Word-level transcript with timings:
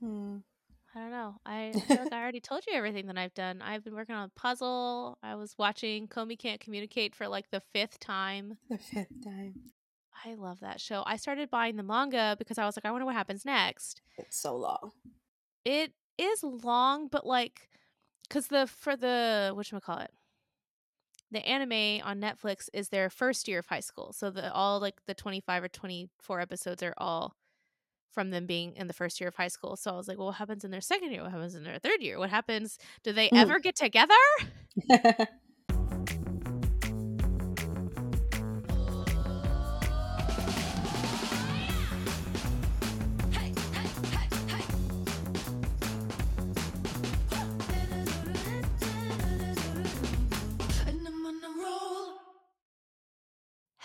Hmm. 0.00 0.38
I 0.94 0.98
don't 0.98 1.10
know. 1.12 1.36
I 1.46 1.72
feel 1.86 1.98
like 1.98 2.12
I 2.12 2.20
already 2.20 2.40
told 2.40 2.64
you 2.66 2.74
everything 2.74 3.06
that 3.06 3.18
I've 3.18 3.34
done. 3.34 3.62
I've 3.62 3.84
been 3.84 3.94
working 3.94 4.14
on 4.14 4.24
a 4.24 4.40
puzzle. 4.40 5.18
I 5.22 5.36
was 5.36 5.54
watching 5.56 6.08
Komi 6.08 6.38
Can't 6.38 6.60
Communicate 6.60 7.14
for 7.14 7.28
like 7.28 7.50
the 7.50 7.60
fifth 7.72 8.00
time. 8.00 8.58
The 8.68 8.78
fifth 8.78 9.24
time. 9.24 9.54
I 10.24 10.34
love 10.34 10.60
that 10.60 10.80
show. 10.80 11.02
I 11.06 11.16
started 11.16 11.48
buying 11.48 11.76
the 11.76 11.82
manga 11.82 12.36
because 12.38 12.58
I 12.58 12.66
was 12.66 12.76
like, 12.76 12.84
I 12.84 12.90
wonder 12.90 13.06
what 13.06 13.14
happens 13.14 13.44
next. 13.44 14.02
It's 14.18 14.40
so 14.40 14.56
long. 14.56 14.92
It 15.64 15.92
is 16.18 16.42
long, 16.42 17.08
but 17.08 17.24
like, 17.24 17.68
because 18.28 18.48
the 18.48 18.66
for 18.66 18.96
the 18.96 19.52
what 19.54 19.70
call 19.82 19.98
it, 19.98 20.10
the 21.30 21.46
anime 21.46 22.02
on 22.04 22.20
Netflix 22.20 22.68
is 22.74 22.88
their 22.88 23.08
first 23.08 23.48
year 23.48 23.60
of 23.60 23.66
high 23.66 23.80
school. 23.80 24.12
So 24.12 24.30
the 24.30 24.52
all 24.52 24.80
like 24.80 25.00
the 25.06 25.14
twenty 25.14 25.40
five 25.40 25.62
or 25.62 25.68
twenty 25.68 26.08
four 26.20 26.40
episodes 26.40 26.82
are 26.82 26.94
all 26.98 27.34
from 28.10 28.30
them 28.30 28.46
being 28.46 28.74
in 28.76 28.86
the 28.86 28.92
first 28.92 29.20
year 29.20 29.28
of 29.28 29.34
high 29.34 29.48
school. 29.48 29.76
So 29.76 29.92
I 29.92 29.96
was 29.96 30.08
like, 30.08 30.18
well, 30.18 30.28
what 30.28 30.36
happens 30.36 30.64
in 30.64 30.70
their 30.70 30.80
second 30.80 31.12
year? 31.12 31.22
What 31.22 31.30
happens 31.32 31.54
in 31.54 31.64
their 31.64 31.78
third 31.78 32.02
year? 32.02 32.18
What 32.18 32.30
happens? 32.30 32.78
Do 33.02 33.12
they 33.12 33.28
Mm. 33.28 33.38
ever 33.38 33.58
get 33.58 33.76
together? 33.76 34.14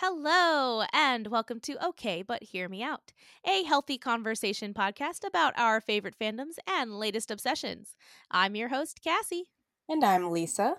Hello, 0.08 0.84
and 0.92 1.26
welcome 1.26 1.58
to 1.58 1.84
Okay, 1.84 2.22
But 2.22 2.44
Hear 2.44 2.68
Me 2.68 2.80
Out, 2.80 3.12
a 3.44 3.64
healthy 3.64 3.98
conversation 3.98 4.72
podcast 4.72 5.26
about 5.26 5.52
our 5.58 5.80
favorite 5.80 6.14
fandoms 6.16 6.58
and 6.64 6.96
latest 6.96 7.28
obsessions. 7.28 7.96
I'm 8.30 8.54
your 8.54 8.68
host, 8.68 9.00
Kassie. 9.04 9.46
and 9.88 10.04
I'm 10.04 10.30
Lisa. 10.30 10.76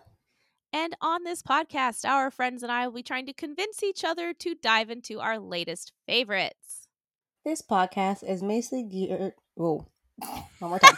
And 0.72 0.96
on 1.02 1.26
this 1.26 1.42
podcast, 1.42 2.08
our 2.08 2.32
friends 2.32 2.64
and 2.64 2.72
I 2.72 2.88
will 2.88 2.94
be 2.94 3.04
trying 3.04 3.26
to 3.26 3.34
convince 3.34 3.84
each 3.84 4.06
other 4.06 4.32
to 4.32 4.56
dive 4.56 4.90
into 4.90 5.20
our 5.20 5.38
latest 5.40 5.92
favorites. 6.06 6.88
This 7.44 7.62
podcast 7.62 8.24
is 8.24 8.42
mostly 8.42 8.84
geared. 8.84 9.34
Whoa. 9.56 9.88
One 10.60 10.70
more 10.70 10.80
time. 10.80 10.96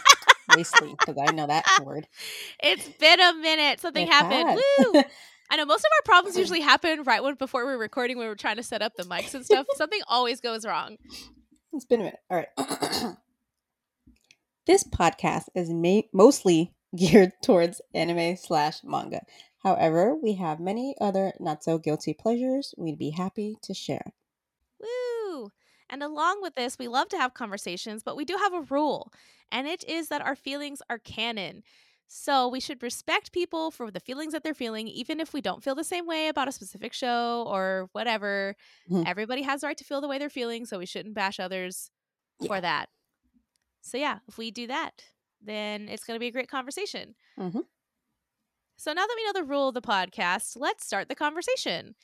mostly, 0.56 0.94
because 0.96 1.16
I 1.20 1.32
know 1.32 1.48
that 1.48 1.64
word. 1.82 2.06
It's 2.62 2.88
been 2.90 3.18
a 3.18 3.34
minute. 3.34 3.80
Something 3.80 4.06
It 4.06 4.12
happened. 4.12 4.60
Woo! 4.78 5.02
I 5.50 5.56
know 5.56 5.64
most 5.64 5.80
of 5.80 5.90
our 5.98 6.02
problems 6.04 6.38
usually 6.38 6.60
happen 6.60 7.02
right 7.02 7.22
when 7.22 7.34
before 7.34 7.64
we're 7.64 7.76
recording 7.76 8.16
when 8.18 8.28
we're 8.28 8.36
trying 8.36 8.56
to 8.56 8.62
set 8.62 8.82
up 8.82 8.94
the 8.96 9.02
mics 9.02 9.34
and 9.34 9.44
stuff. 9.44 9.66
Something 9.74 10.00
always 10.06 10.40
goes 10.40 10.64
wrong. 10.64 10.96
It's 11.72 11.84
been 11.84 12.00
a 12.00 12.04
minute. 12.04 12.20
All 12.30 12.36
right. 12.36 13.16
this 14.66 14.84
podcast 14.84 15.44
is 15.54 15.70
ma- 15.70 16.02
mostly 16.12 16.72
geared 16.96 17.32
towards 17.42 17.80
anime 17.94 18.36
slash 18.36 18.84
manga. 18.84 19.22
However, 19.62 20.14
we 20.14 20.34
have 20.34 20.60
many 20.60 20.94
other 21.00 21.32
not 21.38 21.62
so 21.62 21.78
guilty 21.78 22.14
pleasures 22.14 22.74
we'd 22.78 22.98
be 22.98 23.10
happy 23.10 23.56
to 23.62 23.74
share. 23.74 24.12
Woo! 24.80 25.50
And 25.88 26.02
along 26.02 26.42
with 26.42 26.54
this, 26.54 26.78
we 26.78 26.88
love 26.88 27.08
to 27.10 27.18
have 27.18 27.34
conversations, 27.34 28.02
but 28.02 28.16
we 28.16 28.24
do 28.24 28.36
have 28.36 28.54
a 28.54 28.62
rule, 28.62 29.12
and 29.52 29.66
it 29.66 29.84
is 29.84 30.08
that 30.08 30.22
our 30.22 30.36
feelings 30.36 30.80
are 30.88 30.98
canon. 30.98 31.62
So 32.12 32.48
we 32.48 32.58
should 32.58 32.82
respect 32.82 33.30
people 33.30 33.70
for 33.70 33.88
the 33.88 34.00
feelings 34.00 34.32
that 34.32 34.42
they're 34.42 34.52
feeling, 34.52 34.88
even 34.88 35.20
if 35.20 35.32
we 35.32 35.40
don't 35.40 35.62
feel 35.62 35.76
the 35.76 35.84
same 35.84 36.06
way 36.06 36.26
about 36.26 36.48
a 36.48 36.52
specific 36.52 36.92
show 36.92 37.44
or 37.46 37.88
whatever. 37.92 38.56
Mhm. 38.90 39.06
Everybody 39.06 39.42
has 39.42 39.60
the 39.60 39.68
right 39.68 39.78
to 39.78 39.84
feel 39.84 40.00
the 40.00 40.08
way 40.08 40.18
they're 40.18 40.28
feeling, 40.28 40.66
so 40.66 40.78
we 40.80 40.86
shouldn't 40.86 41.14
bash 41.14 41.38
others 41.38 41.92
for 42.44 42.60
that. 42.60 42.88
So 43.82 43.96
yeah, 43.96 44.18
if 44.26 44.38
we 44.38 44.50
do 44.50 44.66
that, 44.66 45.04
then 45.40 45.88
it's 45.88 46.02
going 46.02 46.16
to 46.16 46.20
be 46.20 46.26
a 46.26 46.32
great 46.32 46.48
conversation. 46.48 47.14
Mhm. 47.38 47.64
So 48.76 48.92
now 48.92 49.06
that 49.06 49.14
we 49.16 49.24
know 49.26 49.32
the 49.32 49.44
rule 49.48 49.68
of 49.68 49.74
the 49.74 49.80
podcast, 49.80 50.56
let's 50.56 50.84
start 50.84 51.08
the 51.08 51.14
conversation. 51.14 51.94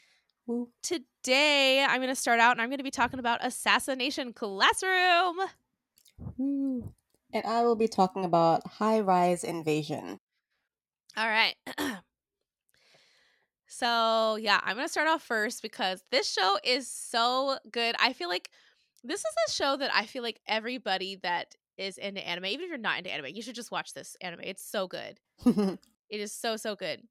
Woo. 0.46 0.72
Today, 0.82 1.82
I'm 1.82 1.98
going 1.98 2.08
to 2.10 2.14
start 2.14 2.38
out 2.38 2.52
and 2.52 2.62
I'm 2.62 2.68
going 2.68 2.78
to 2.78 2.84
be 2.84 2.92
talking 2.92 3.18
about 3.18 3.44
Assassination 3.44 4.32
Classroom. 4.32 5.38
Woo. 6.36 6.94
And 7.32 7.44
I 7.44 7.62
will 7.62 7.76
be 7.76 7.88
talking 7.88 8.24
about 8.24 8.66
high 8.66 9.00
rise 9.00 9.44
invasion. 9.44 10.18
All 11.16 11.26
right. 11.28 11.54
so, 13.66 14.36
yeah, 14.36 14.60
I'm 14.62 14.76
going 14.76 14.86
to 14.86 14.92
start 14.92 15.08
off 15.08 15.22
first 15.22 15.62
because 15.62 16.02
this 16.10 16.30
show 16.30 16.58
is 16.62 16.88
so 16.88 17.58
good. 17.70 17.94
I 17.98 18.12
feel 18.12 18.28
like 18.28 18.50
this 19.02 19.20
is 19.20 19.34
a 19.48 19.52
show 19.52 19.76
that 19.76 19.90
I 19.94 20.06
feel 20.06 20.22
like 20.22 20.40
everybody 20.46 21.16
that 21.22 21.54
is 21.76 21.98
into 21.98 22.26
anime, 22.26 22.46
even 22.46 22.64
if 22.64 22.68
you're 22.68 22.78
not 22.78 22.98
into 22.98 23.12
anime, 23.12 23.34
you 23.34 23.42
should 23.42 23.54
just 23.54 23.70
watch 23.70 23.92
this 23.92 24.16
anime. 24.20 24.40
It's 24.44 24.64
so 24.64 24.86
good. 24.88 25.20
It 26.08 26.20
is 26.20 26.32
so, 26.32 26.56
so 26.56 26.76
good. 26.76 27.02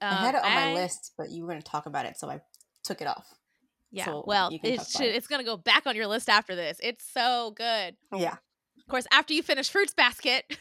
I 0.00 0.14
had 0.14 0.34
it 0.34 0.38
Um, 0.38 0.44
on 0.46 0.54
my 0.54 0.74
list, 0.74 1.12
but 1.18 1.30
you 1.30 1.42
were 1.42 1.48
going 1.48 1.60
to 1.60 1.70
talk 1.70 1.84
about 1.86 2.06
it, 2.06 2.16
so 2.18 2.30
I 2.30 2.40
took 2.82 3.02
it 3.02 3.06
off. 3.06 3.26
Yeah. 3.90 4.06
so 4.06 4.24
well, 4.26 4.48
it 4.50 4.80
should, 4.86 5.02
it. 5.02 5.16
it's 5.16 5.26
going 5.26 5.40
to 5.40 5.44
go 5.44 5.56
back 5.56 5.86
on 5.86 5.96
your 5.96 6.06
list 6.06 6.28
after 6.30 6.54
this. 6.56 6.78
It's 6.82 7.04
so 7.12 7.52
good. 7.56 7.96
Yeah. 8.16 8.36
Of 8.80 8.86
course, 8.88 9.06
after 9.12 9.32
you 9.34 9.42
finish 9.42 9.68
Fruits 9.70 9.94
Basket. 9.94 10.44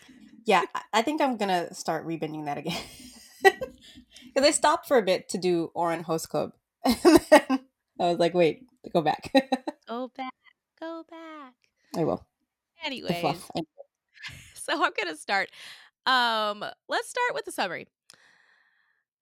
Yeah, 0.45 0.63
I- 0.93 1.01
think 1.03 1.21
I'm 1.21 1.37
going 1.37 1.49
to 1.49 1.71
start 1.75 2.07
rebinging 2.07 2.45
that 2.45 2.57
again. 2.57 2.77
Because 3.43 4.47
I 4.47 4.51
stopped 4.51 4.87
for 4.87 4.97
a 4.97 5.01
bit 5.03 5.29
to 5.29 5.37
do 5.37 5.69
Ouran 5.75 6.01
Host 6.01 6.29
Club. 6.29 6.53
And 6.85 7.19
then 7.29 7.59
I 7.99 8.09
was 8.09 8.17
like, 8.19 8.33
wait, 8.33 8.61
go 8.91 9.01
back. 9.01 9.31
Go 9.87 10.09
back. 10.15 10.33
Go 10.79 11.03
back. 11.09 11.53
I 11.97 12.03
will. 12.03 12.25
The 12.81 12.87
Anyways, 12.87 13.19
fluff. 13.19 13.51
I- 13.55 13.61
so 14.55 14.73
I'm 14.83 14.91
gonna 14.97 15.17
start. 15.17 15.49
Um, 16.07 16.63
let's 16.87 17.09
start 17.09 17.33
with 17.35 17.45
the 17.45 17.51
summary. 17.51 17.85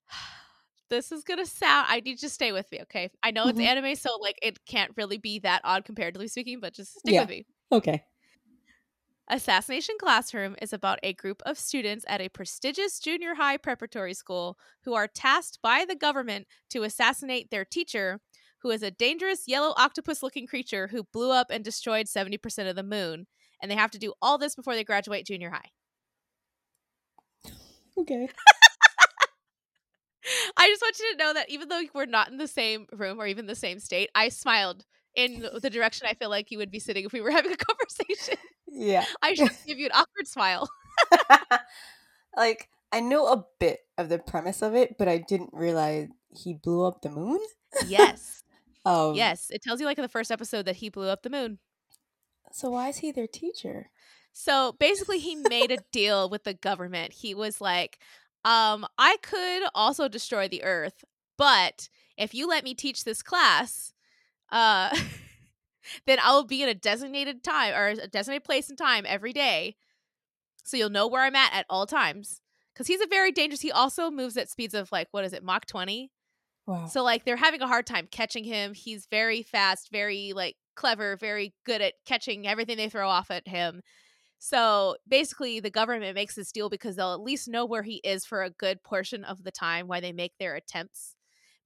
This 0.90 1.12
is 1.12 1.24
gonna 1.26 1.46
sound. 1.46 1.88
I 1.90 1.96
need 2.00 2.12
you 2.12 2.18
to 2.20 2.30
stay 2.30 2.54
with 2.54 2.72
me, 2.72 2.80
okay? 2.84 3.10
I 3.22 3.32
know 3.32 3.48
it's 3.50 3.60
Mhm. 3.60 3.66
anime, 3.66 3.96
so 3.96 4.18
like 4.22 4.40
it 4.42 4.64
can't 4.66 4.92
really 4.96 5.18
be 5.18 5.40
that 5.40 5.60
odd 5.66 5.84
comparatively 5.84 6.30
speaking, 6.30 6.62
but 6.62 6.74
just 6.74 7.00
stick 7.00 7.14
Yeah. 7.14 7.22
with 7.22 7.30
me. 7.30 7.46
Okay. 7.74 8.06
Assassination 9.30 9.96
Classroom 10.00 10.56
is 10.62 10.72
about 10.72 11.00
a 11.04 11.14
group 11.14 11.42
of 11.46 11.60
students 11.60 12.06
at 12.08 12.22
a 12.22 12.30
prestigious 12.30 12.98
junior 12.98 13.36
high 13.36 13.58
preparatory 13.58 14.14
school 14.14 14.58
who 14.86 14.94
are 14.94 15.08
tasked 15.08 15.60
by 15.62 15.84
the 15.88 15.96
government 15.96 16.48
to 16.70 16.84
assassinate 16.84 17.52
their 17.52 17.66
teacher, 17.66 18.22
who 18.62 18.70
is 18.70 18.82
a 18.82 18.92
dangerous 18.92 19.44
yellow 19.46 19.74
octopus 19.76 20.24
looking 20.24 20.48
creature 20.48 20.88
who 20.88 21.04
blew 21.12 21.32
up 21.32 21.48
and 21.50 21.66
destroyed 21.66 22.06
70% 22.06 22.70
of 22.70 22.78
the 22.78 22.84
moon. 22.84 23.28
And 23.62 23.70
they 23.70 23.76
have 23.76 23.92
to 23.92 24.00
do 24.00 24.14
all 24.22 24.38
this 24.38 24.56
before 24.56 24.76
they 24.76 24.86
graduate 24.86 25.26
junior 25.26 25.50
high. 25.50 25.72
Okay. 27.98 28.30
I 30.58 30.68
just 30.68 30.82
want 30.82 31.00
you 31.00 31.12
to 31.12 31.18
know 31.18 31.34
that 31.34 31.50
even 31.50 31.68
though 31.68 31.82
we're 31.94 32.06
not 32.06 32.30
in 32.30 32.38
the 32.38 32.48
same 32.48 32.88
room 32.94 33.20
or 33.20 33.28
even 33.28 33.46
the 33.46 33.56
same 33.56 33.80
state, 33.80 34.10
I 34.16 34.30
smiled 34.30 34.86
in 35.18 35.46
the 35.62 35.70
direction 35.70 36.08
I 36.08 36.14
feel 36.14 36.30
like 36.30 36.52
you 36.52 36.60
would 36.60 36.72
be 36.72 36.80
sitting 36.80 37.04
if 37.04 37.12
we 37.12 37.20
were 37.20 37.32
having 37.32 37.52
a 37.52 37.58
conversation. 37.58 38.38
Yeah. 38.68 39.04
I 39.22 39.34
should 39.34 39.52
give 39.66 39.80
you 39.80 39.88
an 39.88 39.92
awkward 39.94 40.28
smile. 40.28 40.70
like, 42.38 42.70
I 42.94 43.02
know 43.02 43.28
a 43.28 43.46
bit 43.60 43.80
of 43.98 44.08
the 44.08 44.20
premise 44.20 44.62
of 44.62 44.76
it, 44.76 44.98
but 44.98 45.10
I 45.10 45.18
didn't 45.18 45.50
realize 45.52 46.08
he 46.30 46.54
blew 46.54 46.86
up 46.86 47.02
the 47.02 47.10
moon. 47.10 47.40
Yes. 47.88 48.44
Um, 48.86 49.16
yes. 49.16 49.48
It 49.50 49.62
tells 49.62 49.82
you 49.82 49.88
like 49.88 49.98
in 49.98 50.04
the 50.04 50.08
first 50.08 50.32
episode 50.32 50.66
that 50.66 50.78
he 50.78 50.90
blew 50.90 51.10
up 51.10 51.24
the 51.24 51.30
moon. 51.30 51.58
So 52.54 52.70
why 52.70 52.90
is 52.90 52.98
he 52.98 53.12
their 53.12 53.28
teacher? 53.28 53.90
So 54.32 54.76
basically, 54.80 55.18
he 55.18 55.36
made 55.36 55.72
a 55.72 55.80
deal 55.92 56.30
with 56.30 56.44
the 56.44 56.54
government. 56.54 57.12
He 57.12 57.34
was 57.34 57.60
like, 57.60 57.98
um, 58.46 58.86
I 58.98 59.18
could 59.24 59.64
also 59.74 60.08
destroy 60.08 60.48
the 60.48 60.64
earth, 60.64 61.04
but 61.38 61.90
if 62.18 62.36
you 62.36 62.48
let 62.48 62.64
me 62.64 62.76
teach 62.76 63.04
this 63.04 63.24
class, 63.24 63.94
uh, 64.52 64.96
then 66.06 66.20
I 66.20 66.32
will 66.34 66.46
be 66.46 66.64
in 66.64 66.70
a 66.70 66.74
designated 66.74 67.44
time 67.44 67.74
or 67.74 67.88
a 67.88 68.08
designated 68.08 68.44
place 68.44 68.70
and 68.70 68.78
time 68.78 69.06
every 69.08 69.34
day. 69.34 69.76
So 70.64 70.78
you'll 70.78 70.90
know 70.90 71.08
where 71.08 71.24
I'm 71.24 71.36
at 71.36 71.54
at 71.54 71.66
all 71.70 71.86
times. 71.86 72.42
Because 72.74 72.88
he's 72.88 73.02
a 73.02 73.08
very 73.08 73.32
dangerous, 73.32 73.62
he 73.62 73.72
also 73.72 74.12
moves 74.12 74.38
at 74.38 74.50
speeds 74.50 74.76
of 74.76 74.92
like, 74.92 75.08
what 75.12 75.26
is 75.26 75.34
it, 75.34 75.44
Mach 75.44 75.66
20? 75.66 76.12
Wow. 76.68 76.86
So 76.86 77.02
like 77.02 77.24
they're 77.26 77.38
having 77.38 77.62
a 77.62 77.68
hard 77.68 77.88
time 77.88 78.08
catching 78.12 78.44
him. 78.44 78.74
He's 78.74 79.08
very 79.10 79.42
fast, 79.42 79.90
very 79.92 80.34
like 80.36 80.58
clever, 80.76 81.16
very 81.18 81.56
good 81.66 81.82
at 81.82 81.94
catching 82.06 82.46
everything 82.46 82.78
they 82.78 82.90
throw 82.90 83.10
off 83.10 83.32
at 83.32 83.48
him. 83.48 83.82
So 84.38 84.98
basically 85.08 85.60
the 85.60 85.72
government 85.72 86.14
makes 86.14 86.36
this 86.36 86.52
deal 86.52 86.70
because 86.70 86.96
they'll 86.96 87.14
at 87.14 87.22
least 87.22 87.48
know 87.48 87.66
where 87.66 87.84
he 87.84 87.96
is 88.04 88.26
for 88.26 88.44
a 88.44 88.50
good 88.50 88.84
portion 88.84 89.24
of 89.24 89.44
the 89.44 89.52
time 89.52 89.88
while 89.88 90.02
they 90.02 90.12
make 90.12 90.34
their 90.38 90.56
attempts. 90.56 91.16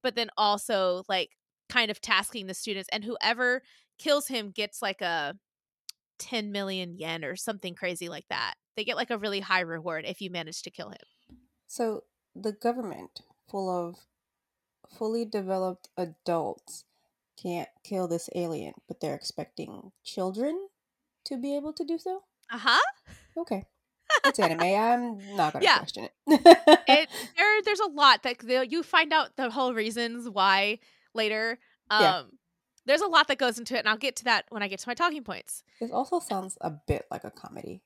But 0.02 0.14
then 0.14 0.30
also 0.38 1.02
like 1.08 1.30
kind 1.72 1.90
of 1.90 2.00
tasking 2.00 2.46
the 2.46 2.54
students 2.54 2.88
and 2.92 3.04
whoever 3.04 3.62
kills 3.98 4.28
him 4.28 4.50
gets 4.50 4.82
like 4.82 5.00
a 5.00 5.34
10 6.18 6.52
million 6.52 6.96
yen 6.98 7.24
or 7.24 7.36
something 7.36 7.74
crazy 7.74 8.08
like 8.08 8.26
that. 8.28 8.54
They 8.76 8.84
get 8.84 8.96
like 8.96 9.10
a 9.10 9.18
really 9.18 9.40
high 9.40 9.60
reward 9.60 10.04
if 10.06 10.20
you 10.20 10.30
manage 10.30 10.62
to 10.62 10.70
kill 10.70 10.90
him. 10.90 11.38
So 11.66 12.04
the 12.34 12.52
government, 12.52 13.20
full 13.50 13.68
of 13.70 13.96
fully 14.98 15.24
developed 15.24 15.88
adults, 15.96 16.84
can't 17.42 17.68
kill 17.84 18.08
this 18.08 18.28
alien, 18.34 18.74
but 18.88 19.00
they're 19.00 19.14
expecting 19.14 19.92
children 20.04 20.68
to 21.24 21.36
be 21.36 21.56
able 21.56 21.72
to 21.72 21.84
do 21.84 21.98
so. 21.98 22.22
Uh 22.50 22.58
huh. 22.58 22.80
Okay. 23.36 23.64
It's 24.26 24.38
anime. 24.38 24.60
I'm 24.62 25.36
not 25.36 25.52
gonna 25.54 25.64
Yeah. 25.64 25.78
question 25.78 26.04
it. 26.04 26.12
It 26.88 27.08
there 27.36 27.62
there's 27.64 27.80
a 27.80 27.88
lot 27.90 28.22
that 28.24 28.38
the- 28.40 28.68
you 28.68 28.82
find 28.82 29.12
out 29.12 29.36
the 29.36 29.50
whole 29.50 29.72
reasons 29.74 30.28
why 30.28 30.78
later. 31.14 31.58
Um 31.90 32.00
Yeah. 32.02 32.22
there's 32.86 33.00
a 33.00 33.06
lot 33.06 33.28
that 33.28 33.38
goes 33.38 33.58
into 33.58 33.76
it, 33.76 33.80
and 33.80 33.88
I'll 33.88 33.96
get 33.96 34.16
to 34.16 34.24
that 34.24 34.46
when 34.50 34.62
I 34.62 34.68
get 34.68 34.80
to 34.80 34.88
my 34.88 34.94
talking 34.94 35.22
points. 35.24 35.62
this 35.80 35.90
also 35.92 36.18
sounds 36.20 36.58
a 36.60 36.70
bit 36.70 37.06
like 37.10 37.24
a 37.24 37.30
comedy. 37.30 37.82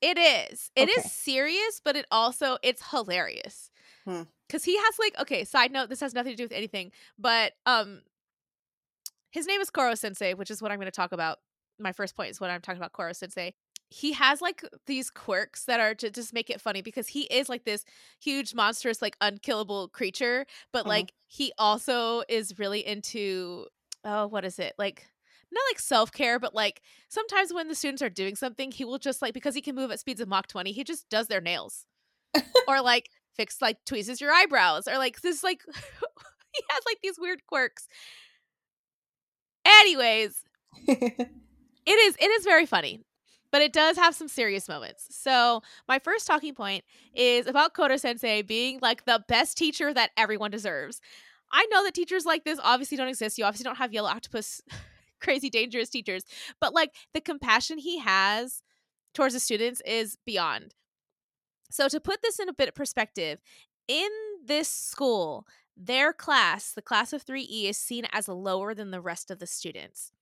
It 0.00 0.16
is. 0.18 0.70
It 0.76 0.88
is 0.88 0.98
Okay. 0.98 1.08
serious, 1.08 1.80
but 1.84 1.96
it 1.96 2.06
also 2.10 2.58
it's 2.62 2.90
hilarious. 2.90 3.70
Hmm. 4.04 4.22
Cause 4.48 4.64
he 4.64 4.76
has 4.76 4.98
like 4.98 5.18
okay, 5.20 5.44
side 5.44 5.72
note, 5.72 5.88
this 5.88 6.00
has 6.00 6.14
nothing 6.14 6.32
to 6.32 6.36
do 6.36 6.44
with 6.44 6.52
anything, 6.52 6.92
but 7.18 7.52
um 7.66 8.02
his 9.30 9.46
name 9.46 9.60
is 9.60 9.70
Koro 9.70 9.94
Sensei, 9.94 10.34
which 10.34 10.50
is 10.50 10.62
what 10.62 10.72
I'm 10.72 10.78
gonna 10.78 10.90
talk 10.90 11.12
about. 11.12 11.38
My 11.78 11.92
first 11.92 12.16
point 12.16 12.30
is 12.30 12.40
what 12.40 12.50
I'm 12.50 12.60
talking 12.60 12.80
about 12.80 12.92
Koro 12.92 13.12
Sensei. 13.12 13.54
He 13.90 14.12
has 14.12 14.40
like 14.42 14.62
these 14.86 15.10
quirks 15.10 15.64
that 15.64 15.80
are 15.80 15.94
to 15.94 16.10
just 16.10 16.34
make 16.34 16.50
it 16.50 16.60
funny 16.60 16.82
because 16.82 17.08
he 17.08 17.22
is 17.22 17.48
like 17.48 17.64
this 17.64 17.84
huge, 18.20 18.54
monstrous, 18.54 19.00
like 19.00 19.16
unkillable 19.20 19.88
creature, 19.88 20.44
but 20.72 20.84
Mhm. 20.84 20.88
like 20.88 21.12
he 21.26 21.52
also 21.58 22.22
is 22.28 22.58
really 22.58 22.86
into 22.86 23.66
oh, 24.04 24.26
what 24.26 24.44
is 24.44 24.58
it? 24.58 24.74
Like 24.78 25.06
not 25.50 25.62
like 25.70 25.78
self 25.80 26.12
care, 26.12 26.38
but 26.38 26.54
like 26.54 26.82
sometimes 27.08 27.52
when 27.52 27.68
the 27.68 27.74
students 27.74 28.02
are 28.02 28.10
doing 28.10 28.36
something, 28.36 28.70
he 28.72 28.84
will 28.84 28.98
just 28.98 29.22
like 29.22 29.32
because 29.34 29.54
he 29.54 29.62
can 29.62 29.74
move 29.74 29.90
at 29.90 30.00
speeds 30.00 30.20
of 30.20 30.28
Mach 30.28 30.46
20, 30.46 30.72
he 30.72 30.84
just 30.84 31.08
does 31.08 31.28
their 31.28 31.40
nails. 31.40 31.86
or 32.68 32.82
like 32.82 33.08
fix 33.36 33.62
like 33.62 33.78
tweezes 33.86 34.20
your 34.20 34.32
eyebrows 34.32 34.86
or 34.86 34.98
like 34.98 35.20
this 35.22 35.42
like 35.42 35.62
he 36.52 36.62
has 36.70 36.82
like 36.86 36.98
these 37.02 37.18
weird 37.18 37.40
quirks. 37.46 37.88
Anyways, 39.64 40.42
it 40.88 41.30
is 41.86 42.16
it 42.18 42.30
is 42.30 42.44
very 42.44 42.66
funny. 42.66 43.00
But 43.50 43.62
it 43.62 43.72
does 43.72 43.96
have 43.96 44.14
some 44.14 44.28
serious 44.28 44.68
moments. 44.68 45.06
So, 45.10 45.62
my 45.88 45.98
first 45.98 46.26
talking 46.26 46.54
point 46.54 46.84
is 47.14 47.46
about 47.46 47.74
Koro 47.74 47.96
Sensei 47.96 48.42
being 48.42 48.78
like 48.82 49.04
the 49.04 49.24
best 49.26 49.56
teacher 49.56 49.94
that 49.94 50.10
everyone 50.16 50.50
deserves. 50.50 51.00
I 51.50 51.66
know 51.70 51.82
that 51.84 51.94
teachers 51.94 52.26
like 52.26 52.44
this 52.44 52.60
obviously 52.62 52.96
don't 52.96 53.08
exist. 53.08 53.38
You 53.38 53.44
obviously 53.44 53.64
don't 53.64 53.78
have 53.78 53.92
yellow 53.92 54.10
octopus 54.10 54.60
crazy 55.20 55.50
dangerous 55.50 55.88
teachers, 55.88 56.24
but 56.60 56.74
like 56.74 56.94
the 57.14 57.20
compassion 57.20 57.78
he 57.78 57.98
has 58.00 58.62
towards 59.14 59.34
the 59.34 59.40
students 59.40 59.82
is 59.86 60.16
beyond. 60.26 60.74
So 61.70 61.88
to 61.88 62.00
put 62.00 62.22
this 62.22 62.38
in 62.38 62.48
a 62.48 62.54
bit 62.54 62.68
of 62.68 62.74
perspective, 62.74 63.40
in 63.86 64.08
this 64.44 64.68
school, 64.68 65.46
their 65.76 66.12
class, 66.12 66.72
the 66.72 66.82
class 66.82 67.12
of 67.12 67.24
3E 67.24 67.68
is 67.68 67.78
seen 67.78 68.06
as 68.12 68.28
lower 68.28 68.74
than 68.74 68.90
the 68.90 69.00
rest 69.00 69.30
of 69.30 69.38
the 69.38 69.46
students. 69.46 70.12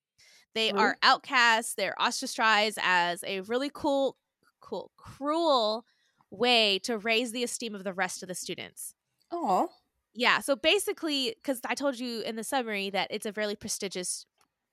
They 0.56 0.72
Really? 0.72 0.80
are 0.80 0.98
outcasts, 1.04 1.74
they're 1.76 1.94
ostracized 2.02 2.78
as 2.82 3.22
a 3.24 3.42
really 3.42 3.70
cool 3.72 4.18
cool 4.60 4.90
cruel 4.96 5.86
way 6.30 6.80
to 6.80 6.98
raise 6.98 7.32
the 7.32 7.44
esteem 7.44 7.76
of 7.76 7.84
the 7.84 7.94
rest 7.94 8.22
of 8.24 8.28
the 8.28 8.34
students. 8.34 8.94
Oh. 9.30 9.70
Yeah, 10.14 10.40
so 10.40 10.56
basically, 10.56 11.34
because 11.36 11.60
I 11.66 11.74
told 11.74 11.98
you 11.98 12.22
in 12.22 12.36
the 12.36 12.44
summary 12.44 12.90
that 12.90 13.08
it's 13.10 13.26
a 13.26 13.32
really 13.32 13.54
prestigious 13.56 14.24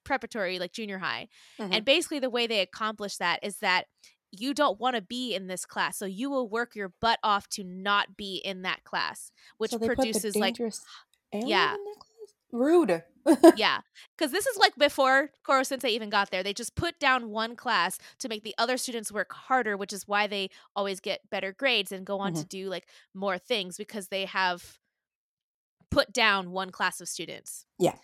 preparatory, 0.06 0.60
like 0.60 0.72
junior 0.72 1.00
high. 1.00 1.28
Mhm. 1.60 1.76
And 1.76 1.86
basically, 1.86 2.20
the 2.20 2.30
way 2.30 2.48
they 2.48 2.62
accomplish 2.62 3.18
that 3.18 3.40
is 3.44 3.60
that 3.60 3.88
you 4.32 4.54
don't 4.54 4.80
want 4.80 4.96
to 4.96 5.02
be 5.02 5.36
in 5.36 5.48
this 5.48 5.66
class. 5.66 5.98
So 5.98 6.06
you 6.06 6.30
will 6.30 6.50
work 6.50 6.76
your 6.76 6.90
butt 7.02 7.20
off 7.24 7.48
to 7.50 7.64
not 7.64 8.18
be 8.18 8.38
in 8.38 8.64
that 8.64 8.84
class, 8.84 9.32
which 9.58 9.72
so 9.72 9.80
produces 9.80 10.40
like, 10.40 10.56
Yeah. 11.34 11.78
In 12.54 12.60
that 12.60 12.76
class? 12.76 13.06
Rude. 13.26 13.58
yeah. 13.58 13.80
Because 14.18 14.32
this 14.32 14.46
is 14.46 14.58
like 14.58 14.76
before 14.76 15.30
Koro 15.44 15.64
Sensei 15.64 15.90
even 15.90 16.10
got 16.10 16.32
there. 16.32 16.44
They 16.44 16.54
just 16.54 16.76
put 16.76 17.00
down 17.00 17.30
one 17.30 17.56
class 17.56 17.98
to 18.20 18.30
make 18.30 18.44
the 18.44 18.56
other 18.58 18.78
students 18.78 19.12
work 19.12 19.32
harder, 19.34 19.78
which 19.78 19.94
is 19.94 20.08
why 20.08 20.28
they 20.28 20.50
always 20.76 21.00
get 21.00 21.30
better 21.30 21.52
grades 21.52 21.92
and 21.92 22.06
go 22.06 22.20
on 22.20 22.34
to 22.34 22.40
mm-hmm. 22.40 22.48
do 22.48 22.70
like 22.70 22.88
more 23.14 23.38
things 23.38 23.78
because 23.78 24.10
they 24.10 24.26
have 24.26 24.78
put 25.90 26.12
down 26.12 26.52
one 26.52 26.72
class 26.72 27.00
of 27.02 27.08
students. 27.08 27.66
Yeah. 27.80 27.96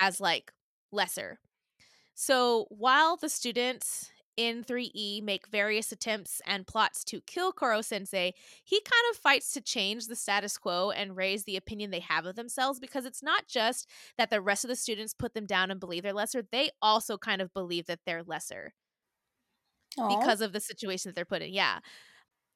As 0.00 0.20
like 0.20 0.52
lesser. 0.92 1.40
So 2.14 2.66
while 2.68 3.16
the 3.16 3.28
students 3.28 4.10
in 4.36 4.64
3E 4.64 5.22
make 5.22 5.46
various 5.48 5.92
attempts 5.92 6.40
and 6.46 6.66
plots 6.66 7.04
to 7.04 7.20
kill 7.22 7.52
Koro 7.52 7.82
Sensei, 7.82 8.32
he 8.64 8.80
kind 8.80 9.04
of 9.10 9.16
fights 9.18 9.52
to 9.52 9.60
change 9.60 10.06
the 10.06 10.16
status 10.16 10.56
quo 10.58 10.90
and 10.90 11.16
raise 11.16 11.44
the 11.44 11.56
opinion 11.56 11.90
they 11.90 12.00
have 12.00 12.26
of 12.26 12.36
themselves 12.36 12.80
because 12.80 13.04
it's 13.04 13.22
not 13.22 13.46
just 13.46 13.88
that 14.18 14.30
the 14.30 14.40
rest 14.40 14.64
of 14.64 14.68
the 14.68 14.76
students 14.76 15.14
put 15.14 15.34
them 15.34 15.46
down 15.46 15.70
and 15.70 15.80
believe 15.80 16.02
they're 16.02 16.12
lesser, 16.12 16.42
they 16.42 16.70
also 16.80 17.18
kind 17.18 17.42
of 17.42 17.52
believe 17.52 17.86
that 17.86 18.00
they're 18.06 18.22
lesser 18.22 18.72
Aw. 19.98 20.08
because 20.08 20.40
of 20.40 20.52
the 20.52 20.60
situation 20.60 21.08
that 21.08 21.14
they're 21.14 21.24
put 21.24 21.42
in. 21.42 21.52
Yeah. 21.52 21.80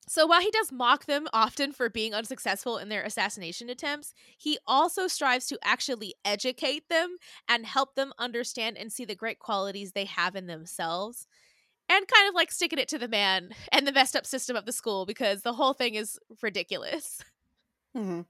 So 0.06 0.26
while 0.26 0.40
he 0.42 0.50
does 0.50 0.70
mock 0.70 1.06
them 1.06 1.28
often 1.32 1.72
for 1.72 1.88
being 1.88 2.12
unsuccessful 2.12 2.76
in 2.78 2.90
their 2.90 3.02
assassination 3.02 3.70
attempts, 3.70 4.12
he 4.36 4.58
also 4.66 5.06
strives 5.08 5.46
to 5.46 5.58
actually 5.64 6.14
educate 6.24 6.88
them 6.90 7.16
and 7.48 7.64
help 7.64 7.94
them 7.94 8.12
understand 8.18 8.76
and 8.76 8.92
see 8.92 9.06
the 9.06 9.14
great 9.14 9.38
qualities 9.38 9.92
they 9.92 10.04
have 10.04 10.36
in 10.36 10.46
themselves. 10.46 11.26
And 11.94 12.08
kind 12.08 12.28
of 12.28 12.34
like 12.34 12.50
sticking 12.50 12.78
it 12.80 12.88
to 12.88 12.98
the 12.98 13.06
man 13.08 13.50
and 13.70 13.86
the 13.86 13.92
messed 13.92 14.16
up 14.16 14.26
system 14.26 14.56
of 14.56 14.66
the 14.66 14.72
school 14.72 15.06
because 15.06 15.42
the 15.42 15.52
whole 15.52 15.74
thing 15.74 15.94
is 15.94 16.18
ridiculous. 16.42 17.22
Mhm. 17.96 18.26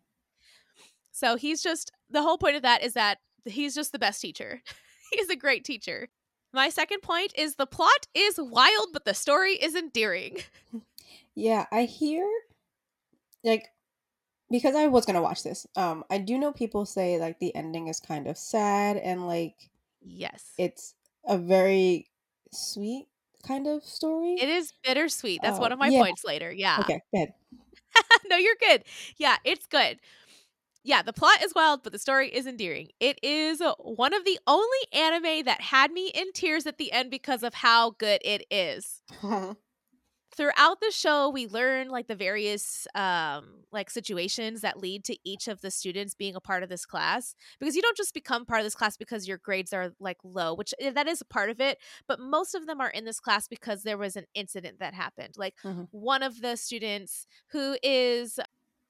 So 1.12 1.36
he's 1.36 1.62
just 1.62 1.90
the 2.10 2.22
whole 2.22 2.36
point 2.38 2.56
of 2.56 2.62
that 2.62 2.82
is 2.82 2.92
that 2.94 3.18
he's 3.44 3.74
just 3.74 3.92
the 3.92 3.98
best 3.98 4.20
teacher. 4.20 4.60
he's 5.12 5.30
a 5.30 5.36
great 5.36 5.64
teacher. 5.64 6.08
My 6.52 6.68
second 6.68 7.00
point 7.02 7.32
is 7.36 7.56
the 7.56 7.66
plot 7.66 8.06
is 8.14 8.38
wild, 8.38 8.88
but 8.92 9.04
the 9.04 9.14
story 9.14 9.54
is 9.54 9.74
endearing. 9.74 10.38
Yeah, 11.36 11.66
I 11.72 11.82
hear 11.84 12.24
like 13.42 13.66
because 14.50 14.76
I 14.76 14.86
was 14.86 15.04
gonna 15.04 15.20
watch 15.22 15.42
this. 15.42 15.66
Um, 15.74 16.04
I 16.08 16.18
do 16.18 16.38
know 16.38 16.52
people 16.52 16.86
say 16.86 17.18
like 17.18 17.40
the 17.40 17.52
ending 17.56 17.88
is 17.88 17.98
kind 17.98 18.28
of 18.28 18.38
sad 18.38 18.96
and 18.98 19.26
like 19.26 19.70
Yes. 20.00 20.52
it's 20.58 20.94
a 21.26 21.36
very 21.36 22.06
sweet 22.52 23.08
kind 23.46 23.66
of 23.66 23.84
story. 23.84 24.34
It 24.40 24.48
is 24.48 24.72
bittersweet. 24.82 25.42
That's 25.42 25.58
Oh, 25.58 25.60
one 25.60 25.72
of 25.72 25.78
my 25.78 25.90
yeah. 25.90 26.00
points 26.00 26.24
later. 26.24 26.52
Yeah. 26.52 26.80
Okay, 26.80 27.00
good. 27.14 27.28
no, 28.28 28.36
you're 28.36 28.56
good. 28.60 28.84
Yeah, 29.16 29.36
it's 29.44 29.66
good. 29.66 29.98
Yeah, 30.84 31.02
the 31.02 31.12
plot 31.12 31.42
is 31.42 31.54
wild, 31.54 31.82
but 31.82 31.92
the 31.92 31.98
story 31.98 32.28
is 32.34 32.46
endearing. 32.46 32.88
It 33.00 33.18
is 33.22 33.62
one 33.78 34.14
of 34.14 34.24
the 34.24 34.38
only 34.46 34.78
anime 34.92 35.44
that 35.44 35.60
had 35.60 35.92
me 35.92 36.08
in 36.14 36.32
tears 36.32 36.66
at 36.66 36.78
the 36.78 36.92
end 36.92 37.10
because 37.10 37.42
of 37.42 37.54
how 37.54 37.92
good 37.92 38.20
it 38.24 38.44
is. 38.50 39.02
Uh-huh. 39.22 39.54
Throughout 40.36 40.80
the 40.80 40.90
show, 40.90 41.28
we 41.30 41.46
learn 41.46 41.88
like 41.90 42.08
the 42.08 42.16
various 42.16 42.86
um 42.96 43.62
like 43.70 43.88
situations 43.88 44.62
that 44.62 44.78
lead 44.78 45.04
to 45.04 45.16
each 45.24 45.46
of 45.48 45.60
the 45.60 45.70
students 45.70 46.14
being 46.14 46.34
a 46.34 46.40
part 46.40 46.62
of 46.64 46.68
this 46.68 46.84
class 46.84 47.34
because 47.60 47.76
you 47.76 47.82
don't 47.82 47.96
just 47.96 48.14
become 48.14 48.44
part 48.44 48.60
of 48.60 48.64
this 48.66 48.74
class 48.74 48.96
because 48.96 49.28
your 49.28 49.38
grades 49.38 49.72
are 49.72 49.92
like 50.00 50.18
low, 50.24 50.52
which 50.54 50.74
eh, 50.80 50.90
that 50.90 51.06
is 51.06 51.20
a 51.20 51.24
part 51.24 51.50
of 51.50 51.60
it, 51.60 51.78
but 52.08 52.18
most 52.18 52.54
of 52.54 52.66
them 52.66 52.80
are 52.80 52.90
in 52.90 53.04
this 53.04 53.20
class 53.20 53.46
because 53.46 53.82
there 53.84 53.98
was 53.98 54.16
an 54.16 54.24
incident 54.34 54.78
that 54.80 54.92
happened. 54.94 55.34
Like 55.36 55.54
Mhm. 55.64 55.88
one 55.90 56.22
of 56.22 56.40
the 56.40 56.56
students 56.56 57.26
who 57.50 57.76
is 57.82 58.40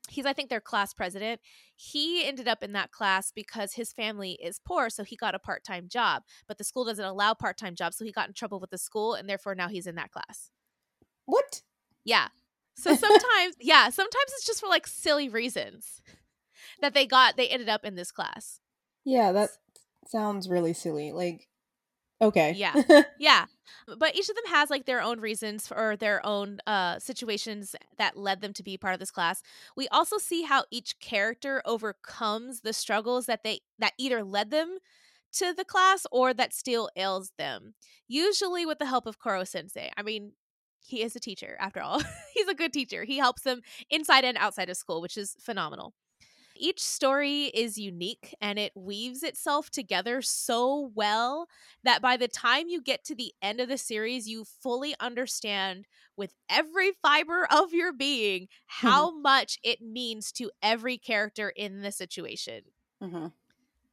he's 0.09 0.27
i 0.27 0.33
think 0.35 0.51
their 0.51 0.61
class 0.61 0.95
president 0.95 1.41
he 1.77 2.25
ended 2.27 2.49
up 2.49 2.63
in 2.63 2.73
that 2.73 2.93
class 2.93 3.33
because 3.33 3.75
his 3.75 3.93
family 3.93 4.33
is 4.43 4.59
poor 4.61 4.91
so 4.91 5.05
he 5.05 5.17
got 5.17 5.35
a 5.35 5.39
part-time 5.39 5.89
job 5.89 6.23
but 6.49 6.59
the 6.59 6.65
school 6.65 6.85
doesn't 6.85 7.05
allow 7.07 7.35
part-time 7.35 7.75
jobs 7.75 7.97
so 7.97 8.05
he 8.05 8.13
got 8.13 8.29
in 8.29 8.35
trouble 8.35 8.61
with 8.61 8.71
the 8.71 8.79
school 8.79 9.15
and 9.15 9.29
therefore 9.29 9.55
now 9.55 9.69
he's 9.69 9.87
in 9.87 9.95
that 9.97 10.11
class 10.13 10.51
What? 11.27 11.63
yeah 12.05 12.29
so 12.77 12.95
sometimes 12.95 13.57
yeah 13.61 13.89
sometimes 13.89 14.33
it's 14.35 14.47
just 14.47 14.61
for 14.61 14.69
like 14.69 14.87
silly 14.87 15.29
reasons 15.29 16.03
that 16.81 16.93
they 16.95 17.07
got 17.07 17.37
they 17.37 17.49
ended 17.49 17.69
up 17.69 17.85
in 17.85 17.95
this 17.95 18.11
class 18.13 18.61
Yeah, 19.05 19.33
that 19.33 19.51
sounds 20.09 20.49
really 20.49 20.73
silly. 20.73 21.13
Like, 21.13 21.49
okay. 22.21 22.53
Yeah. 22.57 22.75
Yeah. 23.19 23.47
But 23.99 24.15
each 24.17 24.29
of 24.29 24.37
them 24.37 24.47
has 24.49 24.71
like 24.71 24.85
their 24.85 25.01
own 25.01 25.21
reasons 25.21 25.71
or 25.75 25.97
their 25.97 26.25
own 26.25 26.59
uh 26.67 26.99
situations 26.99 27.75
that 27.99 28.17
led 28.17 28.41
them 28.41 28.53
to 28.55 28.63
be 28.63 28.77
part 28.77 28.95
of 28.95 29.01
this 29.01 29.11
class. 29.11 29.43
We 29.77 29.89
also 29.89 30.19
see 30.19 30.43
how 30.43 30.65
each 30.71 30.99
character 31.01 31.63
overcomes 31.65 32.61
the 32.61 32.73
struggles 32.73 33.27
that 33.27 33.43
they 33.45 33.61
that 33.79 33.93
either 33.99 34.23
led 34.25 34.51
them 34.51 34.79
to 35.33 35.53
the 35.53 35.65
class 35.65 36.07
or 36.11 36.35
that 36.35 36.53
still 36.55 36.89
ails 36.97 37.33
them. 37.39 37.75
Usually 38.09 38.67
with 38.67 38.79
the 38.79 38.87
help 38.87 39.07
of 39.07 39.19
Koro 39.19 39.45
Sensei. 39.45 39.91
I 39.97 40.03
mean, 40.03 40.33
he 40.85 41.03
is 41.03 41.17
a 41.17 41.21
teacher 41.21 41.57
after 41.61 41.81
all. 41.81 42.01
He's 42.35 42.49
a 42.49 42.55
good 42.55 42.73
teacher. 42.73 43.05
He 43.05 43.19
helps 43.19 43.43
them 43.43 43.63
inside 43.91 44.25
and 44.25 44.37
outside 44.39 44.69
of 44.71 44.77
school, 44.77 45.01
which 45.01 45.17
is 45.17 45.37
phenomenal. 45.41 45.95
Each 46.57 46.81
story 46.81 47.47
is 47.47 47.79
unique 47.79 48.35
and 48.41 48.59
it 48.61 48.73
weaves 48.77 49.25
itself 49.25 49.71
together 49.71 50.23
so 50.23 50.93
well 50.95 51.49
that 51.83 52.01
by 52.01 52.17
the 52.17 52.29
time 52.29 52.69
you 52.69 52.81
get 52.81 53.03
to 53.05 53.15
the 53.17 53.35
end 53.43 53.61
of 53.61 53.69
the 53.69 53.79
series, 53.79 54.29
you 54.29 54.45
fully 54.45 54.95
understand 55.01 55.87
with 56.17 56.33
every 56.49 56.93
fiber 57.03 57.47
of 57.51 57.73
your 57.73 57.93
being 57.93 58.49
how 58.67 59.11
much 59.19 59.59
it 59.65 59.81
means 59.81 60.31
to 60.33 60.51
every 60.63 60.97
character 60.97 61.51
in 61.51 61.83
the 61.83 61.91
situation. 61.91 62.63
Mhm. 63.01 63.33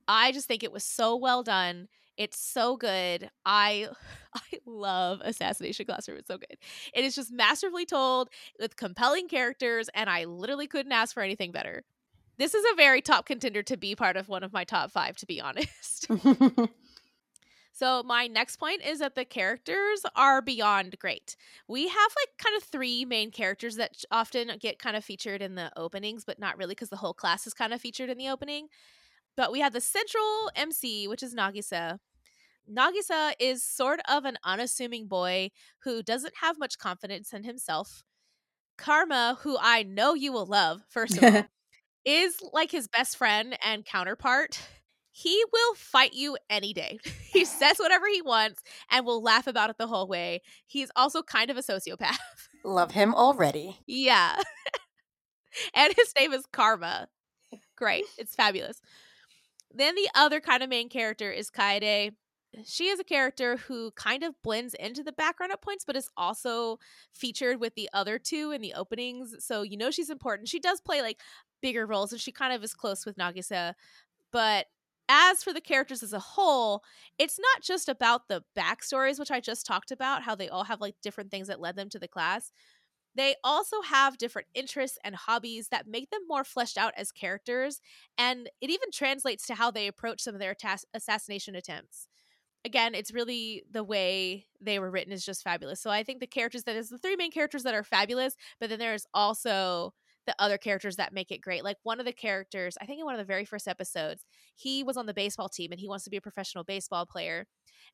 I 0.08 0.32
just 0.32 0.48
think 0.48 0.64
it 0.64 0.72
was 0.72 0.84
so 0.84 1.16
well 1.16 1.44
done. 1.44 1.88
It's 2.18 2.40
so 2.40 2.78
good. 2.78 3.30
I 3.46 3.88
I 4.36 4.60
love 4.66 5.22
Assassination 5.24 5.86
Classroom. 5.86 6.18
It's 6.18 6.28
so 6.28 6.38
good. 6.38 6.58
It 6.94 7.04
is 7.04 7.16
just 7.16 7.32
masterfully 7.32 7.86
told 7.86 8.30
with 8.60 8.76
compelling 8.76 9.28
characters, 9.28 9.90
and 9.94 10.10
I 10.10 10.26
literally 10.26 10.68
couldn't 10.68 10.92
ask 10.92 11.14
for 11.14 11.24
anything 11.24 11.52
better. 11.52 11.84
This 12.38 12.54
is 12.54 12.64
a 12.72 12.76
very 12.76 13.02
top 13.02 13.26
contender 13.26 13.62
to 13.64 13.78
be 13.78 13.96
part 13.96 14.18
of 14.18 14.30
one 14.30 14.44
of 14.44 14.54
my 14.54 14.64
top 14.64 14.92
five, 14.92 15.18
to 15.18 15.26
be 15.26 15.42
honest. 15.42 16.08
So 17.74 18.04
my 18.04 18.28
next 18.28 18.58
point 18.58 18.84
is 18.86 19.00
that 19.00 19.16
the 19.16 19.26
characters 19.26 20.02
are 20.16 20.42
beyond 20.42 21.00
great. 21.00 21.36
We 21.68 21.88
have 21.88 22.12
like 22.16 22.38
kind 22.38 22.56
of 22.58 22.64
three 22.64 23.06
main 23.06 23.32
characters 23.32 23.76
that 23.78 24.04
often 24.12 24.52
get 24.60 24.78
kind 24.78 24.96
of 24.96 25.06
featured 25.06 25.42
in 25.42 25.56
the 25.56 25.72
openings, 25.78 26.26
but 26.26 26.38
not 26.38 26.58
really 26.58 26.76
because 26.76 26.90
the 26.90 26.98
whole 26.98 27.14
class 27.14 27.48
is 27.48 27.54
kind 27.54 27.74
of 27.74 27.82
featured 27.82 28.10
in 28.10 28.18
the 28.18 28.30
opening. 28.30 28.68
But 29.38 29.52
we 29.52 29.60
have 29.62 29.74
the 29.74 29.82
central 29.82 30.52
MC, 30.56 31.08
which 31.08 31.24
is 31.24 31.34
Nagisa. 31.34 32.00
Nagisa 32.70 33.34
is 33.40 33.64
sort 33.64 34.00
of 34.10 34.26
an 34.26 34.38
unassuming 34.44 35.08
boy 35.08 35.50
who 35.84 36.04
doesn't 36.04 36.34
have 36.42 36.60
much 36.60 36.78
confidence 36.78 37.34
in 37.34 37.44
himself. 37.44 38.04
Karma, 38.78 39.38
who 39.42 39.58
I 39.60 39.84
know 39.84 40.14
you 40.14 40.32
will 40.32 40.46
love, 40.46 40.82
first 40.90 41.18
of 41.18 41.24
all, 41.24 41.44
is 42.06 42.38
like 42.54 42.72
his 42.72 42.88
best 42.88 43.18
friend 43.18 43.58
and 43.64 43.86
counterpart 43.86 44.60
he 45.12 45.44
will 45.52 45.76
fight 45.76 46.14
you 46.14 46.38
any 46.50 46.74
day. 46.74 47.00
he 47.32 47.46
says 47.46 47.78
whatever 47.78 48.08
he 48.08 48.22
wants 48.22 48.62
and 48.90 49.06
will 49.06 49.22
laugh 49.22 49.48
about 49.48 49.70
it 49.70 49.78
the 49.78 49.88
whole 49.88 50.08
way. 50.08 50.42
He's 50.66 50.90
also 50.96 51.22
kind 51.22 51.50
of 51.52 51.58
a 51.58 51.62
sociopath. 51.62 52.18
Love 52.64 52.92
him 52.92 53.14
already. 53.14 53.78
Yeah. 53.88 54.38
and 55.76 55.94
his 55.94 56.14
name 56.18 56.32
is 56.32 56.46
Karma. 56.52 57.08
Great. 57.76 58.06
It's 58.18 58.36
fabulous. 58.36 58.80
Then 59.74 59.96
the 59.96 60.10
other 60.16 60.40
kind 60.40 60.64
of 60.64 60.70
main 60.70 60.90
character 60.90 61.32
is 61.32 61.50
Kaede. 61.50 62.14
She 62.66 62.88
is 62.88 63.00
a 63.00 63.06
character 63.06 63.56
who 63.56 63.92
kind 63.92 64.24
of 64.24 64.36
blends 64.44 64.74
into 64.74 65.04
the 65.04 65.14
background 65.14 65.54
at 65.54 65.62
points, 65.62 65.86
but 65.86 65.96
is 65.96 66.10
also 66.18 66.80
featured 67.14 67.62
with 67.62 67.76
the 67.76 67.90
other 67.94 68.20
two 68.20 68.52
in 68.52 68.62
the 68.62 68.74
openings. 68.74 69.36
So 69.40 69.62
you 69.62 69.78
know 69.78 69.90
she's 69.90 70.10
important. 70.10 70.50
She 70.50 70.60
does 70.60 70.82
play 70.82 71.02
like 71.02 71.22
bigger 71.62 71.86
roles 71.86 72.12
and 72.12 72.20
she 72.20 72.32
kind 72.32 72.54
of 72.54 72.64
is 72.64 72.74
close 72.74 73.06
with 73.06 73.18
Nagisa. 73.18 73.74
But 74.32 74.68
as 75.08 75.44
for 75.44 75.54
the 75.54 75.62
characters 75.62 76.04
as 76.04 76.14
a 76.14 76.20
whole, 76.20 76.84
it's 77.18 77.40
not 77.40 77.62
just 77.62 77.90
about 77.90 78.28
the 78.28 78.44
backstories, 78.58 79.20
which 79.20 79.32
I 79.32 79.40
just 79.40 79.66
talked 79.66 79.92
about, 79.92 80.24
how 80.24 80.36
they 80.36 80.50
all 80.50 80.64
have 80.66 80.82
like 80.82 80.96
different 81.02 81.32
things 81.32 81.48
that 81.48 81.60
led 81.60 81.76
them 81.76 81.90
to 81.90 82.00
the 82.00 82.08
class. 82.08 82.52
They 83.16 83.36
also 83.44 83.82
have 83.82 84.18
different 84.18 84.48
interests 84.54 84.98
and 85.04 85.16
hobbies 85.16 85.68
that 85.70 85.88
make 85.88 86.10
them 86.10 86.22
more 86.28 86.44
fleshed 86.44 86.78
out 86.78 86.94
as 86.98 87.12
characters, 87.12 87.82
and 88.18 88.50
it 88.62 88.70
even 88.70 88.92
translates 88.92 89.46
to 89.48 89.56
how 89.56 89.72
they 89.72 89.88
approach 89.88 90.22
some 90.22 90.34
of 90.36 90.40
their 90.40 90.56
assassination 90.94 91.56
attempts. 91.56 92.08
Again, 92.64 92.94
it's 92.94 93.12
really 93.14 93.64
the 93.72 93.84
way 93.84 94.48
they 94.62 94.80
were 94.80 94.92
written 94.92 95.12
is 95.14 95.26
just 95.26 95.44
fabulous. 95.44 95.82
So 95.82 95.90
I 95.90 96.04
think 96.04 96.20
the 96.20 96.28
characters 96.28 96.64
that 96.66 96.76
is 96.76 96.90
the 96.90 96.98
three 97.00 97.16
main 97.16 97.32
characters 97.32 97.64
that 97.64 97.74
are 97.74 97.84
fabulous, 97.84 98.36
but 98.60 98.70
then 98.70 98.80
there's 98.80 99.06
also 99.14 99.94
the 100.32 100.44
other 100.44 100.58
characters 100.58 100.96
that 100.96 101.14
make 101.14 101.30
it 101.30 101.42
great. 101.42 101.64
Like 101.64 101.78
one 101.84 102.00
of 102.00 102.06
the 102.06 102.14
characters, 102.14 102.78
I 102.82 102.86
think 102.86 103.00
in 103.00 103.06
one 103.06 103.14
of 103.14 103.20
the 103.20 103.26
very 103.26 103.44
first 103.44 103.68
episodes, 103.68 104.24
he 104.56 104.82
was 104.82 104.96
on 104.96 105.06
the 105.06 105.14
baseball 105.14 105.50
team 105.50 105.72
and 105.72 105.80
he 105.80 105.90
wants 105.90 106.06
to 106.06 106.10
be 106.10 106.18
a 106.18 106.22
professional 106.22 106.64
baseball 106.64 107.06
player. 107.06 107.48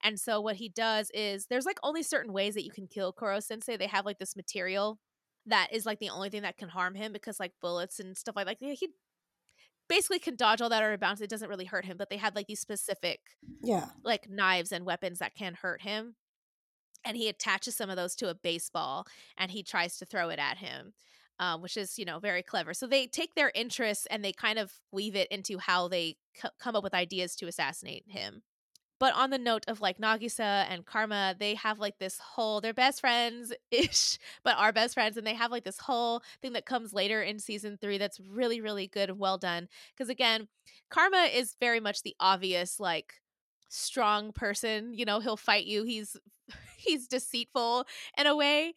And 0.03 0.19
so 0.19 0.39
what 0.39 0.57
he 0.57 0.69
does 0.69 1.09
is 1.15 1.47
there's 1.47 1.65
like 1.65 1.79
only 1.81 2.03
certain 2.03 2.31
ways 2.31 2.53
that 2.53 2.63
you 2.63 2.71
can 2.71 2.85
kill 2.85 3.11
Koro 3.11 3.39
Sensei. 3.39 3.75
They 3.75 3.87
have 3.87 4.05
like 4.05 4.19
this 4.19 4.35
material 4.35 4.99
that 5.47 5.69
is 5.71 5.85
like 5.85 5.97
the 5.97 6.11
only 6.11 6.29
thing 6.29 6.43
that 6.43 6.57
can 6.57 6.69
harm 6.69 6.93
him 6.93 7.11
because 7.11 7.39
like 7.39 7.53
bullets 7.59 7.99
and 7.99 8.15
stuff 8.15 8.35
like 8.35 8.45
that. 8.45 8.57
He 8.59 8.89
basically 9.89 10.19
can 10.19 10.35
dodge 10.35 10.61
all 10.61 10.69
that 10.69 10.83
or 10.83 10.95
bounce. 10.99 11.21
It 11.21 11.29
doesn't 11.29 11.49
really 11.49 11.65
hurt 11.65 11.85
him, 11.85 11.97
but 11.97 12.11
they 12.11 12.17
have 12.17 12.35
like 12.35 12.47
these 12.47 12.59
specific 12.59 13.19
yeah 13.63 13.87
like 14.03 14.29
knives 14.29 14.71
and 14.71 14.85
weapons 14.85 15.17
that 15.19 15.33
can 15.33 15.55
hurt 15.55 15.81
him. 15.81 16.15
And 17.03 17.17
he 17.17 17.29
attaches 17.29 17.75
some 17.75 17.89
of 17.89 17.95
those 17.95 18.15
to 18.17 18.29
a 18.29 18.35
baseball 18.35 19.07
and 19.37 19.49
he 19.49 19.63
tries 19.63 19.97
to 19.97 20.05
throw 20.05 20.29
it 20.29 20.39
at 20.39 20.57
him 20.57 20.93
um, 21.39 21.61
which 21.61 21.77
is 21.77 21.97
you 21.97 22.05
know 22.05 22.19
very 22.19 22.43
clever. 22.43 22.73
So 22.73 22.87
they 22.87 23.07
take 23.07 23.35
their 23.35 23.51
interests 23.53 24.07
and 24.09 24.23
they 24.23 24.33
kind 24.33 24.59
of 24.59 24.73
weave 24.91 25.15
it 25.15 25.27
into 25.31 25.57
how 25.57 25.87
they 25.87 26.17
c- 26.35 26.49
come 26.59 26.75
up 26.75 26.83
with 26.83 26.93
ideas 26.93 27.35
to 27.37 27.47
assassinate 27.47 28.05
him. 28.07 28.43
But 28.99 29.13
on 29.13 29.29
the 29.29 29.37
note 29.37 29.63
of 29.67 29.79
like 29.79 29.99
Nagisa 29.99 30.65
and 30.69 30.85
Karma, 30.85 31.35
they 31.37 31.53
have 31.55 31.77
like 31.79 31.99
this 31.99 32.17
whole 32.19 32.61
they're 32.61 32.73
best 32.73 32.99
friends 32.99 33.53
ish, 33.71 34.17
but 34.43 34.57
are 34.57 34.73
best 34.73 34.95
friends, 34.95 35.17
and 35.17 35.27
they 35.27 35.35
have 35.35 35.51
like 35.51 35.63
this 35.63 35.79
whole 35.79 36.23
thing 36.41 36.53
that 36.53 36.65
comes 36.65 36.93
later 36.93 37.21
in 37.21 37.39
season 37.39 37.77
three 37.79 37.97
that's 37.97 38.19
really 38.19 38.61
really 38.61 38.87
good 38.87 39.09
and 39.09 39.19
well 39.19 39.37
done. 39.37 39.67
Because 39.95 40.09
again, 40.09 40.47
Karma 40.89 41.29
is 41.33 41.55
very 41.59 41.79
much 41.79 42.01
the 42.01 42.15
obvious 42.19 42.79
like 42.79 43.13
strong 43.69 44.31
person. 44.31 44.93
You 44.93 45.05
know, 45.05 45.19
he'll 45.19 45.37
fight 45.37 45.65
you. 45.65 45.83
He's 45.83 46.17
he's 46.77 47.07
deceitful 47.07 47.85
in 48.17 48.25
a 48.25 48.35
way 48.35 48.73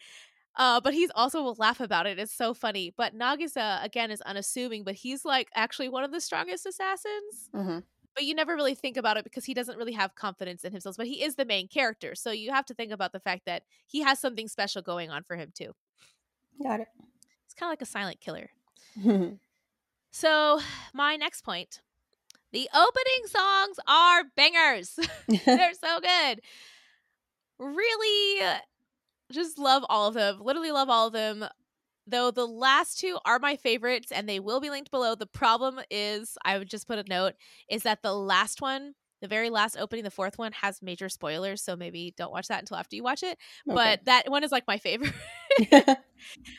uh, 0.56 0.80
but 0.80 0.94
he's 0.94 1.10
also 1.14 1.42
will 1.42 1.56
laugh 1.58 1.80
about 1.80 2.06
it. 2.06 2.18
It's 2.18 2.34
so 2.34 2.54
funny. 2.54 2.92
But 2.96 3.16
Nagisa 3.16 3.84
again 3.84 4.10
is 4.10 4.20
unassuming, 4.22 4.84
but 4.84 4.94
he's 4.94 5.24
like 5.24 5.48
actually 5.54 5.88
one 5.88 6.04
of 6.04 6.12
the 6.12 6.20
strongest 6.20 6.66
assassins. 6.66 7.48
Mm-hmm. 7.54 7.78
But 8.14 8.24
you 8.24 8.34
never 8.34 8.56
really 8.56 8.74
think 8.74 8.96
about 8.96 9.16
it 9.16 9.24
because 9.24 9.44
he 9.44 9.54
doesn't 9.54 9.78
really 9.78 9.92
have 9.92 10.16
confidence 10.16 10.64
in 10.64 10.72
himself. 10.72 10.96
But 10.96 11.06
he 11.06 11.22
is 11.22 11.36
the 11.36 11.44
main 11.44 11.68
character, 11.68 12.14
so 12.14 12.32
you 12.32 12.50
have 12.50 12.66
to 12.66 12.74
think 12.74 12.92
about 12.92 13.12
the 13.12 13.20
fact 13.20 13.46
that 13.46 13.62
he 13.86 14.02
has 14.02 14.18
something 14.18 14.48
special 14.48 14.82
going 14.82 15.10
on 15.10 15.22
for 15.22 15.36
him 15.36 15.52
too. 15.54 15.72
Got 16.62 16.80
it. 16.80 16.88
It's 17.44 17.54
kind 17.54 17.68
of 17.68 17.72
like 17.72 17.82
a 17.82 17.86
silent 17.86 18.20
killer. 18.20 18.50
so 20.10 20.60
my 20.92 21.16
next 21.16 21.42
point: 21.42 21.80
the 22.52 22.68
opening 22.74 23.26
songs 23.26 23.78
are 23.86 24.24
bangers. 24.36 24.98
They're 25.46 25.74
so 25.74 26.00
good. 26.00 26.40
Really 27.58 28.42
just 29.32 29.58
love 29.58 29.84
all 29.88 30.08
of 30.08 30.14
them. 30.14 30.40
Literally 30.40 30.72
love 30.72 30.88
all 30.88 31.06
of 31.06 31.12
them. 31.12 31.44
Though 32.06 32.30
the 32.30 32.46
last 32.46 32.98
two 32.98 33.18
are 33.24 33.38
my 33.38 33.56
favorites 33.56 34.10
and 34.10 34.28
they 34.28 34.40
will 34.40 34.60
be 34.60 34.70
linked 34.70 34.90
below. 34.90 35.14
The 35.14 35.26
problem 35.26 35.80
is, 35.90 36.36
I 36.44 36.58
would 36.58 36.68
just 36.68 36.88
put 36.88 36.98
a 36.98 37.08
note, 37.08 37.34
is 37.68 37.82
that 37.84 38.02
the 38.02 38.14
last 38.14 38.60
one, 38.60 38.94
the 39.20 39.28
very 39.28 39.50
last 39.50 39.76
opening, 39.78 40.02
the 40.02 40.10
fourth 40.10 40.38
one, 40.38 40.52
has 40.52 40.82
major 40.82 41.08
spoilers. 41.08 41.62
So 41.62 41.76
maybe 41.76 42.14
don't 42.16 42.32
watch 42.32 42.48
that 42.48 42.60
until 42.60 42.78
after 42.78 42.96
you 42.96 43.04
watch 43.04 43.22
it. 43.22 43.38
Okay. 43.68 43.74
But 43.74 44.04
that 44.06 44.28
one 44.28 44.42
is 44.42 44.50
like 44.50 44.64
my 44.66 44.78
favorite. 44.78 45.12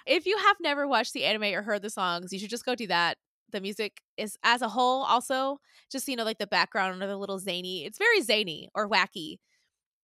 if 0.06 0.26
you 0.26 0.38
have 0.38 0.58
never 0.62 0.88
watched 0.88 1.14
the 1.14 1.26
anime 1.26 1.54
or 1.56 1.64
heard 1.64 1.82
the 1.82 1.90
songs, 1.90 2.32
you 2.32 2.40
should 2.40 2.50
just 2.50 2.66
go 2.66 2.76
do 2.76 2.88
that. 2.88 3.18
The 3.52 3.62
music 3.62 4.00
is 4.16 4.38
as 4.44 4.62
a 4.62 4.70
whole 4.70 5.04
also 5.04 5.60
just 5.92 6.08
you 6.08 6.16
know 6.16 6.24
like 6.24 6.38
the 6.38 6.48
background 6.48 7.04
or 7.04 7.08
the 7.08 7.18
little 7.18 7.40
zany. 7.40 7.84
It's 7.84 7.98
very 7.98 8.22
zany 8.22 8.70
or 8.74 8.88
wacky 8.88 9.40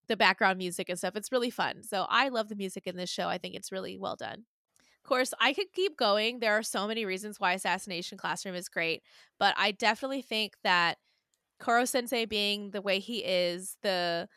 the 0.08 0.18
background 0.18 0.58
music 0.58 0.90
and 0.90 0.98
stuff. 0.98 1.16
It's 1.16 1.32
really 1.32 1.50
fun. 1.50 1.84
So 1.84 2.06
I 2.10 2.30
love 2.30 2.50
the 2.50 2.56
music 2.56 2.88
in 2.88 2.96
this 2.98 3.10
show. 3.10 3.28
I 3.28 3.38
think 3.38 3.56
it's 3.56 3.72
really 3.72 3.98
well 3.98 4.16
done. 4.16 4.46
Of 4.80 5.10
course, 5.10 5.34
I 5.40 5.54
could 5.54 5.72
keep 5.74 5.98
going. 5.98 6.40
There 6.40 6.58
are 6.58 6.64
so 6.64 6.88
many 6.88 7.06
reasons 7.06 7.40
why 7.40 7.54
Assassination 7.54 8.18
Classroom 8.18 8.56
is 8.56 8.68
great, 8.68 9.04
but 9.40 9.56
I 9.58 9.72
definitely 9.72 10.22
think 10.22 10.56
that 10.64 10.98
Koro 11.60 11.86
Sensei 11.86 12.26
being 12.26 12.72
the 12.72 12.82
way 12.82 13.00
he 13.00 13.20
is, 13.20 13.78
the 13.84 14.28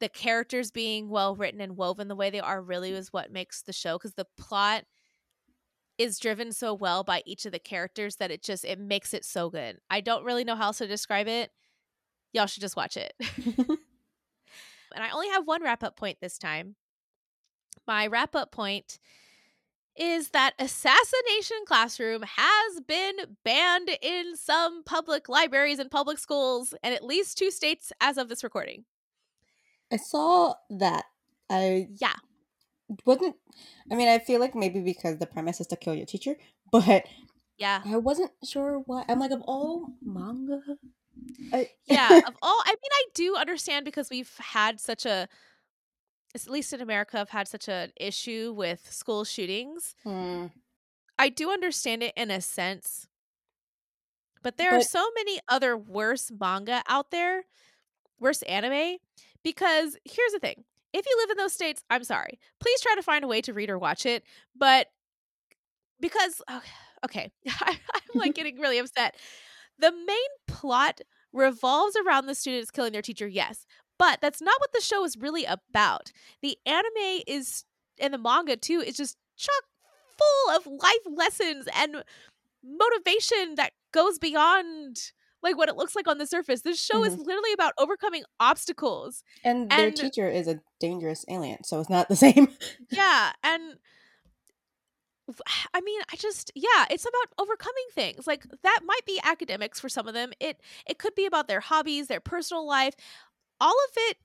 the 0.00 0.08
characters 0.08 0.70
being 0.70 1.08
well 1.08 1.34
written 1.34 1.60
and 1.60 1.76
woven 1.76 2.08
the 2.08 2.14
way 2.14 2.30
they 2.30 2.40
are 2.40 2.62
really 2.62 2.92
is 2.92 3.12
what 3.12 3.32
makes 3.32 3.62
the 3.62 3.72
show 3.72 3.98
because 3.98 4.14
the 4.14 4.26
plot 4.36 4.84
is 5.98 6.20
driven 6.20 6.52
so 6.52 6.72
well 6.72 7.02
by 7.02 7.22
each 7.26 7.44
of 7.44 7.52
the 7.52 7.58
characters 7.58 8.16
that 8.16 8.30
it 8.30 8.42
just 8.42 8.64
it 8.64 8.78
makes 8.78 9.12
it 9.12 9.24
so 9.24 9.50
good. 9.50 9.78
I 9.90 10.00
don't 10.00 10.24
really 10.24 10.44
know 10.44 10.54
how 10.54 10.66
else 10.66 10.78
to 10.78 10.86
describe 10.86 11.26
it. 11.26 11.50
Y'all 12.32 12.46
should 12.46 12.60
just 12.60 12.76
watch 12.76 12.96
it. 12.96 13.14
And 14.94 15.04
I 15.04 15.10
only 15.10 15.28
have 15.28 15.46
one 15.46 15.62
wrap 15.62 15.82
up 15.82 15.96
point 15.96 16.18
this 16.20 16.38
time. 16.38 16.76
My 17.86 18.06
wrap 18.06 18.34
up 18.34 18.52
point 18.52 18.98
is 19.96 20.30
that 20.30 20.54
Assassination 20.58 21.58
Classroom 21.66 22.22
has 22.22 22.80
been 22.86 23.36
banned 23.44 23.90
in 24.00 24.36
some 24.36 24.84
public 24.84 25.28
libraries 25.28 25.78
and 25.80 25.90
public 25.90 26.18
schools 26.18 26.72
in 26.84 26.92
at 26.92 27.04
least 27.04 27.36
two 27.36 27.50
states 27.50 27.92
as 28.00 28.16
of 28.16 28.28
this 28.28 28.44
recording. 28.44 28.84
I 29.92 29.96
saw 29.96 30.54
that. 30.70 31.04
I 31.50 31.88
yeah 31.98 32.14
wasn't. 33.06 33.36
I 33.90 33.94
mean, 33.94 34.08
I 34.08 34.18
feel 34.18 34.40
like 34.40 34.54
maybe 34.54 34.80
because 34.80 35.18
the 35.18 35.26
premise 35.26 35.60
is 35.60 35.66
to 35.68 35.76
kill 35.76 35.94
your 35.94 36.06
teacher, 36.06 36.36
but 36.70 37.06
yeah, 37.56 37.82
I 37.84 37.96
wasn't 37.96 38.32
sure 38.44 38.82
why. 38.86 39.04
I'm 39.08 39.18
like 39.18 39.30
of 39.30 39.42
all 39.42 39.88
manga 40.02 40.60
I- 41.52 41.70
yeah, 41.86 42.18
of 42.26 42.34
all, 42.42 42.62
I 42.64 42.70
mean, 42.70 42.92
I 42.92 43.04
do 43.14 43.36
understand 43.36 43.84
because 43.84 44.10
we've 44.10 44.32
had 44.38 44.80
such 44.80 45.06
a, 45.06 45.28
at 46.34 46.48
least 46.48 46.72
in 46.72 46.80
America, 46.80 47.16
have 47.18 47.30
had 47.30 47.48
such 47.48 47.68
an 47.68 47.92
issue 47.98 48.52
with 48.56 48.92
school 48.92 49.24
shootings. 49.24 49.94
Hmm. 50.04 50.46
I 51.18 51.28
do 51.30 51.50
understand 51.50 52.02
it 52.02 52.12
in 52.16 52.30
a 52.30 52.40
sense, 52.40 53.08
but 54.42 54.56
there 54.56 54.70
But- 54.70 54.80
are 54.80 54.82
so 54.84 55.08
many 55.16 55.40
other 55.48 55.76
worse 55.76 56.30
manga 56.38 56.82
out 56.88 57.10
there, 57.10 57.44
worse 58.20 58.42
anime. 58.42 58.98
Because 59.44 59.96
here's 60.04 60.32
the 60.32 60.38
thing: 60.40 60.64
if 60.92 61.06
you 61.06 61.16
live 61.20 61.30
in 61.30 61.36
those 61.36 61.52
states, 61.52 61.82
I'm 61.90 62.04
sorry. 62.04 62.38
Please 62.60 62.80
try 62.80 62.94
to 62.96 63.02
find 63.02 63.24
a 63.24 63.28
way 63.28 63.40
to 63.42 63.52
read 63.52 63.70
or 63.70 63.78
watch 63.78 64.04
it. 64.06 64.24
But 64.54 64.88
because 66.00 66.42
okay, 67.04 67.30
I'm 67.60 67.76
like 68.14 68.34
getting 68.36 68.58
really 68.58 68.78
upset. 68.78 69.16
The 69.78 69.92
main 69.92 70.28
plot 70.48 71.00
revolves 71.38 71.96
around 71.96 72.26
the 72.26 72.34
students 72.34 72.70
killing 72.70 72.92
their 72.92 73.02
teacher, 73.02 73.26
yes. 73.28 73.64
But 73.98 74.20
that's 74.20 74.40
not 74.42 74.60
what 74.60 74.72
the 74.72 74.80
show 74.80 75.04
is 75.04 75.16
really 75.16 75.44
about. 75.44 76.12
The 76.42 76.56
anime 76.66 77.22
is 77.26 77.64
and 77.98 78.14
the 78.14 78.18
manga 78.18 78.56
too 78.56 78.80
is 78.80 78.96
just 78.96 79.16
chock 79.36 79.64
full 80.18 80.56
of 80.56 80.66
life 80.66 81.04
lessons 81.06 81.66
and 81.74 82.04
motivation 82.64 83.54
that 83.56 83.72
goes 83.92 84.18
beyond 84.18 85.12
like 85.42 85.56
what 85.56 85.68
it 85.68 85.76
looks 85.76 85.94
like 85.94 86.08
on 86.08 86.18
the 86.18 86.26
surface. 86.26 86.62
This 86.62 86.80
show 86.80 87.04
is 87.04 87.14
Mhm. 87.14 87.26
literally 87.26 87.52
about 87.52 87.72
overcoming 87.78 88.24
obstacles. 88.40 89.22
And 89.44 89.70
their 89.70 89.90
teacher 89.92 90.28
is 90.28 90.48
a 90.48 90.60
dangerous 90.80 91.24
alien, 91.28 91.62
so 91.64 91.78
it's 91.80 91.88
not 91.90 92.08
the 92.08 92.16
same. 92.26 92.56
Yeah, 92.90 93.32
and 93.44 93.78
I 95.74 95.80
mean, 95.80 96.00
I 96.12 96.16
just 96.16 96.50
yeah, 96.54 96.86
it's 96.90 97.04
about 97.06 97.34
overcoming 97.38 97.86
things. 97.92 98.26
Like 98.26 98.44
that 98.62 98.80
might 98.84 99.04
be 99.06 99.20
academics 99.22 99.80
for 99.80 99.88
some 99.88 100.08
of 100.08 100.14
them. 100.14 100.32
It 100.40 100.60
it 100.86 100.98
could 100.98 101.14
be 101.14 101.26
about 101.26 101.48
their 101.48 101.60
hobbies, 101.60 102.08
their 102.08 102.20
personal 102.20 102.66
life. 102.66 102.94
All 103.60 103.70
of 103.88 103.90
it 103.96 104.18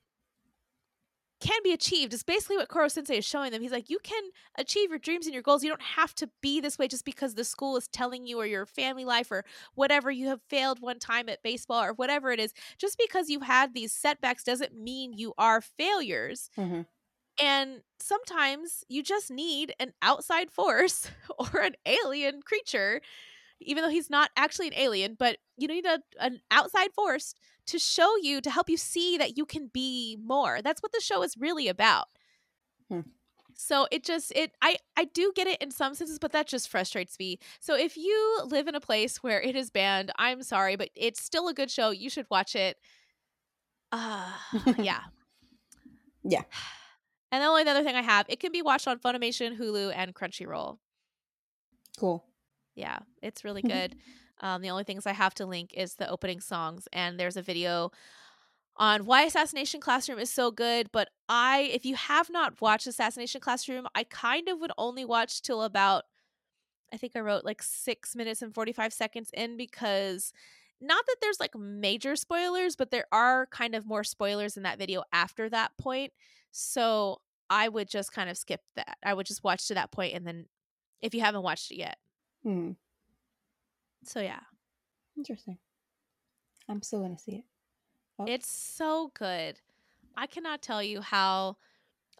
can 1.39 1.59
be 1.61 1.73
achieved. 1.73 2.13
It's 2.13 2.23
basically 2.23 2.55
what 2.55 2.69
Koro 2.69 2.87
Sensei 2.87 3.17
is 3.17 3.25
showing 3.25 3.51
them. 3.51 3.61
He's 3.61 3.71
like, 3.73 3.89
you 3.89 3.99
can 4.01 4.23
achieve 4.57 4.89
your 4.91 4.99
dreams 4.99 5.25
and 5.25 5.33
your 5.33 5.43
goals. 5.43 5.61
You 5.61 5.69
don't 5.69 5.81
have 5.81 6.15
to 6.15 6.29
be 6.41 6.61
this 6.61 6.79
way 6.79 6.87
just 6.87 7.03
because 7.03 7.35
the 7.35 7.43
school 7.43 7.75
is 7.75 7.89
telling 7.89 8.25
you 8.25 8.39
or 8.39 8.45
your 8.45 8.65
family 8.65 9.03
life 9.03 9.29
or 9.29 9.43
whatever 9.75 10.09
you 10.09 10.27
have 10.27 10.41
failed 10.49 10.79
one 10.79 10.99
time 10.99 11.27
at 11.27 11.43
baseball 11.43 11.83
or 11.83 11.91
whatever 11.93 12.31
it 12.31 12.39
is. 12.39 12.53
Just 12.77 12.97
because 12.97 13.29
you've 13.29 13.41
had 13.43 13.73
these 13.73 13.91
setbacks 13.91 14.43
doesn't 14.45 14.73
mean 14.73 15.11
you 15.11 15.33
are 15.37 15.59
failures. 15.59 16.49
Mhm. 16.57 16.83
And 17.41 17.81
sometimes 17.99 18.83
you 18.89 19.01
just 19.01 19.31
need 19.31 19.73
an 19.79 19.93
outside 20.01 20.51
force 20.51 21.09
or 21.39 21.61
an 21.61 21.75
alien 21.85 22.41
creature, 22.41 23.01
even 23.59 23.83
though 23.83 23.89
he's 23.89 24.09
not 24.09 24.29
actually 24.37 24.67
an 24.67 24.75
alien, 24.75 25.15
but 25.17 25.37
you 25.57 25.67
need 25.67 25.85
a, 25.85 25.99
an 26.19 26.41
outside 26.51 26.93
force 26.93 27.33
to 27.67 27.79
show 27.79 28.15
you, 28.17 28.41
to 28.41 28.51
help 28.51 28.69
you 28.69 28.77
see 28.77 29.17
that 29.17 29.37
you 29.37 29.45
can 29.45 29.67
be 29.67 30.17
more. 30.21 30.61
That's 30.61 30.83
what 30.83 30.91
the 30.91 31.01
show 31.01 31.23
is 31.23 31.37
really 31.37 31.67
about. 31.67 32.07
Hmm. 32.89 33.01
So 33.55 33.87
it 33.91 34.03
just 34.03 34.31
it 34.35 34.51
I 34.61 34.77
I 34.97 35.05
do 35.05 35.31
get 35.35 35.47
it 35.47 35.61
in 35.61 35.69
some 35.69 35.93
senses, 35.93 36.17
but 36.19 36.31
that 36.31 36.47
just 36.47 36.69
frustrates 36.69 37.17
me. 37.19 37.39
So 37.59 37.75
if 37.75 37.95
you 37.95 38.41
live 38.45 38.67
in 38.67 38.75
a 38.75 38.79
place 38.79 39.17
where 39.17 39.39
it 39.39 39.55
is 39.55 39.69
banned, 39.69 40.11
I'm 40.17 40.41
sorry, 40.41 40.75
but 40.75 40.89
it's 40.95 41.23
still 41.23 41.47
a 41.47 41.53
good 41.53 41.69
show. 41.69 41.91
You 41.91 42.09
should 42.09 42.25
watch 42.31 42.55
it. 42.55 42.77
Uh 43.91 44.31
yeah. 44.77 45.01
Yeah. 46.23 46.43
And 47.33 47.43
the 47.43 47.47
only 47.47 47.67
other 47.67 47.83
thing 47.83 47.97
I 47.97 48.03
have, 48.03 48.27
it 48.29 48.39
can 48.39 48.53
be 48.53 48.61
watched 48.61 48.87
on 48.87 48.99
Funimation, 48.99 49.57
Hulu, 49.57 49.93
and 49.93 50.15
Crunchyroll. 50.15 50.79
Cool. 51.97 52.23
Yeah, 52.75 52.99
it's 53.21 53.43
really 53.43 53.61
Mhm. 53.63 53.63
good. 53.63 53.95
Um, 54.39 54.61
the 54.61 54.69
only 54.71 54.83
things 54.83 55.05
I 55.05 55.13
have 55.13 55.35
to 55.35 55.45
link 55.45 55.73
is 55.75 55.95
the 55.95 56.09
opening 56.09 56.39
songs, 56.39 56.87
and 56.91 57.19
there's 57.19 57.37
a 57.37 57.41
video 57.41 57.91
on 58.77 59.05
why 59.05 59.23
Assassination 59.23 59.81
Classroom 59.81 60.19
is 60.19 60.31
so 60.31 60.51
good. 60.51 60.91
But 60.91 61.09
I, 61.29 61.69
if 61.73 61.85
you 61.85 61.95
have 61.95 62.29
not 62.29 62.61
watched 62.61 62.87
Assassination 62.87 63.41
Classroom, 63.41 63.87
I 63.95 64.05
kind 64.05 64.49
of 64.49 64.59
would 64.59 64.71
only 64.77 65.05
watch 65.05 65.41
till 65.41 65.63
about, 65.63 66.05
I 66.93 66.97
think 66.97 67.15
I 67.15 67.21
wrote 67.21 67.45
like 67.45 67.63
six 67.63 68.15
minutes 68.15 68.41
and 68.41 68.53
45 68.53 68.93
seconds 68.93 69.31
in 69.33 69.57
because 69.57 70.33
not 70.81 71.05
that 71.07 71.17
there's 71.21 71.39
like 71.39 71.55
major 71.55 72.15
spoilers, 72.15 72.75
but 72.75 72.91
there 72.91 73.07
are 73.11 73.47
kind 73.47 73.75
of 73.75 73.85
more 73.85 74.03
spoilers 74.03 74.57
in 74.57 74.63
that 74.63 74.79
video 74.79 75.03
after 75.13 75.49
that 75.49 75.77
point. 75.77 76.13
So 76.53 77.19
I 77.49 77.67
would 77.67 77.89
just 77.89 78.13
kind 78.13 78.29
of 78.29 78.37
skip 78.37 78.61
that. 78.75 78.97
I 79.03 79.13
would 79.13 79.25
just 79.25 79.43
watch 79.43 79.67
to 79.67 79.73
that 79.73 79.91
point 79.91 80.13
and 80.13 80.25
then 80.25 80.45
if 81.01 81.13
you 81.13 81.21
haven't 81.21 81.41
watched 81.41 81.71
it 81.71 81.77
yet. 81.77 81.97
Hmm. 82.43 82.71
So 84.05 84.21
yeah. 84.21 84.39
Interesting. 85.17 85.57
I'm 86.69 86.81
still 86.81 87.01
gonna 87.01 87.17
see 87.17 87.37
it. 87.37 87.43
Oh. 88.19 88.25
It's 88.27 88.49
so 88.49 89.11
good. 89.15 89.59
I 90.15 90.27
cannot 90.27 90.61
tell 90.61 90.81
you 90.81 91.01
how 91.01 91.57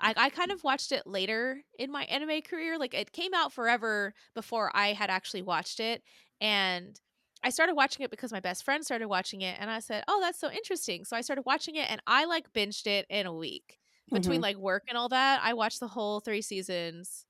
I, 0.02 0.14
I 0.18 0.30
kind 0.32 0.52
of 0.52 0.64
watched 0.64 0.92
it 0.92 1.06
later 1.06 1.62
in 1.78 1.92
my 1.92 2.04
anime 2.06 2.42
career. 2.42 2.80
Like 2.80 2.96
it 2.96 3.12
came 3.12 3.36
out 3.36 3.54
forever 3.54 4.16
before 4.34 4.72
I 4.74 4.94
had 4.94 5.12
actually 5.12 5.44
watched 5.44 5.80
it. 5.80 6.02
And 6.42 7.00
I 7.44 7.52
started 7.52 7.76
watching 7.76 8.04
it 8.04 8.10
because 8.10 8.32
my 8.32 8.40
best 8.40 8.66
friend 8.66 8.84
started 8.84 9.08
watching 9.08 9.42
it 9.42 9.58
and 9.60 9.70
I 9.70 9.80
said, 9.80 10.04
Oh, 10.08 10.20
that's 10.22 10.40
so 10.40 10.50
interesting. 10.50 11.06
So 11.06 11.16
I 11.16 11.22
started 11.22 11.44
watching 11.46 11.76
it 11.76 11.90
and 11.92 12.02
I 12.08 12.26
like 12.26 12.52
binged 12.52 12.88
it 12.88 13.06
in 13.10 13.28
a 13.28 13.34
week. 13.34 13.78
Between 14.12 14.42
Mhm. 14.42 14.44
like 14.44 14.58
work 14.58 14.84
and 14.88 14.98
all 14.98 15.10
that, 15.10 15.42
I 15.44 15.54
watched 15.54 15.80
the 15.80 15.88
whole 15.88 16.20
three 16.20 16.42
seasons. 16.42 17.26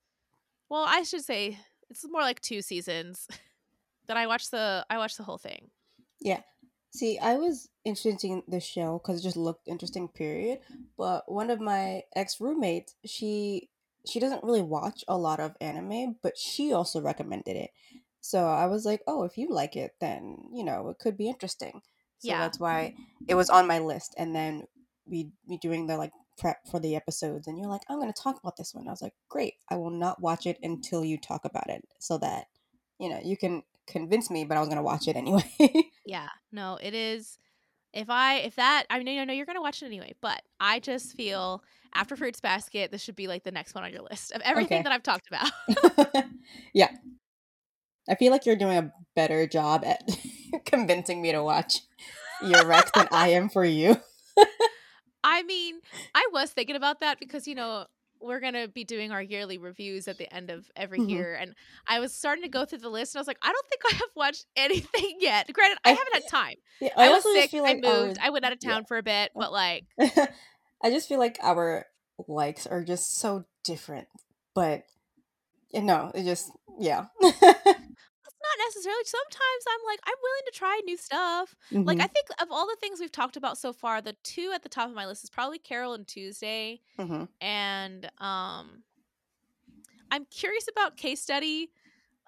Well, 0.70 0.86
I 0.88 1.04
should 1.04 1.24
say 1.26 1.60
it's 1.90 2.06
more 2.10 2.22
like 2.22 2.42
two 2.42 2.62
seasons. 2.62 3.28
that 4.08 4.18
I 4.18 4.28
watched 4.28 4.52
the 4.52 4.86
I 4.90 4.98
watched 4.98 5.18
the 5.18 5.24
whole 5.24 5.38
thing. 5.38 5.72
Yeah. 6.20 6.42
See, 6.92 7.18
I 7.18 7.36
was 7.38 7.70
interested 7.84 8.24
in 8.30 8.44
the 8.48 8.60
show 8.60 9.00
because 9.00 9.20
it 9.20 9.24
just 9.24 9.38
looked 9.38 9.68
interesting, 9.68 10.08
period. 10.08 10.60
But 10.98 11.32
one 11.32 11.50
of 11.50 11.60
my 11.60 12.04
ex 12.16 12.40
roommates, 12.40 12.96
she 13.06 13.70
she 14.06 14.20
doesn't 14.20 14.44
really 14.44 14.62
watch 14.62 15.04
a 15.08 15.18
lot 15.18 15.40
of 15.40 15.56
anime, 15.62 16.18
but 16.22 16.38
she 16.38 16.74
also 16.74 17.02
recommended 17.02 17.56
it. 17.56 17.72
So 18.22 18.46
I 18.48 18.68
was 18.68 18.86
like, 18.86 19.02
oh, 19.08 19.24
if 19.24 19.38
you 19.38 19.50
like 19.50 19.76
it, 19.76 19.96
then 20.00 20.50
you 20.54 20.64
know 20.64 20.90
it 20.90 21.00
could 21.00 21.18
be 21.18 21.28
interesting. 21.30 21.82
So 22.20 22.30
Yeah. 22.30 22.40
that's 22.40 22.60
why 22.60 22.96
it 23.28 23.36
was 23.36 23.50
on 23.50 23.68
my 23.68 23.80
list. 23.80 24.14
And 24.18 24.36
then 24.36 24.68
we 25.06 25.32
we 25.48 25.58
doing 25.58 25.88
the 25.88 25.98
like 25.98 26.14
prep 26.38 26.58
for 26.70 26.80
the 26.80 26.96
episodes, 26.96 27.48
and 27.48 27.58
you're 27.58 27.70
like, 27.70 27.82
I'm 27.90 28.00
gonna 28.00 28.14
talk 28.14 28.40
about 28.40 28.58
this 28.58 28.74
one. 28.74 28.88
I 28.88 28.92
was 28.92 29.02
like, 29.02 29.14
great. 29.30 29.54
I 29.70 29.76
will 29.76 29.92
not 29.92 30.22
watch 30.22 30.46
it 30.46 30.58
until 30.64 31.04
you 31.04 31.18
talk 31.18 31.46
about 31.46 31.70
it, 31.70 31.84
so 32.00 32.18
that 32.20 32.46
you 33.00 33.10
know 33.10 33.20
you 33.24 33.38
can 33.38 33.64
convince 33.88 34.30
me. 34.30 34.46
But 34.46 34.58
I 34.58 34.60
was 34.60 34.70
gonna 34.70 34.84
watch 34.84 35.08
it 35.08 35.16
anyway. 35.16 35.44
Yeah, 36.06 36.28
no, 36.52 36.78
it 36.82 36.94
is. 36.94 37.38
If 37.94 38.10
I 38.10 38.36
if 38.40 38.56
that 38.56 38.86
I 38.90 39.02
mean 39.02 39.20
I 39.20 39.24
know 39.24 39.34
you're 39.34 39.46
gonna 39.46 39.62
watch 39.62 39.82
it 39.82 39.86
anyway, 39.86 40.14
but 40.22 40.42
I 40.60 40.80
just 40.80 41.16
feel 41.16 41.64
after 41.96 42.16
Fruits 42.16 42.42
Basket, 42.42 42.92
this 42.92 43.02
should 43.02 43.16
be 43.16 43.28
like 43.28 43.44
the 43.44 43.52
next 43.52 43.74
one 43.76 43.84
on 43.84 43.92
your 43.92 44.02
list 44.02 44.32
of 44.34 44.42
everything 44.42 44.80
Okay. 44.80 44.84
that 44.84 44.92
I've 44.92 45.04
talked 45.04 45.28
about. 45.28 46.26
yeah. 46.74 46.90
I 48.10 48.16
feel 48.16 48.32
like 48.32 48.46
you're 48.46 48.58
doing 48.58 48.78
a 48.78 48.92
better 49.16 49.48
job 49.48 49.86
at 49.86 50.02
convincing 50.66 51.22
me 51.22 51.32
to 51.32 51.42
watch 51.42 51.80
your 52.44 52.66
Rex 52.66 52.92
than 52.94 53.08
I 53.12 53.30
am 53.30 53.48
for 53.48 53.64
you. 53.64 53.96
I 55.34 55.44
mean, 55.44 55.80
I 56.14 56.28
was 56.32 56.52
thinking 56.52 56.76
about 56.76 57.00
that 57.02 57.20
because 57.20 57.48
you 57.48 57.56
know 57.56 57.86
we're 58.22 58.40
gonna 58.40 58.68
be 58.70 58.84
doing 58.86 59.12
our 59.12 59.22
yearly 59.22 59.58
reviews 59.58 60.08
at 60.08 60.18
the 60.18 60.34
end 60.34 60.50
of 60.50 60.66
every 60.78 61.00
Mhm. 61.00 61.10
year, 61.10 61.36
and 61.36 61.54
I 61.88 62.00
was 62.00 62.16
starting 62.16 62.44
to 62.44 62.50
go 62.50 62.64
through 62.66 62.78
the 62.80 62.90
list, 62.90 63.14
and 63.16 63.20
I 63.20 63.22
was 63.22 63.28
like, 63.28 63.40
I 63.42 63.52
don't 63.52 63.68
think 63.68 63.82
I 63.92 63.96
have 63.96 64.10
watched 64.16 64.46
anything 64.56 65.18
yet. 65.20 65.52
Granted, 65.52 65.80
I, 65.84 65.90
I- 65.90 65.94
haven't 65.94 66.14
had 66.14 66.28
time. 66.30 66.56
Yeah, 66.80 66.90
I, 66.96 67.10
was 67.10 67.24
sick. 67.24 67.52
feel 67.52 67.66
I 67.66 67.74
like 67.74 67.82
moved. 67.84 68.20
our- 68.20 68.28
I 68.28 68.30
went 68.30 68.46
out 68.46 68.54
of 68.54 68.60
yeah. 68.62 68.70
town 68.72 68.86
for 68.86 68.98
a 68.98 69.04
bit, 69.04 69.32
but 69.36 69.52
like, 69.52 69.86
I 70.00 70.90
just 70.90 71.10
feel 71.10 71.20
like 71.20 71.38
our 71.42 71.86
likes 72.28 72.66
are 72.68 72.84
just 72.84 73.18
so 73.18 73.44
different. 73.66 74.08
But 74.56 74.84
you 75.74 75.82
know, 75.82 76.12
it 76.16 76.24
just 76.24 76.50
yeah. 76.80 77.06
not 78.44 78.66
necessarily. 78.68 79.04
Sometimes 79.06 79.64
I'm 79.70 79.86
like, 79.88 80.00
I'm 80.06 80.16
willing 80.22 80.42
to 80.52 80.58
try 80.58 80.82
new 80.86 80.98
stuff. 80.98 81.56
Like 81.86 81.98
Mhm, 81.98 82.04
I 82.04 82.08
think 82.08 82.28
of 82.42 82.48
all 82.52 82.68
the 82.68 82.78
things 82.80 83.00
we've 83.00 83.12
talked 83.12 83.38
about 83.38 83.58
so 83.58 83.74
far, 83.74 84.02
the 84.02 84.16
two 84.24 84.52
at 84.54 84.64
the 84.64 84.70
top 84.70 84.90
of 84.90 84.96
my 84.96 85.06
list 85.06 85.24
is 85.24 85.30
probably 85.30 85.60
Carol 85.60 85.94
and 85.94 86.08
Tuesday, 86.08 86.82
mhm. 87.00 87.28
and 87.42 88.06
um, 88.20 88.84
I'm 90.12 90.26
curious 90.26 90.68
about 90.70 90.98
case 90.98 91.22
study 91.22 91.72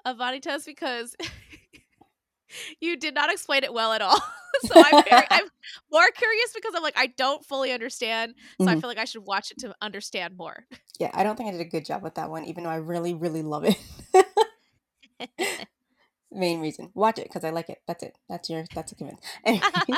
of 0.06 0.17
Vanitas 0.17 0.65
because 0.65 1.15
you 2.80 2.97
did 2.97 3.13
not 3.13 3.32
explain 3.32 3.63
it 3.63 3.73
well 3.73 3.91
at 3.93 4.01
all. 4.01 4.19
so 4.62 4.75
I'm 4.78 5.04
very, 5.04 5.28
I'm 5.32 5.45
more 5.91 6.08
curious 6.15 6.51
because 6.54 6.73
I'm 6.75 6.84
like 6.84 6.97
I 6.97 7.08
don't 7.08 7.43
fully 7.45 7.71
understand, 7.71 8.36
so 8.62 8.71
I 8.71 8.75
Mhm. 8.75 8.82
feel 8.82 8.89
like 8.89 8.97
I 8.97 9.06
should 9.06 9.23
watch 9.25 9.51
it 9.51 9.58
to 9.60 9.75
understand 9.82 10.38
more. 10.38 10.65
yeah, 10.99 11.12
I 11.13 11.23
don't 11.23 11.36
think 11.36 11.49
I 11.49 11.51
did 11.51 11.62
a 11.62 11.65
good 11.69 11.86
job 11.86 12.04
with 12.04 12.15
that 12.15 12.30
one, 12.30 12.45
even 12.45 12.63
though 12.63 12.69
I 12.69 12.78
really, 12.78 13.13
really 13.13 13.41
love 13.43 13.65
it. 13.65 13.78
Main 16.36 16.60
reason, 16.62 16.91
watch 16.93 17.17
it 17.17 17.26
because 17.26 17.43
I 17.43 17.50
like 17.52 17.69
it. 17.69 17.80
That's 17.88 18.04
it. 18.04 18.17
That's 18.30 18.50
your. 18.50 18.65
That's 18.76 18.91
a 18.91 18.95
convince. 18.95 19.21
Anyway, 19.45 19.63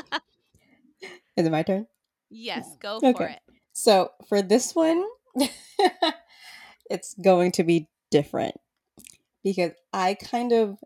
is 1.36 1.46
it 1.46 1.52
my 1.52 1.64
turn? 1.64 1.88
yes, 2.30 2.68
oh. 2.74 2.78
go 2.80 3.00
for 3.00 3.08
Okay. 3.10 3.34
it. 3.34 3.40
So 3.74 4.12
for 4.28 4.42
this 4.42 4.74
one, 4.76 5.04
it's 6.90 7.14
going 7.22 7.52
to 7.54 7.64
be 7.64 7.88
different 8.12 8.56
because 9.44 9.72
I 9.94 10.16
kind 10.16 10.52
of 10.52 10.78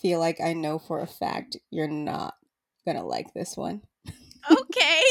feel 0.00 0.18
like 0.18 0.40
I 0.40 0.52
know 0.52 0.78
for 0.78 1.00
a 1.00 1.06
fact 1.06 1.56
you're 1.70 1.88
not 1.88 2.34
gonna 2.86 3.04
like 3.06 3.32
this 3.34 3.56
one 3.56 3.82
Okay. 4.50 5.02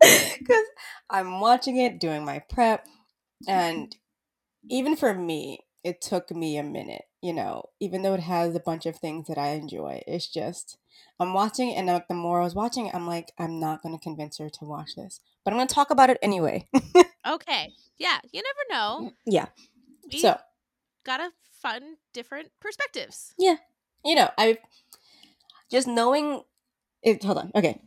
because 0.38 0.64
I'm 1.10 1.40
watching 1.40 1.76
it, 1.78 2.00
doing 2.00 2.24
my 2.24 2.38
prep, 2.50 2.86
and 3.48 3.94
even 4.70 4.96
for 4.96 5.12
me, 5.14 5.60
it 5.86 6.00
took 6.00 6.30
me 6.30 6.56
a 6.58 6.62
minute. 6.62 7.04
You 7.22 7.32
know, 7.32 7.70
even 7.80 8.02
though 8.02 8.14
it 8.14 8.20
has 8.20 8.54
a 8.54 8.60
bunch 8.60 8.86
of 8.86 8.96
things 8.96 9.26
that 9.28 9.38
I 9.38 9.48
enjoy, 9.54 10.02
it's 10.06 10.28
just 10.28 10.76
I'm 11.18 11.32
watching, 11.32 11.70
it 11.70 11.74
and 11.76 11.86
like 11.88 12.08
the 12.08 12.14
more 12.14 12.40
I 12.40 12.44
was 12.44 12.54
watching, 12.54 12.86
it, 12.86 12.94
I'm 12.94 13.06
like, 13.06 13.32
I'm 13.38 13.58
not 13.58 13.82
gonna 13.82 13.98
convince 13.98 14.38
her 14.38 14.48
to 14.50 14.64
watch 14.64 14.94
this, 14.96 15.20
but 15.44 15.52
I'm 15.52 15.58
gonna 15.58 15.68
talk 15.68 15.90
about 15.90 16.10
it 16.10 16.18
anyway. 16.22 16.66
Okay. 17.28 17.72
Yeah, 17.98 18.18
you 18.32 18.40
never 18.40 18.64
know. 18.70 19.12
yeah. 19.24 19.46
We 20.12 20.20
So 20.20 20.38
gotta 21.04 21.30
fun 21.60 21.96
different 22.12 22.50
perspectives. 22.60 23.34
Yeah. 23.36 23.56
You 24.04 24.14
know, 24.14 24.30
I 24.38 24.58
just 25.70 25.88
knowing 25.88 26.42
It, 27.02 27.24
hold 27.24 27.38
on. 27.38 27.50
Okay. 27.54 27.80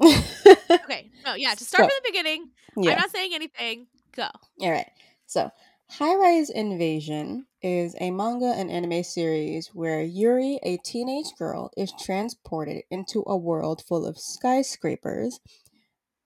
Okay, 0.70 1.10
no, 1.26 1.36
yeah, 1.36 1.54
to 1.56 1.64
start 1.72 1.84
So- 1.84 1.88
from 1.90 2.04
the 2.04 2.10
beginning. 2.12 2.50
yeah. 2.76 2.92
I'm 2.92 2.98
not 3.00 3.12
saying 3.12 3.32
anything. 3.34 3.88
Go. 4.14 4.28
All 4.62 4.72
right. 4.72 4.90
So, 5.26 5.50
High 5.92 6.16
Rise 6.16 6.50
Invasion 6.50 7.48
is 7.62 7.96
a 8.00 8.12
manga 8.12 8.54
and 8.56 8.70
anime 8.70 9.04
series 9.04 9.70
where 9.74 10.02
Yuri, 10.02 10.60
a 10.64 10.78
teenage 10.78 11.34
girl, 11.38 11.72
is 11.76 11.92
transported 12.00 12.84
into 12.92 13.24
a 13.26 13.36
world 13.36 13.84
full 13.86 14.06
of 14.06 14.18
skyscrapers 14.18 15.40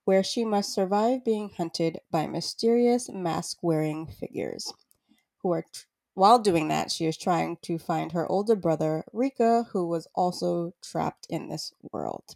where 0.03 0.21
she 0.21 0.43
must 0.43 0.73
survive 0.73 1.23
being 1.23 1.49
hunted 1.57 1.99
by 2.11 2.27
mysterious 2.27 3.09
mask 3.09 3.57
wearing 3.61 4.05
figures 4.05 4.71
who 5.41 5.53
are. 5.53 5.63
Tr- 5.63 5.85
while 6.13 6.37
doing 6.37 6.67
that, 6.67 6.91
she 6.91 7.05
is 7.05 7.17
trying 7.17 7.57
to 7.63 7.79
find 7.79 8.11
her 8.11 8.29
older 8.29 8.55
brother, 8.55 9.03
Rika, 9.13 9.65
who 9.71 9.87
was 9.87 10.07
also 10.13 10.73
trapped 10.83 11.25
in 11.29 11.47
this 11.47 11.73
world. 11.91 12.35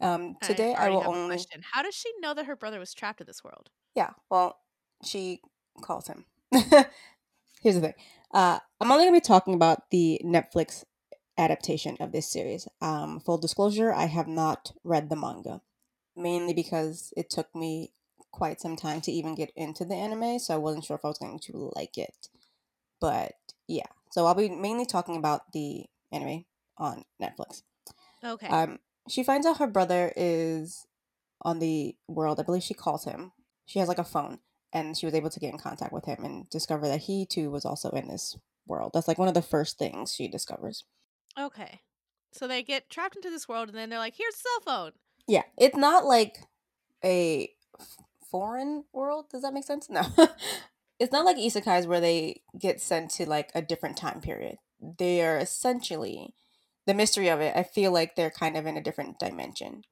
Um, 0.00 0.36
today 0.40 0.74
I, 0.74 0.82
already 0.82 0.96
will 0.96 1.14
only. 1.14 1.36
question. 1.36 1.62
How 1.72 1.82
does 1.82 1.94
she 1.94 2.12
know 2.20 2.34
that 2.34 2.46
her 2.46 2.54
brother 2.54 2.78
was 2.78 2.94
trapped 2.94 3.20
in 3.20 3.26
this 3.26 3.42
world? 3.42 3.70
Yeah, 3.96 4.10
well, 4.30 4.60
she 5.04 5.40
calls 5.80 6.08
him. 6.08 6.24
Here's 7.62 7.76
the 7.76 7.80
thing. 7.80 7.94
Uh, 8.32 8.58
I'm 8.80 8.90
only 8.90 9.04
going 9.04 9.14
to 9.14 9.20
be 9.20 9.26
talking 9.26 9.54
about 9.54 9.90
the 9.90 10.20
Netflix 10.24 10.84
adaptation 11.38 11.96
of 12.00 12.12
this 12.12 12.30
series. 12.30 12.68
Um, 12.80 13.20
full 13.20 13.38
disclosure, 13.38 13.92
I 13.92 14.06
have 14.06 14.28
not 14.28 14.72
read 14.84 15.08
the 15.08 15.16
manga, 15.16 15.60
mainly 16.16 16.54
because 16.54 17.12
it 17.16 17.30
took 17.30 17.54
me 17.54 17.92
quite 18.30 18.60
some 18.60 18.76
time 18.76 19.00
to 19.02 19.12
even 19.12 19.34
get 19.34 19.52
into 19.54 19.84
the 19.84 19.94
anime, 19.94 20.38
so 20.38 20.54
I 20.54 20.58
wasn't 20.58 20.84
sure 20.84 20.96
if 20.96 21.04
I 21.04 21.08
was 21.08 21.18
going 21.18 21.38
to 21.40 21.72
like 21.76 21.98
it. 21.98 22.28
But 23.00 23.34
yeah, 23.68 23.86
so 24.10 24.26
I'll 24.26 24.34
be 24.34 24.48
mainly 24.48 24.86
talking 24.86 25.16
about 25.16 25.52
the 25.52 25.86
anime 26.10 26.44
on 26.78 27.04
Netflix. 27.20 27.62
Okay. 28.24 28.46
Um, 28.46 28.78
she 29.08 29.22
finds 29.22 29.46
out 29.46 29.58
her 29.58 29.66
brother 29.66 30.12
is 30.16 30.86
on 31.42 31.58
the 31.58 31.96
world. 32.08 32.40
I 32.40 32.44
believe 32.44 32.62
she 32.62 32.74
calls 32.74 33.04
him. 33.04 33.32
She 33.66 33.78
has 33.78 33.88
like 33.88 33.98
a 33.98 34.04
phone, 34.04 34.38
and 34.72 34.96
she 34.96 35.06
was 35.06 35.14
able 35.14 35.30
to 35.30 35.40
get 35.40 35.52
in 35.52 35.58
contact 35.58 35.92
with 35.92 36.06
him 36.06 36.24
and 36.24 36.48
discover 36.50 36.88
that 36.88 37.02
he 37.02 37.26
too 37.26 37.50
was 37.50 37.64
also 37.64 37.90
in 37.90 38.08
this 38.08 38.36
world. 38.66 38.92
That's 38.94 39.08
like 39.08 39.18
one 39.18 39.28
of 39.28 39.34
the 39.34 39.42
first 39.42 39.78
things 39.78 40.14
she 40.14 40.28
discovers. 40.28 40.84
okay. 41.38 41.80
So 42.34 42.48
they 42.48 42.62
get 42.62 42.88
trapped 42.88 43.16
into 43.16 43.28
this 43.28 43.46
world, 43.46 43.68
and 43.68 43.76
then 43.76 43.90
they're 43.90 43.98
like, 43.98 44.14
"Here's 44.16 44.34
a 44.34 44.38
cell 44.38 44.60
phone." 44.64 44.92
Yeah, 45.28 45.42
it's 45.58 45.76
not 45.76 46.06
like 46.06 46.38
a 47.04 47.50
f- 47.78 47.98
foreign 48.30 48.84
world. 48.90 49.26
Does 49.30 49.42
that 49.42 49.52
make 49.52 49.64
sense? 49.64 49.90
No. 49.90 50.02
it's 50.98 51.12
not 51.12 51.26
like 51.26 51.36
isekais 51.36 51.86
where 51.86 52.00
they 52.00 52.40
get 52.58 52.80
sent 52.80 53.10
to 53.12 53.28
like 53.28 53.50
a 53.54 53.60
different 53.60 53.98
time 53.98 54.22
period. 54.22 54.56
They 54.80 55.20
are 55.22 55.36
essentially 55.36 56.34
the 56.86 56.94
mystery 56.94 57.28
of 57.28 57.40
it. 57.40 57.54
I 57.54 57.64
feel 57.64 57.92
like 57.92 58.16
they're 58.16 58.30
kind 58.30 58.56
of 58.56 58.64
in 58.64 58.78
a 58.78 58.82
different 58.82 59.18
dimension 59.18 59.82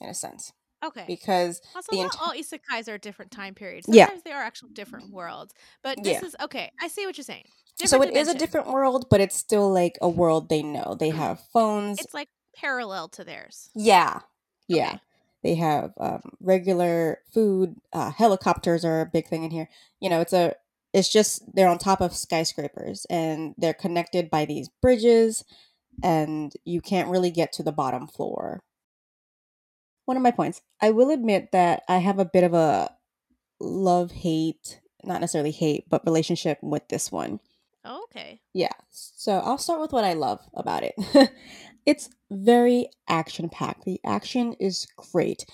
in 0.00 0.08
a 0.08 0.14
sense 0.14 0.52
Okay. 0.84 1.04
because 1.06 1.60
Also, 1.74 1.92
the 1.92 2.02
not 2.02 2.12
enti- 2.12 2.20
all 2.22 2.32
isekais 2.32 2.88
are 2.88 2.98
different 2.98 3.30
time 3.30 3.54
periods. 3.54 3.86
Yeah. 3.88 4.06
Sometimes 4.06 4.22
they 4.24 4.32
are 4.32 4.42
actual 4.42 4.68
different 4.68 5.10
worlds. 5.12 5.52
But 5.82 6.02
this 6.02 6.20
Yeah. 6.20 6.26
is 6.26 6.36
okay. 6.40 6.72
I 6.80 6.88
see 6.88 7.06
what 7.06 7.16
you're 7.18 7.24
saying. 7.24 7.44
so 7.76 7.96
it 8.02 8.06
Different 8.06 8.16
is 8.16 8.28
a 8.28 8.34
different 8.38 8.66
world, 8.68 9.06
but 9.10 9.20
it's 9.20 9.36
still 9.36 9.70
like 9.72 9.96
a 10.02 10.08
world 10.08 10.48
they 10.48 10.62
know. 10.62 10.96
They 10.98 11.10
have 11.10 11.40
phones. 11.52 11.98
It's 12.00 12.14
like 12.14 12.28
parallel 12.54 13.08
to 13.10 13.24
theirs. 13.24 13.70
yeah, 13.74 14.20
yeah. 14.68 14.88
Okay. 14.88 14.98
They 15.42 15.54
have 15.54 15.92
um, 15.98 16.20
regular 16.40 17.20
food. 17.32 17.76
Uh, 17.94 18.10
helicopters 18.10 18.84
are 18.84 19.00
a 19.00 19.06
big 19.06 19.26
thing 19.28 19.42
in 19.44 19.50
here. 19.50 19.68
You 20.00 20.10
know, 20.10 20.20
it's 20.20 20.32
a. 20.34 20.54
It's 20.92 21.08
just 21.08 21.42
they're 21.54 21.68
on 21.68 21.78
top 21.78 22.00
of 22.02 22.14
skyscrapers 22.16 23.06
and 23.08 23.54
they're 23.56 23.72
connected 23.72 24.28
by 24.28 24.44
these 24.44 24.68
bridges, 24.82 25.44
and 26.02 26.52
you 26.64 26.80
can't 26.82 27.08
really 27.08 27.30
get 27.30 27.52
to 27.54 27.62
the 27.62 27.72
bottom 27.72 28.06
floor. 28.06 28.60
One 30.10 30.16
of 30.16 30.24
my 30.24 30.32
points. 30.32 30.60
I 30.80 30.90
will 30.90 31.10
admit 31.10 31.52
that 31.52 31.84
I 31.88 31.98
have 31.98 32.18
a 32.18 32.24
bit 32.24 32.42
of 32.42 32.52
a 32.52 32.92
love 33.60 34.10
hate, 34.10 34.80
not 35.04 35.20
necessarily 35.20 35.52
hate, 35.52 35.88
but 35.88 36.04
relationship 36.04 36.58
with 36.62 36.88
this 36.88 37.12
one. 37.12 37.38
Oh, 37.84 38.02
okay. 38.10 38.40
Yeah. 38.52 38.72
So 38.90 39.38
I'll 39.38 39.56
start 39.56 39.80
with 39.80 39.92
what 39.92 40.02
I 40.02 40.14
love 40.14 40.40
about 40.52 40.82
it. 40.82 40.94
it's 41.86 42.10
very 42.28 42.88
action 43.08 43.48
packed. 43.50 43.84
The 43.84 44.00
action 44.04 44.54
is 44.54 44.88
great, 45.12 45.46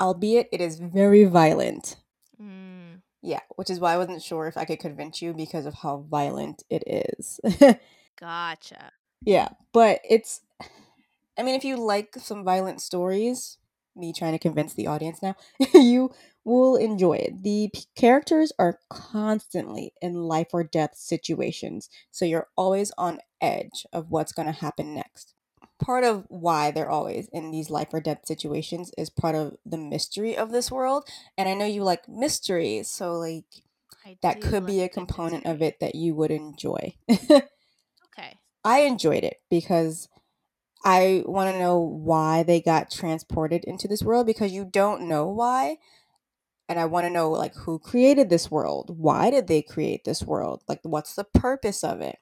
albeit 0.00 0.48
it 0.52 0.60
is 0.60 0.78
very 0.78 1.24
violent. 1.24 1.96
Mm, 2.40 3.00
Yeah, 3.20 3.40
which 3.56 3.68
is 3.68 3.80
why 3.80 3.94
I 3.94 3.98
wasn't 3.98 4.22
sure 4.22 4.46
if 4.46 4.56
I 4.56 4.64
could 4.64 4.78
convince 4.78 5.20
you 5.20 5.34
because 5.34 5.66
of 5.66 5.74
how 5.74 6.06
violent 6.08 6.62
it 6.70 6.84
is. 6.86 7.40
gotcha. 8.20 8.92
yeah, 9.22 9.48
but 9.72 9.98
it's. 10.08 10.42
I 11.38 11.42
mean, 11.42 11.54
if 11.54 11.64
you 11.64 11.76
like 11.76 12.14
some 12.16 12.44
violent 12.44 12.80
stories, 12.80 13.58
me 13.94 14.12
trying 14.12 14.32
to 14.32 14.38
convince 14.38 14.74
the 14.74 14.86
audience 14.86 15.22
now, 15.22 15.36
you 15.74 16.10
will 16.44 16.76
enjoy 16.76 17.14
it. 17.14 17.42
The 17.42 17.70
p- 17.72 17.84
characters 17.94 18.52
are 18.58 18.80
constantly 18.88 19.92
in 20.00 20.14
life 20.14 20.48
or 20.52 20.64
death 20.64 20.96
situations, 20.96 21.88
so 22.10 22.24
you're 22.24 22.48
always 22.56 22.92
on 22.98 23.20
edge 23.40 23.86
of 23.92 24.10
what's 24.10 24.32
going 24.32 24.46
to 24.46 24.52
happen 24.60 24.94
next. 24.94 25.34
Part 25.78 26.04
of 26.04 26.24
why 26.28 26.70
they're 26.70 26.90
always 26.90 27.28
in 27.32 27.50
these 27.50 27.68
life 27.68 27.88
or 27.92 28.00
death 28.00 28.24
situations 28.24 28.90
is 28.96 29.10
part 29.10 29.34
of 29.34 29.56
the 29.64 29.76
mystery 29.76 30.36
of 30.36 30.50
this 30.50 30.70
world. 30.70 31.06
And 31.36 31.48
I 31.48 31.54
know 31.54 31.66
you 31.66 31.82
like 31.82 32.08
mysteries, 32.08 32.88
so 32.88 33.12
like 33.12 33.44
I 34.06 34.16
that 34.22 34.40
could 34.40 34.64
be 34.64 34.78
a 34.78 34.82
like 34.82 34.92
component 34.92 35.44
of 35.44 35.60
it 35.60 35.80
that 35.80 35.94
you 35.94 36.14
would 36.14 36.30
enjoy. 36.30 36.94
Okay. 38.18 38.38
I 38.64 38.80
enjoyed 38.80 39.24
it 39.24 39.40
because 39.50 40.08
I 40.84 41.22
want 41.26 41.52
to 41.52 41.58
know 41.58 41.78
why 41.80 42.42
they 42.42 42.60
got 42.60 42.90
transported 42.90 43.64
into 43.64 43.88
this 43.88 44.02
world 44.02 44.26
because 44.26 44.52
you 44.52 44.64
don't 44.64 45.08
know 45.08 45.26
why. 45.26 45.78
And 46.68 46.78
I 46.80 46.86
want 46.86 47.06
to 47.06 47.10
know 47.12 47.30
like 47.30 47.54
who 47.54 47.78
created 47.78 48.28
this 48.28 48.50
world? 48.50 48.96
Why 48.98 49.30
did 49.30 49.46
they 49.46 49.62
create 49.62 50.04
this 50.04 50.22
world? 50.22 50.62
Like 50.68 50.80
what's 50.82 51.14
the 51.14 51.24
purpose 51.24 51.84
of 51.84 52.00
it? 52.00 52.18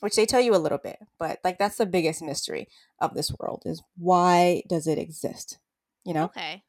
Which 0.00 0.16
they 0.16 0.26
tell 0.26 0.40
you 0.40 0.54
a 0.54 0.58
little 0.58 0.78
bit, 0.78 0.98
but 1.18 1.38
like 1.44 1.58
that's 1.58 1.76
the 1.76 1.86
biggest 1.86 2.22
mystery 2.22 2.68
of 3.00 3.14
this 3.14 3.30
world 3.38 3.62
is 3.66 3.82
why 3.96 4.62
does 4.68 4.86
it 4.86 4.98
exist? 4.98 5.58
You 6.04 6.14
know? 6.14 6.24
Okay. 6.24 6.64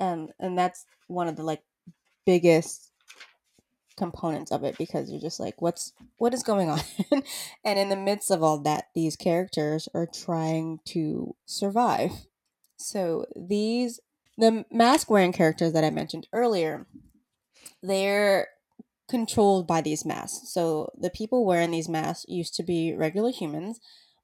and 0.00 0.32
and 0.40 0.58
that's 0.58 0.86
one 1.08 1.28
of 1.28 1.36
the 1.36 1.42
like 1.44 1.62
biggest 2.26 2.89
components 4.00 4.50
of 4.50 4.64
it 4.64 4.78
because 4.78 5.10
you're 5.10 5.20
just 5.20 5.38
like 5.38 5.60
what's 5.60 5.92
what 6.16 6.32
is 6.32 6.42
going 6.42 6.70
on? 6.70 6.80
And 7.64 7.78
in 7.78 7.90
the 7.90 7.96
midst 7.96 8.30
of 8.30 8.42
all 8.42 8.58
that 8.60 8.86
these 8.94 9.14
characters 9.14 9.88
are 9.94 10.06
trying 10.06 10.80
to 10.86 11.36
survive. 11.44 12.12
So 12.76 13.26
these 13.36 14.00
the 14.38 14.64
mask 14.72 15.10
wearing 15.10 15.32
characters 15.32 15.74
that 15.74 15.84
i 15.84 15.90
mentioned 15.90 16.26
earlier 16.32 16.86
they're 17.82 18.48
controlled 19.06 19.66
by 19.66 19.82
these 19.82 20.06
masks. 20.06 20.50
So 20.54 20.88
the 20.96 21.10
people 21.10 21.44
wearing 21.44 21.72
these 21.72 21.88
masks 21.90 22.24
used 22.26 22.54
to 22.54 22.62
be 22.62 22.94
regular 22.94 23.30
humans 23.30 23.80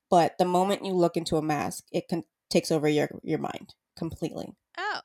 but 0.09 0.39
the 0.39 0.45
moment 0.47 0.87
you 0.87 0.95
look 0.95 1.17
into 1.19 1.37
a 1.37 1.43
mask 1.43 1.85
it 1.93 2.09
can 2.09 2.25
takes 2.49 2.71
over 2.73 2.89
your 2.89 3.11
your 3.23 3.39
mind 3.39 3.75
completely. 3.99 4.55
Oh, 4.79 5.01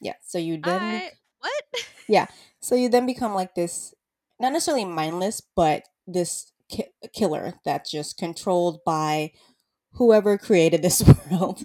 yeah 0.00 0.18
so 0.24 0.38
you 0.38 0.60
then 0.60 0.82
I 0.82 1.10
what? 1.38 1.64
Yeah 2.08 2.26
so 2.66 2.74
you 2.74 2.88
then 2.88 3.06
become 3.06 3.32
like 3.32 3.54
this, 3.54 3.94
not 4.38 4.52
necessarily 4.52 4.84
mindless, 4.84 5.40
but 5.40 5.84
this 6.06 6.52
ki- 6.68 6.92
killer 7.12 7.54
that's 7.64 7.90
just 7.90 8.16
controlled 8.16 8.80
by 8.84 9.32
whoever 9.92 10.38
created 10.38 10.82
this 10.82 11.02
world. 11.30 11.62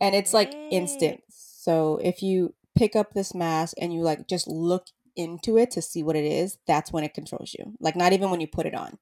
And 0.00 0.14
it's 0.14 0.34
like 0.34 0.54
instant. 0.70 1.22
So 1.28 1.98
if 2.02 2.22
you 2.22 2.54
pick 2.74 2.96
up 2.96 3.14
this 3.14 3.34
mask 3.34 3.74
and 3.80 3.92
you 3.92 4.00
like 4.00 4.26
just 4.28 4.48
look 4.48 4.86
into 5.16 5.56
it 5.56 5.70
to 5.72 5.82
see 5.82 6.02
what 6.02 6.16
it 6.16 6.24
is, 6.24 6.58
that's 6.66 6.92
when 6.92 7.04
it 7.04 7.14
controls 7.14 7.54
you. 7.58 7.74
Like 7.80 7.96
not 7.96 8.12
even 8.12 8.30
when 8.30 8.40
you 8.40 8.46
put 8.46 8.66
it 8.66 8.74
on. 8.74 8.98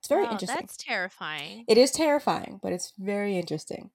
It's 0.00 0.08
very 0.08 0.26
oh, 0.26 0.30
interesting. 0.32 0.56
That's 0.58 0.76
terrifying. 0.78 1.64
It 1.68 1.76
is 1.76 1.90
terrifying, 1.90 2.58
but 2.62 2.72
it's 2.72 2.94
very 2.98 3.36
interesting. 3.36 3.90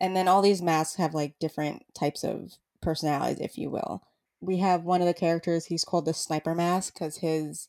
And 0.00 0.16
then 0.16 0.26
all 0.26 0.40
these 0.40 0.62
masks 0.62 0.96
have 0.96 1.12
like 1.12 1.38
different 1.38 1.84
types 1.94 2.24
of 2.24 2.54
personalities, 2.80 3.40
if 3.40 3.58
you 3.58 3.68
will. 3.68 4.02
We 4.40 4.58
have 4.58 4.84
one 4.84 5.00
of 5.00 5.06
the 5.06 5.14
characters, 5.14 5.66
he's 5.66 5.84
called 5.84 6.06
the 6.06 6.14
sniper 6.14 6.54
mask 6.54 6.94
because 6.94 7.18
his 7.18 7.68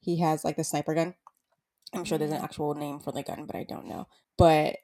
he 0.00 0.18
has 0.18 0.44
like 0.44 0.56
the 0.56 0.64
sniper 0.64 0.94
gun. 0.94 1.14
I'm 1.94 2.04
sure 2.04 2.18
there's 2.18 2.32
an 2.32 2.40
Mm. 2.40 2.44
actual 2.44 2.74
name 2.74 2.98
for 2.98 3.12
the 3.12 3.22
gun, 3.22 3.44
but 3.46 3.54
I 3.54 3.62
don't 3.64 3.86
know. 3.86 4.08
But 4.36 4.78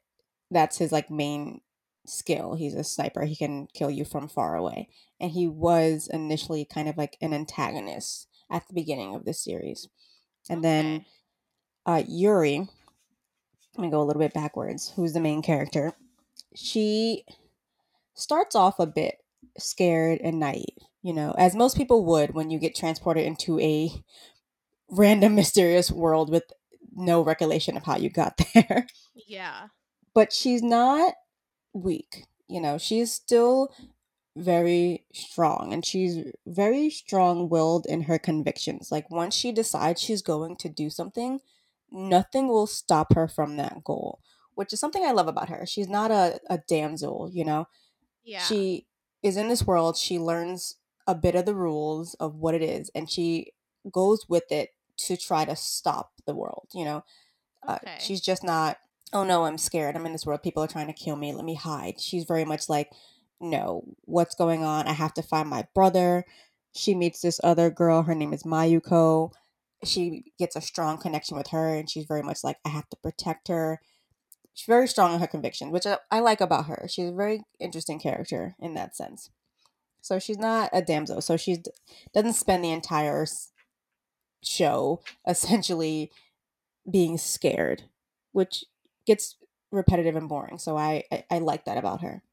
that's 0.50 0.78
his 0.78 0.92
like 0.92 1.10
main 1.10 1.60
skill. 2.06 2.54
He's 2.54 2.74
a 2.74 2.84
sniper. 2.84 3.24
He 3.24 3.34
can 3.34 3.66
kill 3.74 3.90
you 3.90 4.04
from 4.04 4.28
far 4.28 4.54
away. 4.54 4.88
And 5.18 5.32
he 5.32 5.48
was 5.48 6.08
initially 6.12 6.64
kind 6.64 6.88
of 6.88 6.96
like 6.96 7.16
an 7.20 7.34
antagonist 7.34 8.28
at 8.48 8.68
the 8.68 8.74
beginning 8.74 9.14
of 9.14 9.24
the 9.24 9.34
series. 9.34 9.88
And 10.48 10.62
then 10.62 11.04
uh, 11.84 12.02
Yuri, 12.06 12.68
let 13.76 13.82
me 13.82 13.90
go 13.90 14.00
a 14.00 14.04
little 14.04 14.20
bit 14.20 14.34
backwards, 14.34 14.92
who's 14.94 15.14
the 15.14 15.20
main 15.20 15.42
character. 15.42 15.94
She 16.54 17.24
starts 18.14 18.54
off 18.54 18.78
a 18.78 18.86
bit 18.86 19.16
scared 19.58 20.20
and 20.22 20.38
naive, 20.38 20.64
you 21.02 21.12
know, 21.12 21.34
as 21.38 21.54
most 21.54 21.76
people 21.76 22.04
would 22.04 22.34
when 22.34 22.50
you 22.50 22.58
get 22.58 22.74
transported 22.74 23.24
into 23.24 23.58
a 23.60 23.90
random 24.90 25.34
mysterious 25.36 25.90
world 25.90 26.30
with 26.30 26.44
no 26.94 27.22
recollection 27.22 27.76
of 27.76 27.84
how 27.84 27.96
you 27.96 28.10
got 28.10 28.40
there. 28.54 28.86
Yeah. 29.14 29.68
But 30.14 30.32
she's 30.32 30.62
not 30.62 31.14
weak. 31.72 32.24
You 32.48 32.60
know, 32.60 32.78
she's 32.78 33.12
still 33.12 33.72
very 34.36 35.04
strong 35.12 35.72
and 35.72 35.84
she's 35.84 36.24
very 36.46 36.90
strong 36.90 37.48
willed 37.48 37.86
in 37.86 38.02
her 38.02 38.18
convictions. 38.18 38.90
Like 38.90 39.10
once 39.10 39.34
she 39.34 39.52
decides 39.52 40.00
she's 40.00 40.22
going 40.22 40.56
to 40.56 40.68
do 40.68 40.90
something, 40.90 41.40
nothing 41.90 42.48
will 42.48 42.66
stop 42.66 43.14
her 43.14 43.28
from 43.28 43.56
that 43.56 43.84
goal, 43.84 44.20
which 44.54 44.72
is 44.72 44.80
something 44.80 45.04
I 45.04 45.12
love 45.12 45.28
about 45.28 45.48
her. 45.50 45.66
She's 45.66 45.88
not 45.88 46.10
a, 46.10 46.40
a 46.48 46.58
damsel, 46.68 47.30
you 47.32 47.44
know? 47.44 47.66
Yeah. 48.24 48.42
She 48.42 48.86
is 49.22 49.36
in 49.36 49.48
this 49.48 49.66
world, 49.66 49.96
she 49.96 50.18
learns 50.18 50.76
a 51.06 51.14
bit 51.14 51.34
of 51.34 51.46
the 51.46 51.54
rules 51.54 52.14
of 52.14 52.36
what 52.36 52.54
it 52.54 52.62
is, 52.62 52.90
and 52.94 53.10
she 53.10 53.52
goes 53.90 54.26
with 54.28 54.50
it 54.50 54.70
to 54.98 55.16
try 55.16 55.44
to 55.44 55.56
stop 55.56 56.12
the 56.26 56.34
world, 56.34 56.68
you 56.74 56.84
know? 56.84 57.04
Uh, 57.66 57.78
she's 57.98 58.20
just 58.20 58.44
not, 58.44 58.78
oh 59.12 59.24
no, 59.24 59.44
I'm 59.44 59.58
scared. 59.58 59.96
I'm 59.96 60.06
in 60.06 60.12
this 60.12 60.26
world. 60.26 60.42
People 60.42 60.62
are 60.62 60.68
trying 60.68 60.86
to 60.86 60.92
kill 60.92 61.16
me. 61.16 61.32
Let 61.32 61.44
me 61.44 61.54
hide. 61.54 62.00
She's 62.00 62.24
very 62.24 62.44
much 62.44 62.68
like, 62.68 62.90
no, 63.40 63.84
what's 64.02 64.34
going 64.34 64.64
on? 64.64 64.86
I 64.86 64.92
have 64.92 65.14
to 65.14 65.22
find 65.22 65.48
my 65.48 65.64
brother. 65.74 66.24
She 66.74 66.94
meets 66.94 67.20
this 67.20 67.40
other 67.42 67.70
girl. 67.70 68.02
Her 68.02 68.14
name 68.14 68.32
is 68.32 68.42
Mayuko. 68.42 69.32
She 69.84 70.32
gets 70.38 70.56
a 70.56 70.60
strong 70.60 70.98
connection 70.98 71.36
with 71.36 71.48
her, 71.48 71.74
and 71.74 71.88
she's 71.88 72.04
very 72.04 72.22
much 72.22 72.42
like, 72.42 72.58
I 72.64 72.70
have 72.70 72.88
to 72.90 72.96
protect 72.96 73.48
her. 73.48 73.80
She's 74.58 74.66
very 74.66 74.88
strong 74.88 75.14
in 75.14 75.20
her 75.20 75.28
conviction, 75.28 75.70
which 75.70 75.86
I, 75.86 75.98
I 76.10 76.18
like 76.18 76.40
about 76.40 76.66
her. 76.66 76.86
She's 76.88 77.10
a 77.10 77.12
very 77.12 77.44
interesting 77.60 78.00
character 78.00 78.56
in 78.58 78.74
that 78.74 78.96
sense. 78.96 79.30
So 80.00 80.18
she's 80.18 80.36
not 80.36 80.70
a 80.72 80.82
damsel. 80.82 81.20
So 81.20 81.36
she 81.36 81.62
doesn't 82.12 82.32
spend 82.32 82.64
the 82.64 82.72
entire 82.72 83.24
show 84.42 85.00
essentially 85.28 86.10
being 86.90 87.18
scared, 87.18 87.84
which 88.32 88.64
gets 89.06 89.36
repetitive 89.70 90.16
and 90.16 90.28
boring. 90.28 90.58
So 90.58 90.76
I, 90.76 91.04
I, 91.12 91.24
I 91.30 91.38
like 91.38 91.64
that 91.66 91.78
about 91.78 92.00
her. 92.00 92.24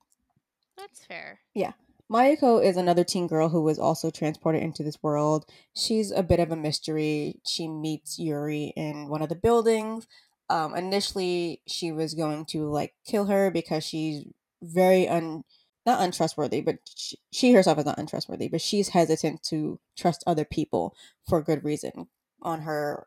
That's 0.76 1.06
fair. 1.06 1.42
Yeah, 1.54 1.74
Mayuko 2.12 2.64
is 2.64 2.76
another 2.76 3.04
teen 3.04 3.28
girl 3.28 3.50
who 3.50 3.62
was 3.62 3.78
also 3.78 4.10
transported 4.10 4.64
into 4.64 4.82
this 4.82 5.04
world. 5.04 5.46
She's 5.76 6.10
a 6.10 6.24
bit 6.24 6.40
of 6.40 6.52
a 6.52 6.56
mystery. 6.56 7.36
She 7.46 7.68
meets 7.68 8.18
Yuri 8.18 8.74
in 8.76 9.10
one 9.10 9.22
of 9.22 9.30
the 9.30 9.36
buildings. 9.36 10.08
Um, 10.50 10.76
initially, 10.76 11.62
she 11.68 11.92
was 11.92 12.14
going 12.14 12.46
to 12.48 12.70
like 12.70 12.94
kill 13.06 13.26
her 13.26 13.50
because 13.50 13.84
she's 13.84 14.26
very 14.62 15.08
un 15.08 15.44
not 15.86 16.02
untrustworthy, 16.02 16.62
but 16.62 16.78
she, 16.96 17.18
she 17.32 17.54
herself 17.54 17.78
is 17.78 17.86
not 17.86 18.00
untrustworthy. 18.00 18.48
But 18.48 18.62
she's 18.62 18.90
hesitant 18.90 19.44
to 19.44 19.80
trust 19.98 20.24
other 20.26 20.46
people 20.46 20.96
for 21.28 21.42
good 21.42 21.64
reason 21.64 22.08
on 22.42 22.62
her, 22.62 23.06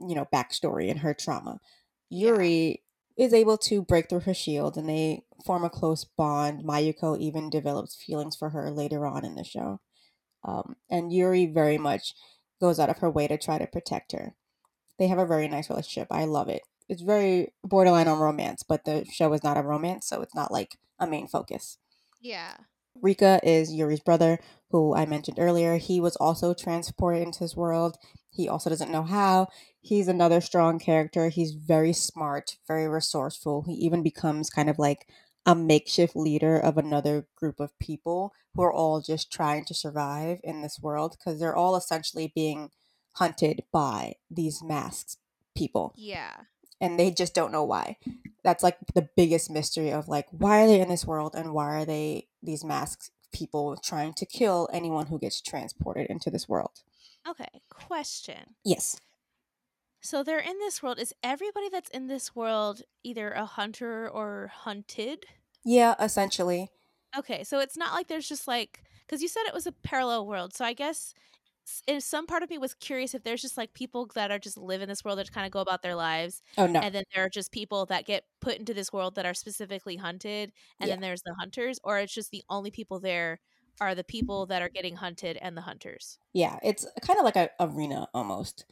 you 0.00 0.14
know, 0.14 0.26
backstory 0.32 0.90
and 0.90 1.00
her 1.00 1.14
trauma. 1.14 1.60
Yuri 2.08 2.82
is 3.16 3.32
able 3.32 3.58
to 3.58 3.82
break 3.82 4.08
through 4.08 4.20
her 4.20 4.34
shield 4.34 4.76
and 4.76 4.88
they 4.88 5.22
form 5.44 5.64
a 5.64 5.70
close 5.70 6.04
bond. 6.04 6.64
Mayuko 6.64 7.18
even 7.18 7.50
develops 7.50 8.02
feelings 8.02 8.34
for 8.34 8.50
her 8.50 8.70
later 8.70 9.06
on 9.06 9.24
in 9.24 9.34
the 9.34 9.44
show. 9.44 9.80
Um, 10.42 10.76
and 10.90 11.12
Yuri 11.12 11.46
very 11.46 11.78
much 11.78 12.14
goes 12.60 12.80
out 12.80 12.90
of 12.90 12.98
her 12.98 13.10
way 13.10 13.28
to 13.28 13.38
try 13.38 13.58
to 13.58 13.66
protect 13.66 14.12
her. 14.12 14.34
They 15.00 15.08
have 15.08 15.18
a 15.18 15.26
very 15.26 15.48
nice 15.48 15.70
relationship. 15.70 16.08
I 16.10 16.26
love 16.26 16.50
it. 16.50 16.60
It's 16.86 17.00
very 17.00 17.54
borderline 17.64 18.06
on 18.06 18.18
romance, 18.18 18.62
but 18.62 18.84
the 18.84 19.06
show 19.10 19.32
is 19.32 19.42
not 19.42 19.56
a 19.56 19.62
romance, 19.62 20.06
so 20.06 20.20
it's 20.20 20.34
not 20.34 20.52
like 20.52 20.76
a 20.98 21.06
main 21.06 21.26
focus. 21.26 21.78
Yeah. 22.20 22.56
Rika 23.00 23.40
is 23.42 23.72
Yuri's 23.72 24.00
brother, 24.00 24.38
who 24.70 24.94
I 24.94 25.06
mentioned 25.06 25.38
earlier. 25.40 25.78
He 25.78 26.02
was 26.02 26.16
also 26.16 26.52
transported 26.52 27.22
into 27.22 27.38
his 27.38 27.56
world. 27.56 27.96
He 28.30 28.46
also 28.46 28.68
doesn't 28.68 28.92
know 28.92 29.04
how. 29.04 29.48
He's 29.80 30.06
another 30.06 30.42
strong 30.42 30.78
character. 30.78 31.30
He's 31.30 31.52
very 31.52 31.94
smart, 31.94 32.58
very 32.68 32.86
resourceful. 32.86 33.62
He 33.62 33.72
even 33.72 34.02
becomes 34.02 34.50
kind 34.50 34.68
of 34.68 34.78
like 34.78 35.08
a 35.46 35.54
makeshift 35.54 36.14
leader 36.14 36.58
of 36.58 36.76
another 36.76 37.26
group 37.36 37.58
of 37.58 37.78
people 37.78 38.34
who 38.54 38.62
are 38.62 38.72
all 38.72 39.00
just 39.00 39.32
trying 39.32 39.64
to 39.64 39.72
survive 39.72 40.40
in 40.44 40.60
this 40.60 40.78
world 40.78 41.16
because 41.16 41.40
they're 41.40 41.56
all 41.56 41.74
essentially 41.74 42.30
being 42.34 42.68
hunted 43.14 43.64
by 43.72 44.14
these 44.30 44.62
masks 44.62 45.16
people 45.56 45.92
Yeah. 45.96 46.32
and 46.80 46.98
they 46.98 47.10
just 47.10 47.34
don't 47.34 47.52
know 47.52 47.64
why. 47.64 47.96
That's 48.44 48.62
like 48.62 48.78
the 48.94 49.08
biggest 49.16 49.50
mystery 49.50 49.90
of 49.92 50.08
like 50.08 50.26
why 50.30 50.62
are 50.62 50.66
they 50.66 50.80
in 50.80 50.88
this 50.88 51.06
world 51.06 51.34
and 51.34 51.52
why 51.52 51.80
are 51.80 51.84
they 51.84 52.28
these 52.42 52.64
masked 52.64 53.10
people 53.32 53.76
trying 53.76 54.12
to 54.14 54.26
kill 54.26 54.68
anyone 54.72 55.06
who 55.06 55.18
gets 55.18 55.40
transported 55.40 56.06
into 56.08 56.30
this 56.30 56.48
world. 56.48 56.82
Okay. 57.28 57.60
Question. 57.68 58.54
Yes. 58.64 58.98
So 60.00 60.22
they're 60.22 60.38
in 60.38 60.58
this 60.60 60.82
world. 60.82 60.98
Is 60.98 61.12
everybody 61.22 61.68
that's 61.68 61.90
in 61.90 62.06
this 62.06 62.34
world 62.34 62.82
either 63.04 63.30
a 63.32 63.44
hunter 63.44 64.08
or 64.08 64.50
hunted? 64.54 65.26
Yeah, 65.64 65.94
essentially. 66.00 66.70
Okay, 67.18 67.44
so 67.44 67.58
it's 67.58 67.76
not 67.76 67.92
like 67.92 68.08
there's 68.08 68.28
just 68.28 68.48
like 68.48 68.82
because 69.06 69.20
you 69.20 69.28
said 69.28 69.42
it 69.46 69.52
was 69.54 69.66
a 69.66 69.72
parallel 69.72 70.26
world. 70.26 70.54
So 70.54 70.64
I 70.64 70.72
guess 70.72 71.12
if 71.86 72.02
some 72.02 72.26
part 72.26 72.42
of 72.42 72.50
me 72.50 72.58
was 72.58 72.74
curious 72.74 73.14
if 73.14 73.22
there's 73.22 73.42
just 73.42 73.56
like 73.56 73.72
people 73.74 74.06
that 74.14 74.30
are 74.30 74.38
just 74.38 74.56
live 74.58 74.82
in 74.82 74.88
this 74.88 75.04
world 75.04 75.18
that 75.18 75.24
just 75.24 75.32
kind 75.34 75.46
of 75.46 75.52
go 75.52 75.60
about 75.60 75.82
their 75.82 75.94
lives, 75.94 76.42
Oh 76.58 76.66
no. 76.66 76.80
and 76.80 76.94
then 76.94 77.04
there 77.14 77.24
are 77.24 77.28
just 77.30 77.52
people 77.52 77.86
that 77.86 78.06
get 78.06 78.24
put 78.40 78.56
into 78.58 78.74
this 78.74 78.92
world 78.92 79.14
that 79.16 79.26
are 79.26 79.34
specifically 79.34 79.96
hunted, 79.96 80.52
and 80.80 80.88
Yeah. 80.88 80.94
then 80.94 81.00
there's 81.00 81.22
the 81.22 81.34
hunters, 81.38 81.78
or 81.84 81.98
it's 81.98 82.14
just 82.14 82.30
the 82.30 82.42
only 82.48 82.70
people 82.70 83.00
there 83.00 83.40
are 83.80 83.94
the 83.94 84.04
people 84.04 84.46
that 84.46 84.60
are 84.62 84.68
getting 84.68 84.96
hunted 84.96 85.38
and 85.40 85.56
the 85.56 85.62
hunters. 85.62 86.18
yeah, 86.34 86.58
it's 86.62 86.86
kind 87.02 87.18
of 87.18 87.24
like 87.24 87.36
a 87.36 87.50
arena 87.60 88.08
almost. 88.12 88.64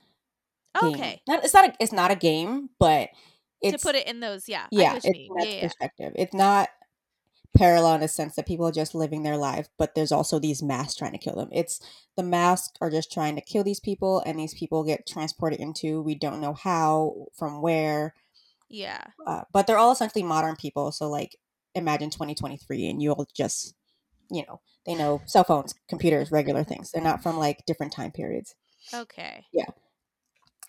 game. 0.81 0.94
Okay, 0.94 1.22
Not 1.27 1.44
it's 1.44 1.55
not 1.55 1.64
a, 1.70 1.74
it's 1.81 1.92
not 1.92 2.11
a 2.11 2.16
game, 2.16 2.70
but 2.79 3.11
it's 3.62 3.83
to 3.83 3.87
put 3.87 3.96
it 3.96 4.07
in 4.07 4.20
those, 4.20 4.48
yeah, 4.48 4.66
yeah, 4.70 4.94
it's 4.96 5.05
what 5.07 5.16
in 5.16 5.20
you 5.22 5.35
yeah, 5.38 5.44
yeah, 5.48 5.61
perspective. 5.62 6.12
It's 6.16 6.35
not 6.35 6.68
parallel 7.59 7.94
in 7.97 8.01
the 8.01 8.09
sense 8.09 8.37
that 8.37 8.47
people 8.47 8.66
are 8.66 8.73
just 8.73 8.94
living 8.94 9.23
their 9.23 9.37
life, 9.37 9.68
but 9.79 9.94
there's 9.94 10.12
also 10.12 10.38
these 10.38 10.62
masks 10.62 10.97
trying 10.97 11.12
to 11.12 11.18
kill 11.18 11.35
them. 11.37 11.49
It's 11.53 11.81
the 12.16 12.23
masks 12.23 12.73
are 12.81 12.90
just 12.90 13.12
trying 13.12 13.35
to 13.37 13.42
kill 13.42 13.64
these 13.64 13.81
people, 13.81 14.23
and 14.27 14.38
these 14.38 14.55
people 14.55 14.85
get 14.85 15.07
transported 15.07 15.61
into 15.61 16.01
we 16.03 16.14
don't 16.14 16.40
know 16.40 16.55
how, 16.55 17.27
from 17.37 17.61
where, 17.62 18.14
yeah. 18.68 19.03
uh, 19.27 19.42
but 19.53 19.66
they're 19.66 19.79
all 19.79 19.92
essentially 19.92 20.23
modern 20.23 20.57
people. 20.57 20.92
So 20.92 21.09
like, 21.11 21.37
imagine 21.75 22.11
2023, 22.11 22.88
and 22.88 23.03
you'll 23.03 23.29
just, 23.35 23.75
you 24.31 24.44
know, 24.47 24.61
they 24.87 24.94
know 24.94 25.23
cell 25.27 25.44
phones, 25.44 25.75
computers, 25.88 26.31
regular 26.33 26.64
things. 26.64 26.90
They're 26.92 27.03
not 27.03 27.23
from 27.23 27.38
like 27.38 27.66
different 27.66 27.92
time 27.92 28.12
periods 28.12 28.55
Okay, 28.94 29.44
Yeah. 29.53 29.66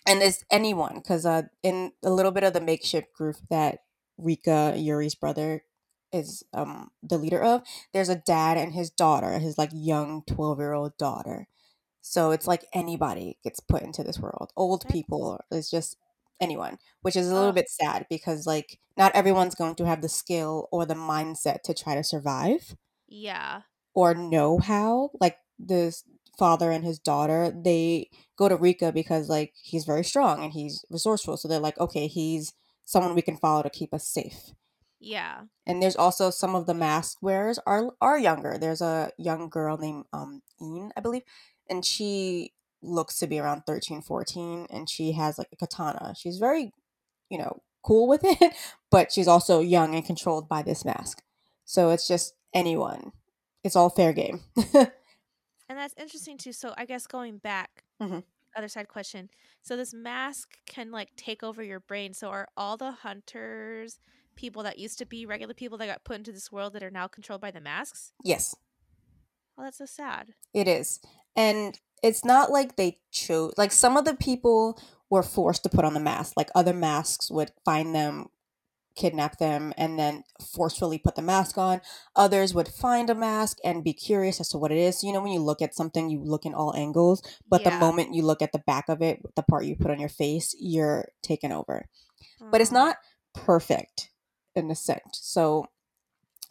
and 0.08 0.22
it's 0.22 0.44
anyone 0.52 0.96
because 0.96 1.26
uh, 1.26 1.44
in 1.64 1.92
a 2.04 2.10
little 2.10 2.32
bit 2.32 2.44
of 2.44 2.54
the 2.54 2.62
makeshift 2.62 3.14
group 3.14 3.38
that 3.50 3.80
Rika 4.18 4.74
Yuri's 4.76 5.16
brother 5.16 5.64
is 6.12 6.44
um 6.54 6.92
the 7.04 7.18
leader 7.18 7.42
of, 7.42 7.64
there's 7.94 8.10
a 8.10 8.16
dad 8.16 8.58
and 8.58 8.74
his 8.74 8.90
daughter, 8.90 9.40
his 9.40 9.58
like 9.58 9.72
young 9.74 10.24
twelve 10.28 10.60
year 10.60 10.74
old 10.74 10.98
daughter. 10.98 11.48
So 12.02 12.32
it's 12.32 12.48
like 12.48 12.66
anybody 12.74 13.38
gets 13.44 13.60
put 13.60 13.84
into 13.84 14.04
this 14.04 14.20
world. 14.20 14.52
Old 14.56 14.88
people, 14.90 15.40
it's 15.52 15.70
just 15.70 15.98
anyone, 16.40 16.78
which 17.02 17.16
is 17.16 17.30
a 17.30 17.36
little 17.36 17.52
bit 17.52 17.70
sad 17.70 18.06
because 18.10 18.48
like 18.48 18.80
not 18.98 19.14
everyone's 19.16 19.56
going 19.56 19.76
to 19.76 19.86
have 19.86 20.02
the 20.02 20.10
skill 20.10 20.68
or 20.72 20.86
the 20.86 20.96
mindset 20.96 21.62
to 21.64 21.74
try 21.74 21.96
to 21.96 22.04
survive 22.04 22.76
yeah, 23.08 23.62
or 23.94 24.14
know 24.14 24.60
how. 24.60 25.12
Like 25.20 25.38
this 25.58 26.04
father 26.38 26.72
and 26.72 26.86
his 26.86 27.00
daughter, 27.00 27.52
they 27.52 28.10
go 28.38 28.50
to 28.50 28.56
Rika 28.56 28.92
because 28.92 29.30
like 29.30 29.54
he's 29.62 29.86
very 29.86 30.04
strong 30.04 30.44
and 30.44 30.54
he's 30.54 30.86
resourceful. 30.90 31.38
So 31.38 31.48
they're 31.48 31.60
like, 31.60 31.80
okay, 31.80 32.08
he's 32.08 32.54
someone 32.86 33.16
we 33.16 33.22
can 33.22 33.38
follow 33.38 33.64
to 33.64 33.70
keep 33.70 33.94
us 33.94 34.08
safe. 34.08 34.52
Yeah. 35.00 35.42
And 35.66 35.82
there's 35.82 35.96
also 35.96 36.30
some 36.30 36.56
of 36.56 36.66
the 36.66 36.74
mask 36.74 37.18
wearers 37.22 37.60
are 37.66 37.92
are 38.02 38.18
younger. 38.20 38.58
There's 38.58 38.82
a 38.82 39.12
young 39.18 39.50
girl 39.50 39.78
named 39.78 40.06
um 40.14 40.42
Een, 40.62 40.92
I 40.98 41.02
believe, 41.02 41.24
and 41.70 41.86
she 41.86 42.54
looks 42.82 43.20
to 43.20 43.28
be 43.28 43.40
around 43.40 43.64
13, 43.66 44.02
14, 44.02 44.68
and 44.70 44.90
she 44.90 45.12
has 45.14 45.38
like 45.38 45.50
a 45.52 45.56
katana. 45.58 46.14
She's 46.18 46.38
very, 46.38 46.72
you 47.30 47.38
know, 47.38 47.62
cool 47.84 48.08
with 48.08 48.22
it, 48.26 48.54
but 48.90 49.12
she's 49.12 49.28
also 49.28 49.60
young 49.60 49.96
and 49.96 50.06
controlled 50.06 50.48
by 50.48 50.62
this 50.62 50.86
mask. 50.86 51.22
So 51.66 51.90
it's 51.90 52.08
just 52.08 52.36
anyone. 52.54 53.12
It's 53.64 53.76
all 53.76 53.90
fair 53.90 54.14
game. 54.14 54.42
And 55.70 55.78
that's 55.78 55.94
interesting 55.98 56.38
too. 56.38 56.52
So 56.52 56.74
I 56.78 56.86
guess 56.86 57.06
going 57.06 57.38
back, 57.38 57.84
Mhm. 58.02 58.24
other 58.56 58.68
side 58.68 58.88
question. 58.88 59.30
So 59.62 59.78
this 59.78 59.94
mask 59.94 60.58
can 60.66 60.90
like 60.92 61.16
take 61.16 61.44
over 61.44 61.62
your 61.62 61.80
brain. 61.80 62.14
So 62.16 62.30
are 62.30 62.48
all 62.58 62.76
the 62.76 62.92
hunters 62.92 64.00
people 64.40 64.64
that 64.64 64.80
used 64.80 64.98
to 64.98 65.06
be 65.06 65.26
regular 65.26 65.54
people 65.54 65.78
that 65.78 65.88
got 65.88 66.06
put 66.06 66.16
into 66.16 66.32
this 66.32 66.50
world 66.50 66.72
that 66.72 66.82
are 66.82 66.90
now 66.90 67.08
controlled 67.08 67.42
by 67.42 67.52
the 67.52 67.60
masks? 67.60 68.14
yes. 68.24 68.56
Oh, 69.58 69.64
that's 69.64 69.80
so 69.80 69.86
sad. 69.86 70.30
It 70.54 70.70
is. 70.70 71.02
And 71.36 71.78
it's 72.02 72.24
not 72.24 72.50
like 72.50 72.78
they 72.78 73.00
chose 73.12 73.54
like 73.58 73.74
some 73.74 73.98
of 73.98 74.06
the 74.06 74.16
people 74.16 74.80
were 75.10 75.22
forced 75.22 75.64
to 75.64 75.70
put 75.70 75.84
on 75.84 75.94
the 75.94 76.00
mask. 76.00 76.36
Like 76.38 76.50
other 76.56 76.72
masks 76.72 77.30
would 77.30 77.52
find 77.66 77.94
them, 77.94 78.28
kidnap 78.96 79.38
them, 79.38 79.74
and 79.78 80.00
then 80.00 80.24
forcefully 80.56 80.98
put 80.98 81.16
the 81.16 81.22
mask 81.22 81.58
on. 81.58 81.82
Others 82.16 82.54
would 82.54 82.70
find 82.70 83.10
a 83.10 83.16
mask 83.16 83.58
and 83.66 83.84
be 83.84 83.92
curious 83.92 84.40
as 84.40 84.48
to 84.50 84.58
what 84.58 84.72
it 84.72 84.78
is. 84.78 85.04
You 85.04 85.12
know, 85.12 85.22
when 85.22 85.34
you 85.34 85.42
look 85.42 85.62
at 85.62 85.76
something, 85.76 86.10
you 86.10 86.24
look 86.24 86.46
in 86.46 86.54
all 86.54 86.74
angles, 86.74 87.22
but 87.50 87.66
the 87.66 87.72
moment 87.72 88.14
you 88.14 88.24
look 88.24 88.42
at 88.42 88.54
the 88.54 88.64
back 88.66 88.88
of 88.88 89.02
it, 89.02 89.20
the 89.36 89.44
part 89.44 89.66
you 89.66 89.76
put 89.76 89.92
on 89.92 90.00
your 90.00 90.08
face, 90.08 90.56
you're 90.58 91.10
taken 91.22 91.52
over. 91.52 91.90
But 92.50 92.62
it's 92.62 92.70
mm. 92.70 92.76
not 92.76 92.96
perfect 93.34 94.09
in 94.60 94.70
a 94.72 94.76
sense. 94.76 95.20
So 95.22 95.68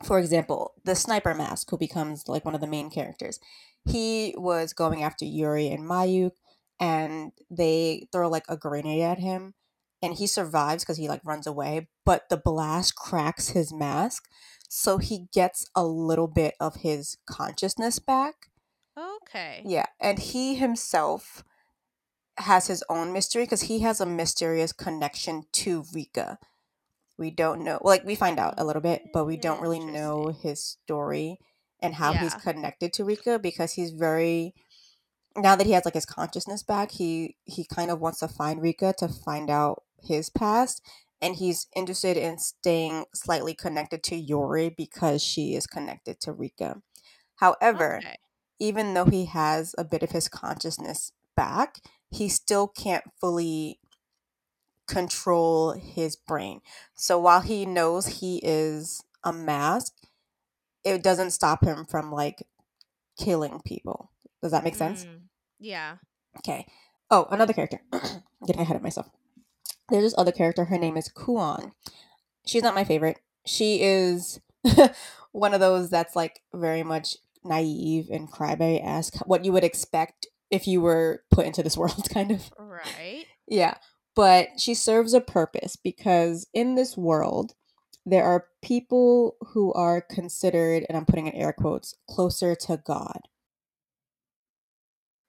for 0.02 0.18
example, 0.18 0.74
the 0.84 0.94
sniper 0.94 1.34
mask, 1.34 1.70
who 1.70 1.78
becomes 1.78 2.28
like 2.28 2.44
one 2.44 2.54
of 2.54 2.60
the 2.60 2.66
main 2.66 2.90
characters, 2.90 3.40
he 3.84 4.34
was 4.36 4.72
going 4.72 5.02
after 5.02 5.24
Yuri 5.24 5.68
and 5.68 5.88
Mayuk, 5.88 6.32
and 6.78 7.32
they 7.50 8.06
throw 8.12 8.28
like 8.28 8.44
a 8.48 8.56
grenade 8.56 9.02
at 9.02 9.18
him, 9.18 9.54
and 10.00 10.14
he 10.14 10.26
survives 10.26 10.84
because 10.84 10.98
he 10.98 11.08
like 11.08 11.24
runs 11.24 11.46
away, 11.46 11.88
but 12.04 12.28
the 12.28 12.36
blast 12.36 12.94
cracks 12.94 13.48
his 13.48 13.72
mask, 13.72 14.28
so 14.68 14.98
he 14.98 15.26
gets 15.32 15.66
a 15.74 15.84
little 15.84 16.28
bit 16.28 16.54
of 16.60 16.76
his 16.76 17.16
consciousness 17.28 17.98
back. 17.98 18.50
Okay. 18.96 19.62
Yeah, 19.64 19.86
and 20.00 20.18
he 20.18 20.54
himself 20.54 21.42
has 22.36 22.68
his 22.68 22.84
own 22.88 23.12
mystery 23.12 23.44
because 23.44 23.62
he 23.62 23.80
has 23.80 24.00
a 24.00 24.06
mysterious 24.06 24.72
connection 24.72 25.44
to 25.52 25.84
Rika. 25.92 26.38
We 27.18 27.30
don't 27.30 27.64
know, 27.64 27.78
like 27.82 28.04
we 28.04 28.14
find 28.14 28.38
out 28.38 28.54
a 28.58 28.64
little 28.64 28.82
bit, 28.82 29.08
but 29.12 29.26
we 29.26 29.36
don't 29.36 29.56
mm-hmm. 29.56 29.62
really 29.62 29.80
know 29.84 30.34
his 30.42 30.62
story 30.62 31.38
and 31.80 31.94
how 31.94 32.12
he's 32.12 32.34
connected 32.34 32.92
to 32.94 33.04
Rika 33.04 33.38
because 33.38 33.72
he's 33.74 33.90
very 33.90 34.54
now 35.36 35.54
that 35.54 35.66
he 35.66 35.72
has 35.72 35.84
like 35.84 35.94
his 35.94 36.06
consciousness 36.06 36.62
back, 36.62 36.92
he 36.92 37.36
he 37.44 37.64
kind 37.64 37.90
of 37.90 38.00
wants 38.00 38.20
to 38.20 38.28
find 38.28 38.62
Rika 38.62 38.94
to 38.98 39.08
find 39.08 39.50
out 39.50 39.82
his 40.02 40.30
past 40.30 40.82
and 41.20 41.36
he's 41.36 41.66
interested 41.74 42.16
in 42.16 42.38
staying 42.38 43.04
slightly 43.12 43.54
connected 43.54 44.02
to 44.04 44.16
Yuri 44.16 44.68
because 44.68 45.22
she 45.22 45.54
is 45.54 45.66
connected 45.66 46.20
to 46.20 46.32
Rika. 46.32 46.82
However, 47.36 47.98
Okay. 47.98 48.16
even 48.58 48.94
though 48.94 49.06
he 49.06 49.26
has 49.26 49.74
a 49.76 49.84
bit 49.84 50.02
of 50.02 50.10
his 50.10 50.28
consciousness 50.28 51.12
back, 51.36 51.80
he 52.10 52.28
still 52.28 52.68
can't 52.68 53.04
fully 53.20 53.80
control 54.88 55.72
his 55.72 56.16
brain. 56.16 56.60
So 56.94 57.18
while 57.18 57.40
he 57.40 57.66
knows 57.66 58.06
he 58.06 58.40
is 58.42 59.04
a 59.22 59.32
mask, 59.32 59.92
it 60.84 61.02
doesn't 61.02 61.30
stop 61.30 61.64
him 61.64 61.84
from 61.84 62.10
like 62.10 62.42
killing 63.18 63.60
people. 63.64 64.10
Does 64.42 64.52
that 64.52 64.64
make 64.64 64.74
sense? 64.74 65.04
Mm, 65.04 65.20
yeah. 65.58 65.96
Okay. 66.38 66.66
Oh, 67.10 67.26
another 67.30 67.52
character. 67.52 67.80
Getting 68.46 68.62
ahead 68.62 68.76
of 68.76 68.82
myself. 68.82 69.08
There's 69.88 70.04
this 70.04 70.14
other 70.18 70.32
character. 70.32 70.66
Her 70.66 70.78
name 70.78 70.96
is 70.96 71.08
Kuon. 71.08 71.72
She's 72.46 72.62
not 72.62 72.74
my 72.74 72.84
favorite. 72.84 73.20
She 73.46 73.80
is 73.82 74.40
one 75.32 75.54
of 75.54 75.60
those 75.60 75.90
that's 75.90 76.14
like 76.14 76.40
very 76.52 76.82
much 76.82 77.16
naive 77.44 78.08
and 78.10 78.30
crybaby 78.30 78.84
esque. 78.84 79.16
What 79.26 79.44
you 79.44 79.52
would 79.52 79.64
expect 79.64 80.26
if 80.50 80.66
you 80.66 80.80
were 80.80 81.22
put 81.30 81.46
into 81.46 81.62
this 81.62 81.76
world, 81.78 82.08
kind 82.10 82.30
of. 82.30 82.50
Right. 82.58 83.26
Yeah. 83.46 83.74
But 84.18 84.58
she 84.58 84.74
serves 84.74 85.14
a 85.14 85.20
purpose 85.20 85.76
because 85.76 86.48
in 86.52 86.74
this 86.74 86.96
world, 86.96 87.54
there 88.04 88.24
are 88.24 88.46
people 88.62 89.36
who 89.52 89.72
are 89.74 90.00
considered, 90.00 90.84
and 90.88 90.98
I'm 90.98 91.04
putting 91.04 91.28
in 91.28 91.34
air 91.34 91.52
quotes, 91.52 91.94
closer 92.10 92.56
to 92.56 92.82
God. 92.84 93.20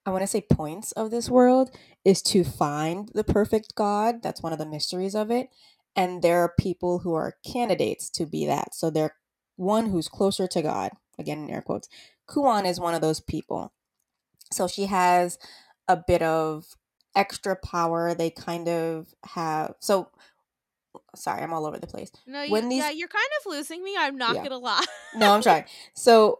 I 0.07 0.09
want 0.09 0.23
to 0.23 0.27
say 0.27 0.41
points 0.41 0.91
of 0.93 1.11
this 1.11 1.29
world 1.29 1.69
is 2.03 2.23
to 2.23 2.43
find 2.43 3.11
the 3.13 3.23
perfect 3.23 3.75
God. 3.75 4.23
That's 4.23 4.41
one 4.41 4.53
of 4.53 4.59
the 4.59 4.65
mysteries 4.65 5.13
of 5.13 5.29
it. 5.29 5.49
And 5.95 6.23
there 6.23 6.39
are 6.39 6.55
people 6.59 6.97
who 6.97 7.13
are 7.13 7.35
candidates 7.45 8.09
to 8.11 8.25
be 8.25 8.47
that. 8.47 8.73
So 8.73 8.89
they're 8.89 9.17
one 9.55 9.91
who's 9.91 10.07
closer 10.07 10.47
to 10.47 10.63
God. 10.63 10.93
Again, 11.19 11.43
in 11.43 11.51
air 11.51 11.61
quotes. 11.61 11.89
Kuon 12.27 12.65
is 12.65 12.79
one 12.79 12.95
of 12.95 13.01
those 13.01 13.19
people. 13.19 13.71
So 14.51 14.67
she 14.67 14.87
has 14.87 15.37
a 15.87 15.95
bit 15.95 16.23
of 16.23 16.65
extra 17.19 17.55
power. 17.55 18.13
They 18.13 18.29
kind 18.29 18.67
of 18.67 19.13
have. 19.25 19.75
So, 19.79 20.09
sorry, 21.15 21.41
I'm 21.43 21.53
all 21.53 21.65
over 21.65 21.77
the 21.77 21.87
place. 21.87 22.11
No, 22.25 22.41
you, 22.41 22.51
When 22.51 22.69
these- 22.69 22.83
yeah, 22.83 22.89
you're 22.91 23.07
kind 23.07 23.27
of 23.39 23.51
losing 23.51 23.83
me. 23.83 23.95
I'm 23.97 24.17
not 24.17 24.35
Yeah. 24.35 24.43
gonna 24.43 24.57
lie. 24.57 24.85
No, 25.15 25.33
I'm 25.33 25.41
trying. 25.41 25.65
So 25.95 26.39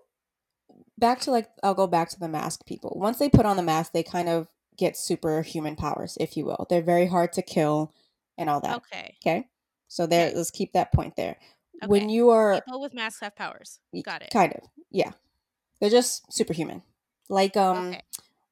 back 0.97 1.21
to 1.21 1.31
like 1.31 1.49
I'll 1.63 1.73
go 1.75 1.87
back 1.87 2.09
to 2.09 2.19
the 2.19 2.27
mask 2.27 2.65
people. 2.65 2.93
Once 2.95 3.17
they 3.19 3.29
put 3.29 3.45
on 3.45 3.57
the 3.57 3.63
mask, 3.63 3.91
they 3.93 4.03
kind 4.03 4.29
of 4.29 4.47
get 4.77 4.95
superhuman 4.97 5.75
powers, 5.75 6.17
if 6.19 6.37
you 6.37 6.45
will. 6.45 6.65
They're 6.69 6.81
very 6.81 7.07
hard 7.07 7.33
to 7.33 7.41
kill 7.41 7.93
and 8.37 8.49
all 8.49 8.61
that. 8.61 8.77
Okay. 8.77 9.17
Okay. 9.21 9.47
So 9.87 10.05
there 10.07 10.27
Okay. 10.27 10.37
let's 10.37 10.51
keep 10.51 10.73
that 10.73 10.93
point 10.93 11.15
there. 11.15 11.37
When 11.85 12.09
you 12.09 12.29
are 12.29 12.61
People 12.61 12.81
with 12.81 12.93
masks 12.93 13.21
have 13.21 13.35
powers. 13.35 13.79
Got 14.03 14.21
it. 14.21 14.31
kind 14.31 14.53
of, 14.53 14.61
yeah. 14.91 15.11
They're 15.79 15.89
just 15.89 16.31
superhuman. 16.31 16.83
Like 17.29 17.55
um 17.57 17.89
Okay. 17.89 18.01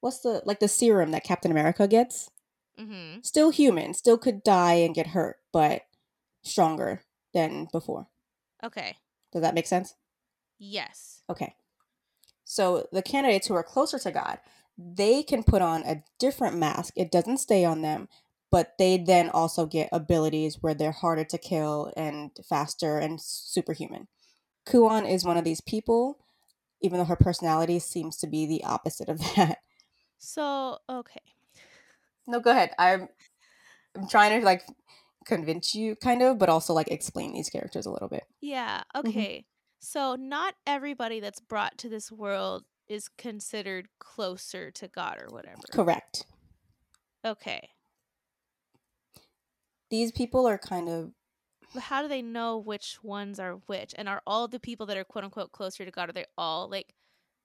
What's 0.01 0.19
the 0.19 0.41
like 0.45 0.59
the 0.59 0.67
serum 0.67 1.11
that 1.11 1.23
Captain 1.23 1.51
America 1.51 1.87
gets? 1.87 2.29
Mm-hmm. 2.79 3.21
Still 3.23 3.49
human, 3.49 3.93
still 3.93 4.17
could 4.17 4.43
die 4.43 4.75
and 4.75 4.93
get 4.93 5.07
hurt, 5.07 5.37
but 5.51 5.83
stronger 6.43 7.01
than 7.33 7.67
before. 7.71 8.07
Okay. 8.63 8.97
Does 9.31 9.41
that 9.41 9.55
make 9.55 9.67
sense? 9.67 9.95
Yes. 10.59 11.21
Okay. 11.29 11.55
So 12.43 12.87
the 12.91 13.01
candidates 13.01 13.47
who 13.47 13.55
are 13.55 13.63
closer 13.63 13.99
to 13.99 14.11
God, 14.11 14.39
they 14.77 15.23
can 15.23 15.43
put 15.43 15.61
on 15.61 15.83
a 15.83 16.03
different 16.19 16.57
mask. 16.57 16.93
It 16.95 17.11
doesn't 17.11 17.39
stay 17.39 17.65
on 17.65 17.81
them, 17.81 18.07
but 18.51 18.73
they 18.79 18.97
then 18.97 19.29
also 19.29 19.65
get 19.65 19.89
abilities 19.91 20.57
where 20.61 20.73
they're 20.73 20.91
harder 20.91 21.25
to 21.25 21.37
kill 21.37 21.91
and 21.97 22.31
faster 22.47 22.97
and 22.97 23.19
superhuman. 23.19 24.07
Kuon 24.67 25.09
is 25.09 25.25
one 25.25 25.37
of 25.37 25.43
these 25.43 25.61
people, 25.61 26.19
even 26.81 26.99
though 26.99 27.05
her 27.05 27.15
personality 27.15 27.79
seems 27.79 28.17
to 28.17 28.27
be 28.27 28.45
the 28.45 28.63
opposite 28.63 29.09
of 29.09 29.19
that. 29.35 29.59
So 30.17 30.79
okay. 30.89 31.21
No, 32.25 32.39
go 32.39 32.51
ahead. 32.51 32.71
I'm 32.77 33.07
I'm 33.95 34.07
trying 34.07 34.39
to 34.39 34.45
like 34.45 34.63
convince 35.25 35.75
you 35.75 35.95
kind 35.95 36.21
of, 36.21 36.37
but 36.37 36.49
also 36.49 36.73
like 36.73 36.87
explain 36.89 37.33
these 37.33 37.49
characters 37.49 37.85
a 37.85 37.91
little 37.91 38.07
bit. 38.07 38.23
Yeah. 38.41 38.83
Mm-hmm. 38.95 39.09
Okay. 39.09 39.45
So 39.79 40.15
not 40.15 40.55
everybody 40.65 41.19
that's 41.19 41.39
brought 41.39 41.77
to 41.79 41.89
this 41.89 42.11
world 42.11 42.65
is 42.87 43.09
considered 43.09 43.89
closer 43.99 44.71
to 44.71 44.87
God 44.87 45.21
or 45.21 45.27
whatever. 45.29 45.61
Correct. 45.71 46.25
Okay. 47.25 47.69
These 49.89 50.11
people 50.11 50.47
are 50.47 50.57
kind 50.57 50.89
of 50.89 51.11
But 51.73 51.83
how 51.83 52.01
do 52.01 52.07
they 52.07 52.21
know 52.21 52.57
which 52.57 52.99
ones 53.03 53.39
are 53.39 53.53
which? 53.67 53.93
And 53.97 54.09
are 54.09 54.21
all 54.25 54.47
the 54.47 54.59
people 54.59 54.85
that 54.87 54.97
are 54.97 55.03
quote 55.03 55.25
unquote 55.25 55.51
closer 55.51 55.85
to 55.85 55.91
God 55.91 56.09
are 56.09 56.13
they 56.13 56.25
all 56.37 56.69
like 56.69 56.93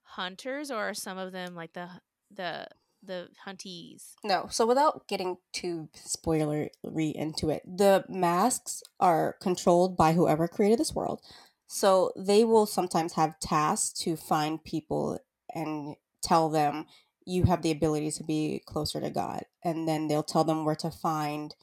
hunters 0.03 0.71
or 0.71 0.79
are 0.79 0.95
some 0.95 1.19
of 1.19 1.33
them 1.33 1.55
like 1.55 1.73
the 1.73 1.89
the 2.35 2.69
the 3.03 3.29
huntees? 3.47 4.15
No, 4.23 4.47
so 4.51 4.65
without 4.67 5.09
getting 5.09 5.39
too 5.53 5.89
spoilery 5.97 6.71
into 7.15 7.51
it, 7.51 7.63
the 7.65 8.05
masks 8.09 8.83
are 9.01 9.37
controlled 9.41 9.97
by 9.97 10.13
whoever 10.13 10.47
created 10.47 10.79
this 10.79 10.95
world. 10.95 11.21
So 11.67 12.13
they 12.17 12.45
will 12.45 12.67
sometimes 12.67 13.15
have 13.15 13.41
tasks 13.41 13.99
to 14.03 14.15
find 14.15 14.63
people 14.63 15.19
and 15.55 15.97
tell 16.23 16.49
them 16.49 16.87
you 17.25 17.45
have 17.45 17.63
the 17.63 17.71
ability 17.71 18.11
to 18.13 18.25
be 18.25 18.63
closer 18.67 19.01
to 19.01 19.11
God, 19.11 19.45
and 19.65 19.89
then 19.89 20.09
they'll 20.09 20.23
tell 20.23 20.45
them 20.45 20.65
where 20.65 20.77
to 20.77 20.91
find 20.91 21.55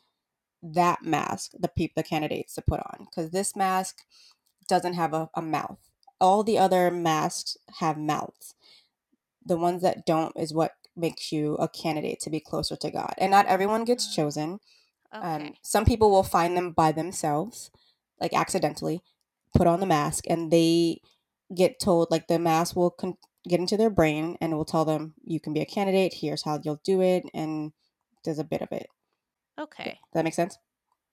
that 0.62 1.03
mask, 1.03 1.51
the 1.58 1.67
people, 1.69 1.93
the 1.95 2.03
candidates 2.08 2.55
to 2.55 2.62
put 2.62 2.79
on, 2.79 3.05
because 3.05 3.32
this 3.32 3.55
mask 3.55 3.99
doesn't 4.67 4.93
have 4.93 5.13
a, 5.13 5.29
a 5.36 5.41
mouth. 5.41 5.79
All 6.19 6.43
the 6.43 6.58
other 6.58 6.91
masks 6.91 7.58
have 7.79 7.97
mouths. 7.97 8.55
The 9.45 9.58
ones 9.58 9.82
that 9.82 10.06
don't 10.06 10.36
is 10.38 10.54
what 10.54 10.73
makes 10.95 11.32
you 11.32 11.56
a 11.56 11.67
candidate 11.69 12.19
to 12.21 12.30
be 12.30 12.39
closer 12.39 12.75
to 12.75 12.91
God. 12.91 13.13
And 13.17 13.32
not 13.32 13.45
everyone 13.47 13.86
gets 13.86 14.08
Ah. 14.10 14.15
chosen. 14.15 14.60
Okay. 15.13 15.25
Um, 15.25 15.54
some 15.63 15.86
people 15.86 16.12
will 16.12 16.23
find 16.23 16.56
them 16.56 16.71
by 16.71 16.91
themselves, 16.91 17.71
like 18.19 18.34
accidentally, 18.34 19.02
put 19.56 19.65
on 19.67 19.80
the 19.80 19.86
mask, 19.86 20.25
and 20.30 20.52
they 20.52 21.02
get 21.56 21.80
told, 21.80 22.12
like, 22.12 22.28
the 22.28 22.38
mask 22.38 22.75
will 22.75 22.91
con- 22.91 23.17
get 23.47 23.60
into 23.60 23.75
their 23.78 23.89
brain 23.89 24.38
and 24.39 24.56
will 24.56 24.65
tell 24.65 24.86
them, 24.86 25.15
you 25.23 25.39
can 25.39 25.52
be 25.54 25.62
a 25.62 25.65
candidate, 25.65 26.13
here's 26.13 26.43
how 26.43 26.60
you'll 26.63 26.82
do 26.84 27.02
it, 27.02 27.23
and 27.34 27.71
there's 28.23 28.38
a 28.38 28.43
bit 28.43 28.62
of 28.62 28.71
it. 28.71 28.88
okay. 29.58 29.91
Does 29.91 30.13
that 30.13 30.23
make 30.23 30.34
sense? 30.36 30.58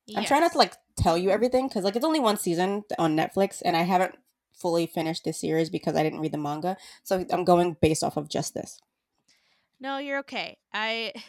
Yes. 0.07 0.19
I'm 0.19 0.25
trying 0.25 0.41
not 0.43 0.53
to, 0.53 0.59
like, 0.59 0.75
tell 0.97 1.17
you 1.17 1.31
everything 1.31 1.67
because, 1.69 1.83
like, 1.85 1.97
it's 1.97 2.05
only 2.05 2.21
one 2.21 2.37
season 2.37 2.85
on 2.99 3.17
Netflix, 3.17 3.63
and 3.65 3.77
I 3.77 3.83
haven't 3.83 4.15
fully 4.57 4.87
finished 4.87 5.25
this 5.25 5.41
series 5.41 5.71
because 5.71 5.95
I 5.97 6.03
didn't 6.03 6.21
read 6.21 6.33
the 6.33 6.39
manga. 6.39 6.77
So 7.05 7.25
I'm 7.31 7.45
going 7.45 7.77
based 7.81 8.03
off 8.03 8.17
of 8.17 8.29
just 8.29 8.55
this. 8.55 8.81
No, 9.81 9.99
you're 9.99 10.19
okay. 10.21 10.59
I. 10.73 11.13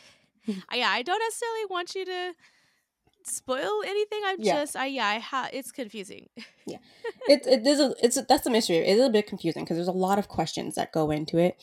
I 0.70 0.78
yeah, 0.78 0.90
I 0.90 1.02
don't 1.02 1.20
necessarily 1.20 1.66
want 1.70 1.94
you 1.94 2.06
to 2.06 2.34
spoil 3.24 3.82
anything. 3.86 4.22
I'm 4.26 4.38
Yeah. 4.40 4.54
just 4.56 4.76
I 4.78 4.86
yeah, 4.86 5.08
I 5.08 5.20
ha- 5.20 5.50
it's 5.52 5.72
confusing. 5.72 6.30
Yeah, 6.66 6.78
it, 7.28 7.46
it 7.46 7.68
is 7.68 7.80
a, 7.82 7.94
it's 8.02 8.16
a, 8.18 8.22
that's 8.22 8.44
the 8.46 8.50
mystery. 8.50 8.78
It 8.78 8.98
is 8.98 9.06
a 9.06 9.10
bit 9.10 9.28
confusing 9.28 9.64
because 9.66 9.76
there's 9.78 9.88
a 9.90 9.92
lot 9.92 10.20
of 10.20 10.30
questions 10.30 10.76
that 10.76 10.94
go 10.94 11.12
into 11.12 11.38
it, 11.38 11.62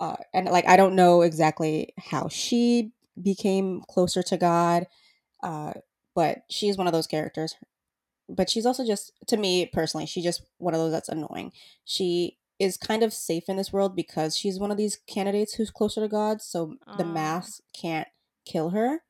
uh, 0.00 0.16
and 0.34 0.46
like 0.46 0.66
I 0.66 0.76
don't 0.76 0.96
know 0.96 1.22
exactly 1.22 1.94
how 1.98 2.28
she 2.28 2.90
became 3.22 3.82
closer 3.88 4.22
to 4.24 4.36
God, 4.36 4.86
uh, 5.42 5.74
but 6.14 6.38
she's 6.50 6.76
one 6.76 6.88
of 6.88 6.92
those 6.92 7.06
characters. 7.06 7.54
But 8.28 8.50
she's 8.50 8.66
also 8.66 8.84
just 8.84 9.12
to 9.28 9.36
me 9.36 9.66
personally, 9.66 10.06
she's 10.06 10.24
just 10.24 10.42
one 10.58 10.74
of 10.74 10.80
those 10.80 10.92
that's 10.92 11.08
annoying. 11.08 11.52
She 11.84 12.38
is 12.58 12.76
kind 12.76 13.02
of 13.02 13.12
safe 13.12 13.48
in 13.48 13.56
this 13.56 13.72
world 13.72 13.94
because 13.94 14.36
she's 14.36 14.58
one 14.58 14.70
of 14.70 14.76
these 14.76 14.98
candidates 15.06 15.54
who's 15.54 15.70
closer 15.70 16.00
to 16.00 16.08
God, 16.08 16.40
so 16.40 16.76
the 16.96 17.04
Aw. 17.04 17.12
mask 17.12 17.60
can't 17.78 18.08
kill 18.44 18.70
her, 18.70 19.00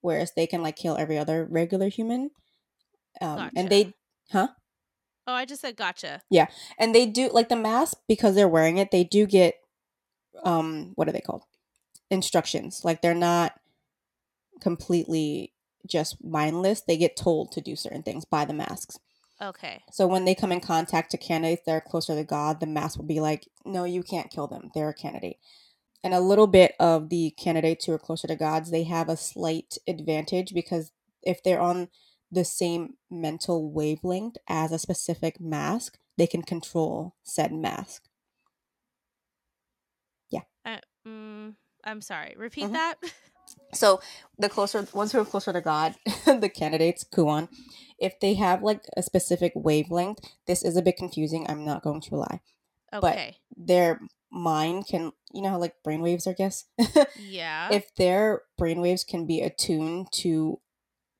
whereas 0.00 0.32
they 0.34 0.46
can 0.46 0.62
like 0.62 0.76
kill 0.76 0.96
every 0.96 1.16
other 1.16 1.46
regular 1.48 1.88
human. 1.88 2.30
Um, 3.20 3.50
and 3.54 3.68
they, 3.70 3.94
huh? 4.30 4.48
Oh, 5.26 5.34
I 5.34 5.44
just 5.44 5.60
said 5.60 5.76
gotcha. 5.76 6.22
Yeah 6.30 6.48
and 6.78 6.94
they 6.94 7.06
do 7.06 7.30
like 7.32 7.48
the 7.48 7.56
mask 7.56 7.98
because 8.08 8.34
they're 8.34 8.48
wearing 8.48 8.78
it. 8.78 8.90
They 8.90 9.04
do 9.04 9.26
get 9.26 9.54
um 10.44 10.92
what 10.96 11.08
are 11.08 11.12
they 11.12 11.20
called? 11.20 11.44
Instructions. 12.10 12.84
Like 12.84 13.02
they're 13.02 13.14
not 13.14 13.52
completely 14.60 15.52
just 15.86 16.22
mindless. 16.22 16.80
They 16.80 16.96
get 16.96 17.16
told 17.16 17.52
to 17.52 17.60
do 17.60 17.76
certain 17.76 18.02
things 18.02 18.24
by 18.24 18.44
the 18.44 18.54
masks. 18.54 18.98
Okay. 19.40 19.82
So 19.90 20.06
when 20.06 20.24
they 20.24 20.34
come 20.34 20.52
in 20.52 20.60
contact 20.60 21.10
to 21.10 21.18
candidates 21.18 21.62
that 21.66 21.72
are 21.72 21.80
closer 21.80 22.14
to 22.14 22.24
God, 22.24 22.60
the 22.60 22.66
mask 22.66 22.98
will 22.98 23.06
be 23.06 23.20
like, 23.20 23.48
no, 23.64 23.84
you 23.84 24.02
can't 24.02 24.30
kill 24.30 24.46
them. 24.46 24.70
They're 24.74 24.90
a 24.90 24.94
candidate. 24.94 25.38
And 26.04 26.14
a 26.14 26.20
little 26.20 26.46
bit 26.46 26.74
of 26.80 27.08
the 27.08 27.30
candidates 27.38 27.84
who 27.84 27.92
are 27.92 27.98
closer 27.98 28.28
to 28.28 28.36
gods, 28.36 28.70
they 28.70 28.84
have 28.84 29.08
a 29.08 29.16
slight 29.16 29.76
advantage 29.86 30.52
because 30.54 30.92
if 31.22 31.42
they're 31.42 31.60
on 31.60 31.88
the 32.30 32.44
same 32.44 32.94
mental 33.10 33.70
wavelength 33.70 34.36
as 34.48 34.72
a 34.72 34.78
specific 34.78 35.40
mask, 35.40 35.98
they 36.16 36.26
can 36.26 36.42
control 36.42 37.14
said 37.22 37.52
mask. 37.52 38.04
Uh, 40.64 40.78
mm, 41.06 41.54
I'm 41.84 42.00
sorry. 42.00 42.34
Repeat 42.36 42.66
Mhm. 42.66 42.72
that. 42.72 42.94
So 43.74 44.00
the 44.38 44.48
closer 44.48 44.86
ones 44.92 45.12
who 45.12 45.20
are 45.20 45.24
closer 45.24 45.52
to 45.52 45.60
God, 45.60 45.94
the 46.26 46.50
candidates, 46.52 47.04
Kuon, 47.04 47.48
if 47.98 48.18
they 48.20 48.34
have 48.34 48.62
like 48.62 48.84
a 48.96 49.02
specific 49.02 49.52
wavelength, 49.54 50.20
this 50.46 50.62
is 50.62 50.76
a 50.76 50.82
bit 50.82 50.96
confusing. 50.96 51.46
I'm 51.48 51.64
not 51.64 51.82
going 51.82 52.00
to 52.02 52.16
lie. 52.16 52.40
Okay. 52.92 53.36
Their 53.56 54.00
mind 54.30 54.86
can, 54.86 55.12
you 55.32 55.42
know, 55.42 55.50
how 55.50 55.58
like 55.58 55.76
brainwaves, 55.86 56.26
I 56.26 56.32
guess. 56.32 56.64
yeah. 57.18 57.68
if 57.70 57.94
their 57.94 58.42
brainwaves 58.60 59.06
can 59.06 59.26
be 59.26 59.40
attuned 59.40 60.08
to 60.12 60.60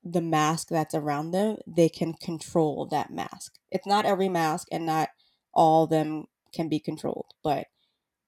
the 0.04 0.20
mask 0.20 0.68
that's 0.68 0.94
around 0.94 1.30
them, 1.30 1.56
they 1.66 1.88
can 1.88 2.14
control 2.14 2.86
that 2.90 3.10
mask. 3.10 3.54
It's 3.70 3.86
not 3.86 4.04
every 4.04 4.28
mask 4.28 4.68
and 4.72 4.84
not 4.84 5.10
all 5.54 5.84
of 5.84 5.90
them 5.90 6.26
can 6.52 6.68
be 6.68 6.80
controlled, 6.80 7.32
but 7.42 7.66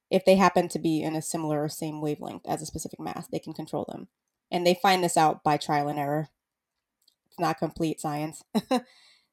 if 0.09 0.25
they 0.25 0.35
happen 0.35 0.67
to 0.69 0.79
be 0.79 1.01
in 1.01 1.15
a 1.15 1.21
similar 1.21 1.63
or 1.63 1.69
same 1.69 2.01
wavelength 2.01 2.45
as 2.47 2.61
a 2.61 2.65
specific 2.65 2.99
mass, 2.99 3.27
they 3.27 3.39
can 3.39 3.53
control 3.53 3.85
them. 3.89 4.07
And 4.51 4.65
they 4.65 4.75
find 4.75 5.03
this 5.03 5.17
out 5.17 5.43
by 5.43 5.57
trial 5.57 5.87
and 5.87 5.99
error. 5.99 6.29
It's 7.27 7.39
not 7.39 7.57
complete 7.57 7.99
science. 7.99 8.43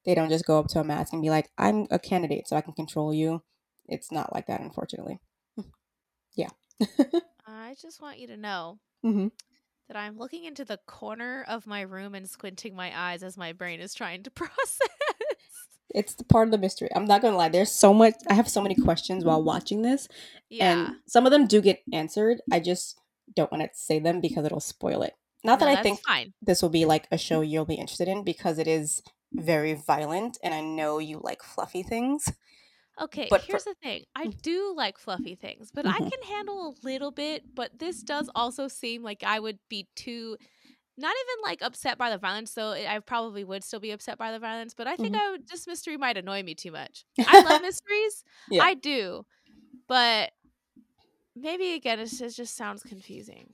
they 0.05 0.15
don't 0.15 0.31
just 0.31 0.47
go 0.47 0.59
up 0.59 0.69
to 0.69 0.81
a 0.81 0.85
mask 0.85 1.13
and 1.13 1.23
be 1.23 1.31
like, 1.31 1.51
I'm 1.59 1.87
a 1.91 1.99
candidate, 1.99 2.49
so 2.49 2.57
I 2.57 2.63
can 2.63 2.73
control 2.73 3.13
you. 3.13 3.43
It's 3.87 4.11
not 4.11 4.33
like 4.33 4.47
that, 4.47 4.61
unfortunately. 4.61 5.21
yeah. 6.35 6.49
I 7.47 7.75
just 7.81 8.01
want 8.01 8.19
you 8.19 8.29
to 8.29 8.37
know 8.37 8.79
hmm 9.03 9.29
that 9.89 9.97
I'm 9.97 10.17
looking 10.17 10.45
into 10.45 10.65
the 10.65 10.79
corner 10.87 11.45
of 11.49 11.67
my 11.67 11.83
room 11.83 12.15
and 12.15 12.29
squinting 12.29 12.75
my 12.75 12.93
eyes 12.99 13.23
as 13.23 13.37
my 13.37 13.53
brain 13.53 13.81
is 13.81 13.95
trying 13.95 14.23
to 14.23 14.31
process. 14.31 14.89
It's 15.95 16.15
the 16.15 16.25
part 16.25 16.49
of 16.49 16.53
the 16.53 16.59
mystery. 16.59 16.89
I'm 16.95 17.05
not 17.07 17.23
gonna 17.23 17.37
lie. 17.37 17.49
There's 17.49 17.73
so 17.73 17.93
much. 17.95 18.15
I 18.29 18.35
have 18.35 18.49
so 18.49 18.63
many 18.63 18.75
questions 18.75 19.25
while 19.25 19.43
watching 19.43 19.83
this, 19.83 20.09
yeah. 20.49 20.73
and 20.73 20.97
some 21.07 21.27
of 21.27 21.33
them 21.33 21.47
do 21.47 21.61
get 21.61 21.83
answered. 21.93 22.41
I 22.51 22.61
just 22.61 22.99
don't 23.35 23.51
want 23.53 23.63
to 23.65 23.71
say 23.73 23.99
them 23.99 24.21
because 24.21 24.45
it'll 24.45 24.61
spoil 24.61 25.03
it. 25.03 25.15
Not 25.45 25.61
No, 25.61 25.67
that 25.67 25.79
I 25.79 25.83
think 25.83 26.01
fine. 26.07 26.33
this 26.43 26.63
will 26.63 26.69
be 26.71 26.85
like 26.85 27.07
a 27.11 27.19
show 27.19 27.41
you'll 27.41 27.65
be 27.65 27.75
interested 27.75 28.09
in 28.09 28.23
because 28.25 28.59
it 28.59 28.67
is 28.69 29.03
very 29.33 29.75
violent, 29.75 30.39
and 30.43 30.53
I 30.55 30.61
know 30.61 30.99
you 30.99 31.21
like 31.23 31.43
fluffy 31.43 31.83
things. 31.83 32.33
Okay, 33.01 33.27
But 33.31 33.41
for- 33.41 33.47
here's 33.53 33.65
the 33.65 33.75
thing. 33.83 34.05
I 34.15 34.27
do 34.27 34.75
like 34.77 34.99
fluffy 34.99 35.35
things, 35.35 35.71
but 35.73 35.87
I 35.87 35.93
Mhm. 35.99 36.11
can 36.13 36.23
handle 36.29 36.69
a 36.69 36.87
little 36.87 37.11
bit, 37.11 37.55
but 37.55 37.79
this 37.79 38.03
does 38.03 38.29
also 38.35 38.69
seem 38.69 39.03
like 39.03 39.23
I 39.23 39.41
would 39.41 39.59
be 39.71 39.89
too 39.97 40.37
not 40.99 41.15
even 41.15 41.43
like 41.51 41.63
upset 41.63 41.99
by 41.99 42.11
the 42.11 42.19
violence, 42.19 42.53
so 42.53 42.71
I 42.73 42.99
probably 43.01 43.45
would 43.45 43.65
still 43.65 43.81
be 43.81 43.91
upset 43.93 44.19
by 44.19 44.33
the 44.33 44.39
violence, 44.39 44.75
but 44.75 44.87
I 44.87 44.97
think 44.97 45.15
Mhm. 45.15 45.21
I 45.21 45.31
would 45.33 45.49
this 45.49 45.67
mystery 45.67 45.97
might 45.97 46.17
annoy 46.17 46.43
me 46.43 46.55
too 46.55 46.71
much. 46.73 47.05
I 47.27 47.43
love 47.43 47.63
mysteries. 47.63 48.25
Yeah. 48.51 48.65
I 48.65 48.75
do. 48.75 49.25
But 49.89 50.33
maybe 51.35 51.73
again 51.75 51.99
it's, 52.01 52.21
it 52.21 52.31
just 52.31 52.57
sounds 52.57 52.83
confusing. 52.83 53.49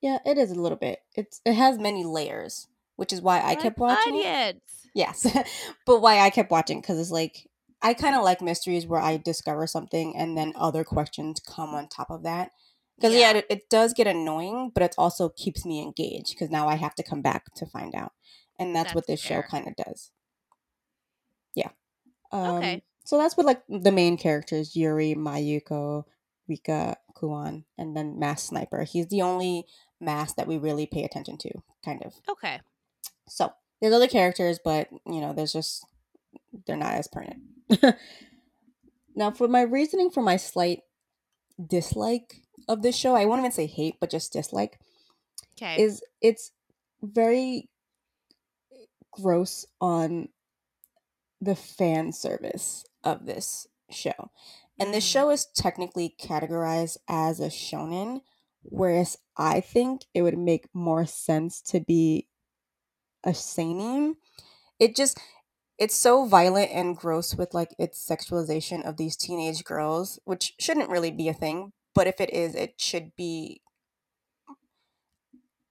Yeah, 0.00 0.18
it 0.24 0.38
is 0.38 0.50
a 0.50 0.60
little 0.60 0.78
bit. 0.78 1.00
It's 1.14 1.40
it 1.44 1.54
has 1.54 1.78
many 1.78 2.04
layers, 2.04 2.68
which 2.96 3.12
is 3.12 3.20
why 3.20 3.40
I 3.42 3.54
kept 3.56 3.78
watching. 3.78 4.20
it. 4.22 4.62
Yes, 4.94 5.26
but 5.86 6.00
why 6.00 6.20
I 6.20 6.30
kept 6.30 6.50
watching 6.50 6.80
because 6.80 6.98
it's 6.98 7.10
like 7.10 7.48
I 7.82 7.94
kind 7.94 8.16
of 8.16 8.22
like 8.24 8.40
mysteries 8.40 8.86
where 8.86 9.00
I 9.00 9.16
discover 9.16 9.66
something 9.66 10.16
and 10.16 10.36
then 10.36 10.52
other 10.56 10.84
questions 10.84 11.40
come 11.40 11.74
on 11.74 11.88
top 11.88 12.10
of 12.10 12.22
that. 12.22 12.52
Because 12.98 13.14
yeah, 13.14 13.32
Yeah. 13.32 13.38
it, 13.38 13.46
it 13.48 13.70
does 13.70 13.92
get 13.94 14.06
annoying, 14.08 14.72
but 14.74 14.82
it 14.82 14.94
also 14.98 15.28
keeps 15.28 15.64
me 15.64 15.80
engaged 15.80 16.30
because 16.30 16.50
now 16.50 16.68
I 16.68 16.74
have 16.74 16.94
to 16.96 17.02
come 17.02 17.22
back 17.22 17.54
to 17.54 17.66
find 17.66 17.94
out, 17.94 18.12
and 18.58 18.74
that's, 18.74 18.94
what 18.94 19.06
That's 19.06 19.22
this 19.22 19.28
show 19.28 19.42
kind 19.42 19.68
of 19.68 19.76
does. 19.76 20.10
Yeah. 21.54 21.70
Um, 22.32 22.56
Okay. 22.56 22.82
So 23.04 23.16
that's 23.16 23.36
what 23.36 23.46
like 23.46 23.62
the 23.68 23.92
main 23.92 24.18
characters: 24.18 24.76
Yuri, 24.76 25.14
Mayuko, 25.14 26.04
Rika, 26.46 26.96
Kuon, 27.16 27.64
and 27.78 27.96
then 27.96 28.18
Mass 28.18 28.42
Sniper. 28.42 28.82
He's 28.84 29.06
the 29.06 29.22
only 29.22 29.64
mask 30.00 30.36
that 30.36 30.46
we 30.46 30.58
really 30.58 30.86
pay 30.86 31.04
attention 31.04 31.38
to, 31.38 31.50
kind 31.84 32.02
of. 32.04 32.14
Okay. 32.28 32.60
So 33.28 33.52
there's 33.80 33.94
other 33.94 34.08
characters, 34.08 34.58
but 34.62 34.88
you 35.06 35.20
know, 35.22 35.32
there's 35.32 35.54
just 35.54 35.86
they're 36.66 36.76
not 36.76 36.92
as 36.94 37.08
pertinent. 37.08 37.40
now, 39.16 39.30
for 39.30 39.48
my 39.48 39.62
reasoning 39.62 40.10
for 40.10 40.22
my 40.22 40.36
slight 40.36 40.80
dislike 41.64 42.42
of 42.68 42.82
this 42.82 42.96
show, 42.96 43.14
I 43.14 43.24
won't 43.26 43.40
even 43.40 43.52
say 43.52 43.66
hate, 43.66 43.96
but 44.00 44.10
just 44.10 44.32
dislike, 44.32 44.80
Okay. 45.52 45.84
is 45.84 46.02
it's 46.20 46.52
very 47.02 47.68
gross 49.12 49.66
on 49.80 50.28
the 51.40 51.54
fan 51.54 52.12
service 52.12 52.84
of 53.04 53.26
this 53.26 53.66
show. 53.90 54.30
And 54.78 54.92
this 54.92 55.04
Mm. 55.04 55.10
show 55.12 55.30
is 55.30 55.46
technically 55.46 56.14
categorized 56.20 56.98
as 57.08 57.40
a 57.40 57.48
shonen, 57.48 58.22
whereas 58.62 59.16
I 59.36 59.60
think 59.60 60.06
it 60.14 60.22
would 60.22 60.38
make 60.38 60.68
more 60.74 61.06
sense 61.06 61.60
to 61.62 61.80
be 61.80 62.28
a 63.24 63.34
seinen. 63.34 64.16
It 64.80 64.96
just 64.96 65.18
it's 65.78 65.96
so 65.96 66.26
violent 66.26 66.70
and 66.72 66.96
gross 66.96 67.34
with 67.36 67.54
like 67.54 67.74
its 67.78 68.04
sexualization 68.06 68.82
of 68.84 68.96
these 68.96 69.16
teenage 69.16 69.64
girls, 69.64 70.20
which 70.24 70.54
shouldn't 70.60 70.90
really 70.90 71.10
be 71.12 71.28
a 71.28 71.34
thing, 71.34 71.72
but 71.98 72.06
if 72.06 72.20
it 72.20 72.30
is, 72.32 72.54
it 72.54 72.80
should 72.80 73.16
be 73.16 73.60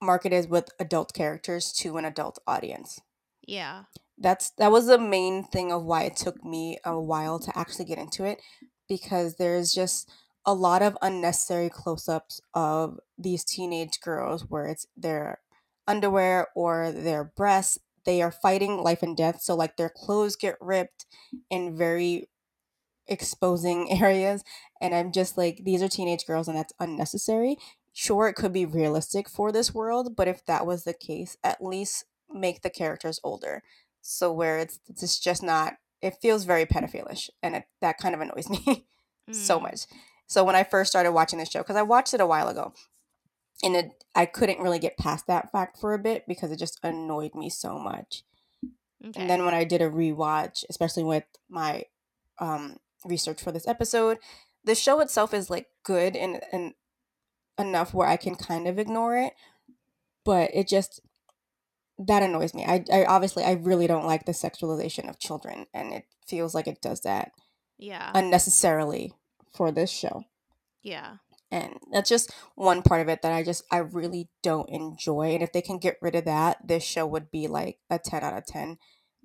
marketed 0.01 0.49
with 0.49 0.69
adult 0.78 1.13
characters 1.13 1.71
to 1.71 1.95
an 1.95 2.03
adult 2.03 2.38
audience 2.45 2.99
yeah. 3.47 3.84
that's 4.17 4.49
that 4.57 4.71
was 4.71 4.88
the 4.88 4.99
main 4.99 5.41
thing 5.41 5.71
of 5.71 5.86
why 5.86 6.03
it 6.03 6.17
took 6.17 6.43
me 6.43 6.78
a 6.84 6.99
while 6.99 7.39
to 7.39 7.57
actually 7.57 7.86
get 7.86 7.97
into 7.97 8.25
it 8.25 8.41
because 8.89 9.38
there's 9.38 9.73
just 9.73 10.11
a 10.45 10.53
lot 10.53 10.82
of 10.82 10.97
unnecessary 11.01 11.69
close-ups 11.69 12.41
of 12.53 12.99
these 13.17 13.45
teenage 13.45 14.01
girls 14.01 14.43
where 14.49 14.67
it's 14.67 14.86
their 14.97 15.39
underwear 15.88 16.47
or 16.55 16.91
their 16.91 17.23
breasts 17.23 17.80
they 18.05 18.21
are 18.21 18.32
fighting 18.32 18.78
life 18.78 19.01
and 19.01 19.15
death 19.15 19.41
so 19.41 19.55
like 19.55 19.78
their 19.78 19.89
clothes 19.95 20.36
get 20.36 20.57
ripped 20.59 21.05
in 21.49 21.78
very 21.78 22.28
exposing 23.07 23.91
areas 24.01 24.43
and 24.81 24.93
i'm 24.95 25.11
just 25.11 25.37
like 25.37 25.61
these 25.63 25.81
are 25.81 25.87
teenage 25.87 26.25
girls 26.25 26.47
and 26.47 26.57
that's 26.57 26.73
unnecessary 26.79 27.57
sure 27.93 28.27
it 28.27 28.33
could 28.35 28.53
be 28.53 28.65
realistic 28.65 29.27
for 29.29 29.51
this 29.51 29.73
world 29.73 30.15
but 30.15 30.27
if 30.27 30.45
that 30.45 30.65
was 30.65 30.83
the 30.83 30.93
case 30.93 31.37
at 31.43 31.63
least 31.63 32.05
make 32.31 32.61
the 32.61 32.69
characters 32.69 33.19
older 33.23 33.63
so 34.01 34.31
where 34.31 34.57
it's 34.59 34.79
it's 34.87 35.19
just 35.19 35.41
not 35.41 35.75
it 36.01 36.15
feels 36.21 36.43
very 36.45 36.65
pedophilish 36.65 37.29
and 37.41 37.55
it, 37.55 37.63
that 37.81 37.97
kind 37.97 38.13
of 38.13 38.21
annoys 38.21 38.49
me 38.51 38.85
so 39.31 39.59
Mm. 39.59 39.63
much 39.63 39.81
so 40.27 40.43
when 40.43 40.55
i 40.55 40.63
first 40.63 40.89
started 40.89 41.11
watching 41.11 41.39
this 41.39 41.49
show 41.49 41.59
because 41.59 41.75
i 41.75 41.81
watched 41.81 42.13
it 42.13 42.21
a 42.21 42.27
while 42.27 42.47
ago 42.47 42.73
and 43.63 43.75
it 43.75 44.03
i 44.15 44.25
couldn't 44.25 44.59
really 44.59 44.79
get 44.79 44.97
past 44.97 45.27
that 45.27 45.51
fact 45.51 45.77
for 45.79 45.93
a 45.93 45.99
bit 45.99 46.23
because 46.27 46.51
it 46.51 46.59
just 46.59 46.79
annoyed 46.83 47.33
me 47.35 47.49
so 47.49 47.77
much 47.79 48.23
Okay. 49.05 49.21
and 49.21 49.29
then 49.29 49.45
when 49.45 49.53
I 49.53 49.63
did 49.63 49.81
a 49.81 49.89
rewatch, 49.89 50.65
especially 50.71 51.03
with 51.03 51.23
my 51.49 51.83
um, 52.39 52.77
research 53.05 53.41
for 53.41 53.51
this 53.51 53.67
episode, 53.67 54.17
the 54.63 54.75
show 54.75 54.99
itself 54.99 55.33
is 55.33 55.49
like 55.49 55.67
good 55.83 56.15
and, 56.15 56.41
and 56.51 56.73
enough 57.57 57.93
where 57.93 58.07
I 58.07 58.17
can 58.17 58.35
kind 58.35 58.67
of 58.67 58.79
ignore 58.79 59.17
it, 59.17 59.33
but 60.23 60.51
it 60.53 60.67
just 60.67 61.01
that 61.99 62.23
annoys 62.23 62.53
me. 62.53 62.65
I, 62.65 62.83
I 62.91 63.05
obviously 63.05 63.43
I 63.43 63.53
really 63.53 63.87
don't 63.87 64.05
like 64.05 64.25
the 64.25 64.31
sexualization 64.31 65.09
of 65.09 65.19
children, 65.19 65.65
and 65.73 65.93
it 65.93 66.05
feels 66.27 66.53
like 66.53 66.67
it 66.67 66.81
does 66.81 67.01
that 67.01 67.31
yeah. 67.77 68.11
unnecessarily 68.13 69.13
for 69.55 69.71
this 69.71 69.89
show. 69.89 70.23
yeah. 70.83 71.17
and 71.51 71.77
that's 71.91 72.09
just 72.09 72.31
one 72.55 72.81
part 72.81 73.01
of 73.01 73.09
it 73.09 73.21
that 73.21 73.31
I 73.31 73.43
just 73.43 73.63
I 73.71 73.77
really 73.77 74.29
don't 74.43 74.69
enjoy. 74.69 75.33
And 75.33 75.41
if 75.41 75.53
they 75.53 75.61
can 75.61 75.79
get 75.79 75.97
rid 76.01 76.15
of 76.15 76.25
that, 76.25 76.67
this 76.67 76.83
show 76.83 77.07
would 77.07 77.31
be 77.31 77.47
like 77.47 77.79
a 77.89 77.97
ten 77.99 78.23
out 78.23 78.37
of 78.37 78.45
ten. 78.45 78.77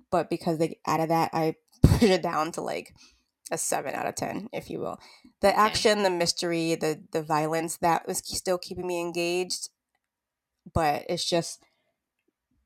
But 0.09 0.29
because 0.29 0.57
they 0.57 0.79
added 0.85 1.09
that, 1.09 1.31
I 1.33 1.55
push 1.83 2.03
it 2.03 2.23
down 2.23 2.51
to 2.53 2.61
like 2.61 2.93
a 3.51 3.57
seven 3.57 3.93
out 3.93 4.05
of 4.07 4.15
ten, 4.15 4.49
if 4.53 4.69
you 4.69 4.79
will. 4.79 4.99
The 5.41 5.49
Okay. 5.49 5.57
action, 5.57 6.03
the 6.03 6.09
mystery, 6.09 6.75
the 6.75 7.03
the 7.11 7.21
violence 7.23 7.77
that 7.77 8.07
was 8.07 8.19
still 8.19 8.57
keeping 8.57 8.87
me 8.87 9.01
engaged, 9.01 9.69
but 10.73 11.05
it's 11.09 11.25
just 11.25 11.61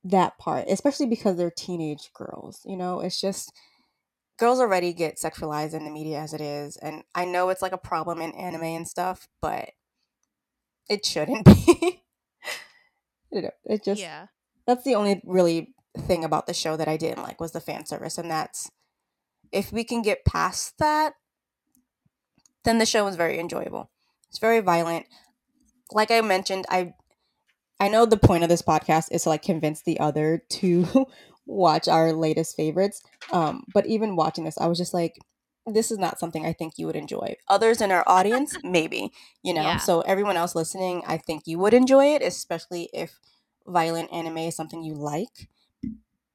that 0.04 0.38
part, 0.38 0.66
especially 0.70 1.08
because 1.08 1.38
they're 1.38 1.52
teenage 1.52 2.12
girls. 2.14 2.62
You 2.66 2.78
know, 2.78 3.02
it's 3.02 3.20
just 3.20 3.52
girls 4.38 4.60
already 4.60 4.94
get 4.94 5.18
sexualized 5.18 5.74
in 5.74 5.84
the 5.84 5.92
media 5.92 6.20
as 6.20 6.34
it 6.34 6.42
is, 6.42 6.78
and 6.78 7.04
I 7.16 7.26
know 7.26 7.50
it's 7.50 7.62
like 7.62 7.74
a 7.74 7.78
problem 7.78 8.22
in 8.22 8.34
anime 8.36 8.64
and 8.64 8.88
stuff, 8.88 9.28
but 9.42 9.72
it 10.90 11.06
shouldn't 11.06 11.46
be. 11.46 12.04
you 13.32 13.42
know, 13.42 13.52
it 13.66 13.84
just 13.84 14.02
yeah. 14.02 14.28
that's 14.66 14.84
the 14.84 14.96
only 14.96 15.22
really 15.26 15.74
thing 15.98 16.24
about 16.24 16.46
the 16.46 16.54
show 16.54 16.78
that 16.78 16.88
I 16.88 16.98
didn't 16.98 17.24
like 17.24 17.42
was 17.42 17.52
the 17.52 17.60
fan 17.60 17.86
service, 17.86 18.18
and 18.18 18.30
that's 18.30 18.70
if 19.52 19.72
we 19.72 19.84
can 19.84 20.02
get 20.02 20.26
past 20.26 20.78
that, 20.80 21.14
then 22.64 22.78
the 22.78 22.86
show 22.86 23.06
was 23.06 23.16
very 23.16 23.40
enjoyable. 23.40 23.90
It's 24.30 24.40
very 24.40 24.60
violent. 24.60 25.06
Like 25.92 26.12
I 26.12 26.22
mentioned, 26.22 26.66
I 26.70 26.94
I 27.80 27.88
know 27.90 28.06
the 28.06 28.18
point 28.18 28.44
of 28.44 28.50
this 28.50 28.62
podcast 28.62 29.08
is 29.12 29.24
to 29.24 29.30
like 29.30 29.44
convince 29.44 29.84
the 29.84 30.00
other 30.00 30.44
to 30.50 31.06
watch 31.46 31.88
our 31.88 32.12
latest 32.14 32.56
favorites. 32.56 33.02
Um, 33.32 33.64
but 33.74 33.86
even 33.86 34.16
watching 34.16 34.44
this, 34.44 34.58
I 34.58 34.68
was 34.68 34.78
just 34.78 34.94
like, 34.94 35.20
this 35.66 35.92
is 35.92 35.98
not 35.98 36.20
something 36.20 36.46
I 36.46 36.54
think 36.54 36.74
you 36.78 36.88
would 36.88 36.96
enjoy. 36.96 37.36
Others 37.50 37.82
in 37.82 37.92
our 37.92 38.04
audience, 38.08 38.58
maybe, 38.64 39.12
you 39.44 39.54
know. 39.54 39.62
Yeah. 39.62 39.78
So 39.78 40.02
everyone 40.02 40.38
else 40.38 40.56
listening, 40.56 41.04
I 41.06 41.18
think 41.18 41.44
you 41.46 41.60
would 41.60 41.74
enjoy 41.74 42.16
it, 42.16 42.22
especially 42.22 42.90
if 42.94 43.20
violent 43.66 44.12
anime 44.12 44.38
is 44.40 44.56
something 44.56 44.84
you 44.84 44.96
like. 44.96 45.50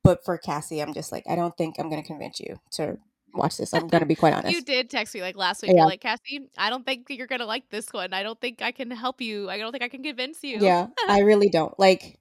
But 0.04 0.24
for 0.24 0.38
Kassie, 0.38 0.82
I'm 0.82 0.94
just 0.94 1.12
like, 1.12 1.24
I 1.28 1.36
don't 1.36 1.56
think 1.56 1.76
I'm 1.78 1.88
gonna 1.88 2.02
convince 2.02 2.40
you 2.40 2.58
to 2.72 2.98
watch 3.34 3.56
this. 3.56 3.72
I'm 3.72 3.88
gonna 3.88 4.06
be 4.06 4.14
quite 4.14 4.34
honest. 4.34 4.52
You 4.52 4.62
did 4.62 4.90
text 4.90 5.14
me 5.14 5.20
like 5.20 5.36
last 5.36 5.62
week. 5.62 5.72
Yeah. 5.72 5.78
You're 5.78 5.86
like, 5.86 6.02
Kassie, 6.02 6.48
I 6.58 6.70
don't 6.70 6.84
think 6.84 7.06
you're 7.08 7.26
gonna 7.26 7.46
like 7.46 7.68
this 7.70 7.92
one. 7.92 8.12
I 8.12 8.22
don't 8.22 8.40
think 8.40 8.62
I 8.62 8.72
can 8.72 8.90
help 8.90 9.20
you. 9.20 9.48
I 9.48 9.58
don't 9.58 9.72
think 9.72 9.84
I 9.84 9.88
can 9.88 10.02
convince 10.02 10.42
you. 10.42 10.58
Yeah, 10.60 10.88
I 11.08 11.20
really 11.20 11.48
don't. 11.48 11.78
Like 11.78 12.18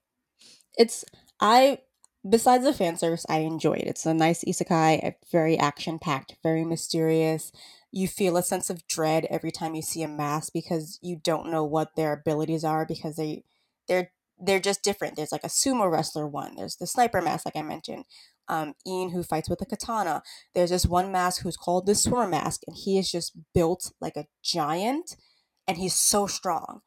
it's 0.78 1.04
I 1.40 1.80
besides 2.28 2.64
the 2.64 2.74
fan 2.74 2.98
service, 2.98 3.26
I 3.30 3.40
enjoy 3.40 3.74
it. 3.74 3.88
It's 3.88 4.06
a 4.06 4.14
nice 4.14 4.44
isekai, 4.44 5.16
very 5.32 5.58
action 5.58 6.00
packed, 6.00 6.36
very 6.44 6.64
mysterious. 6.64 7.52
You 7.92 8.08
feel 8.08 8.38
a 8.38 8.44
sense 8.44 8.70
of 8.70 8.88
dread 8.88 9.28
every 9.30 9.52
time 9.52 9.76
you 9.76 9.82
see 9.82 10.04
a 10.04 10.08
mask 10.08 10.54
because 10.54 10.98
you 11.02 11.20
don't 11.22 11.52
know 11.52 11.66
what 11.66 11.96
their 11.96 12.14
abilities 12.14 12.64
are 12.64 12.86
because 12.86 13.16
they 13.16 13.44
they're 13.88 14.12
they're 14.42 14.60
just 14.60 14.84
different. 14.84 15.16
There's 15.16 15.32
like 15.32 15.44
a 15.44 15.48
sumo 15.48 15.90
wrestler 15.90 16.28
one. 16.28 16.56
There's 16.56 16.76
the 16.76 16.88
sniper 16.88 17.22
mask, 17.22 17.46
like 17.46 17.56
I 17.56 17.62
mentioned. 17.62 18.06
Um, 18.48 18.74
Ian 18.86 19.12
who 19.12 19.24
fights 19.24 19.50
with 19.50 19.62
a 19.62 19.66
katana. 19.66 20.24
There's 20.54 20.72
this 20.72 20.86
one 20.86 21.12
mask 21.12 21.42
who's 21.42 21.56
called 21.56 21.86
the 21.86 21.96
swimmer 21.96 22.28
mask, 22.28 22.62
and 22.68 22.76
he 22.76 22.98
is 22.98 23.12
just 23.12 23.38
built 23.54 23.94
like 24.02 24.18
a 24.18 24.26
giant, 24.44 25.16
and 25.68 25.78
he's 25.78 25.96
so 25.96 26.28
strong. 26.28 26.82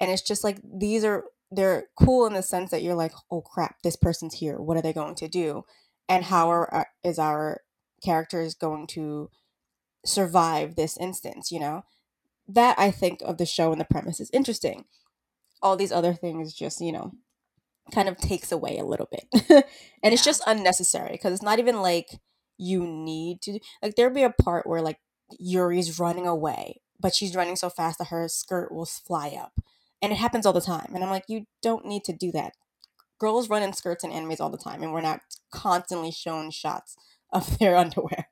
And 0.00 0.10
it's 0.10 0.22
just 0.22 0.42
like 0.42 0.58
these 0.64 1.04
are 1.04 1.24
they're 1.50 1.84
cool 1.98 2.26
in 2.26 2.32
the 2.32 2.42
sense 2.42 2.70
that 2.70 2.82
you're 2.82 2.94
like, 2.94 3.12
oh 3.30 3.42
crap, 3.42 3.76
this 3.82 3.96
person's 3.96 4.34
here. 4.34 4.58
What 4.58 4.76
are 4.76 4.82
they 4.82 4.92
going 4.92 5.14
to 5.16 5.28
do? 5.28 5.64
And 6.08 6.24
how 6.24 6.50
are 6.50 6.74
uh, 6.74 6.84
is 7.04 7.18
our 7.18 7.60
characters 8.02 8.54
going 8.54 8.86
to 8.88 9.30
survive 10.04 10.74
this 10.74 10.96
instance? 10.96 11.52
You 11.52 11.60
know, 11.60 11.84
that 12.48 12.78
I 12.78 12.90
think 12.90 13.20
of 13.24 13.38
the 13.38 13.46
show 13.46 13.70
and 13.70 13.80
the 13.80 13.84
premise 13.84 14.18
is 14.18 14.30
interesting. 14.32 14.86
All 15.62 15.76
these 15.76 15.92
other 15.92 16.14
things 16.14 16.54
just 16.54 16.80
you 16.80 16.92
know 16.92 17.12
kind 17.92 18.08
of 18.08 18.16
takes 18.16 18.50
away 18.50 18.78
a 18.78 18.84
little 18.84 19.08
bit, 19.10 19.26
and 20.02 20.14
it's 20.14 20.24
just 20.24 20.42
unnecessary 20.46 21.12
because 21.12 21.32
it's 21.32 21.42
not 21.42 21.58
even 21.58 21.80
like 21.80 22.08
you 22.58 22.86
need 22.86 23.42
to 23.42 23.58
like 23.82 23.94
there'll 23.94 24.14
be 24.14 24.22
a 24.22 24.30
part 24.30 24.66
where 24.66 24.80
like 24.80 24.98
Yuri's 25.38 25.98
running 25.98 26.26
away, 26.26 26.80
but 27.00 27.14
she's 27.14 27.36
running 27.36 27.56
so 27.56 27.70
fast 27.70 27.98
that 27.98 28.08
her 28.08 28.28
skirt 28.28 28.72
will 28.72 28.86
fly 28.86 29.28
up. 29.28 29.60
And 30.02 30.12
it 30.12 30.16
happens 30.16 30.46
all 30.46 30.52
the 30.52 30.60
time. 30.60 30.92
And 30.94 31.02
i'm 31.02 31.10
like 31.10 31.24
you 31.28 31.46
don't 31.62 31.86
need 31.86 32.04
to 32.04 32.12
do 32.12 32.30
that. 32.32 32.52
Girls 33.18 33.48
run 33.48 33.62
in 33.62 33.72
skirts 33.72 34.04
and 34.04 34.12
animes 34.12 34.40
all 34.40 34.50
the 34.50 34.58
time 34.58 34.82
and 34.82 34.92
we're 34.92 35.00
not 35.00 35.20
constantly 35.50 36.10
shown 36.10 36.50
shots 36.50 36.96
of 37.32 37.58
their 37.58 37.76
underwear. 37.76 38.28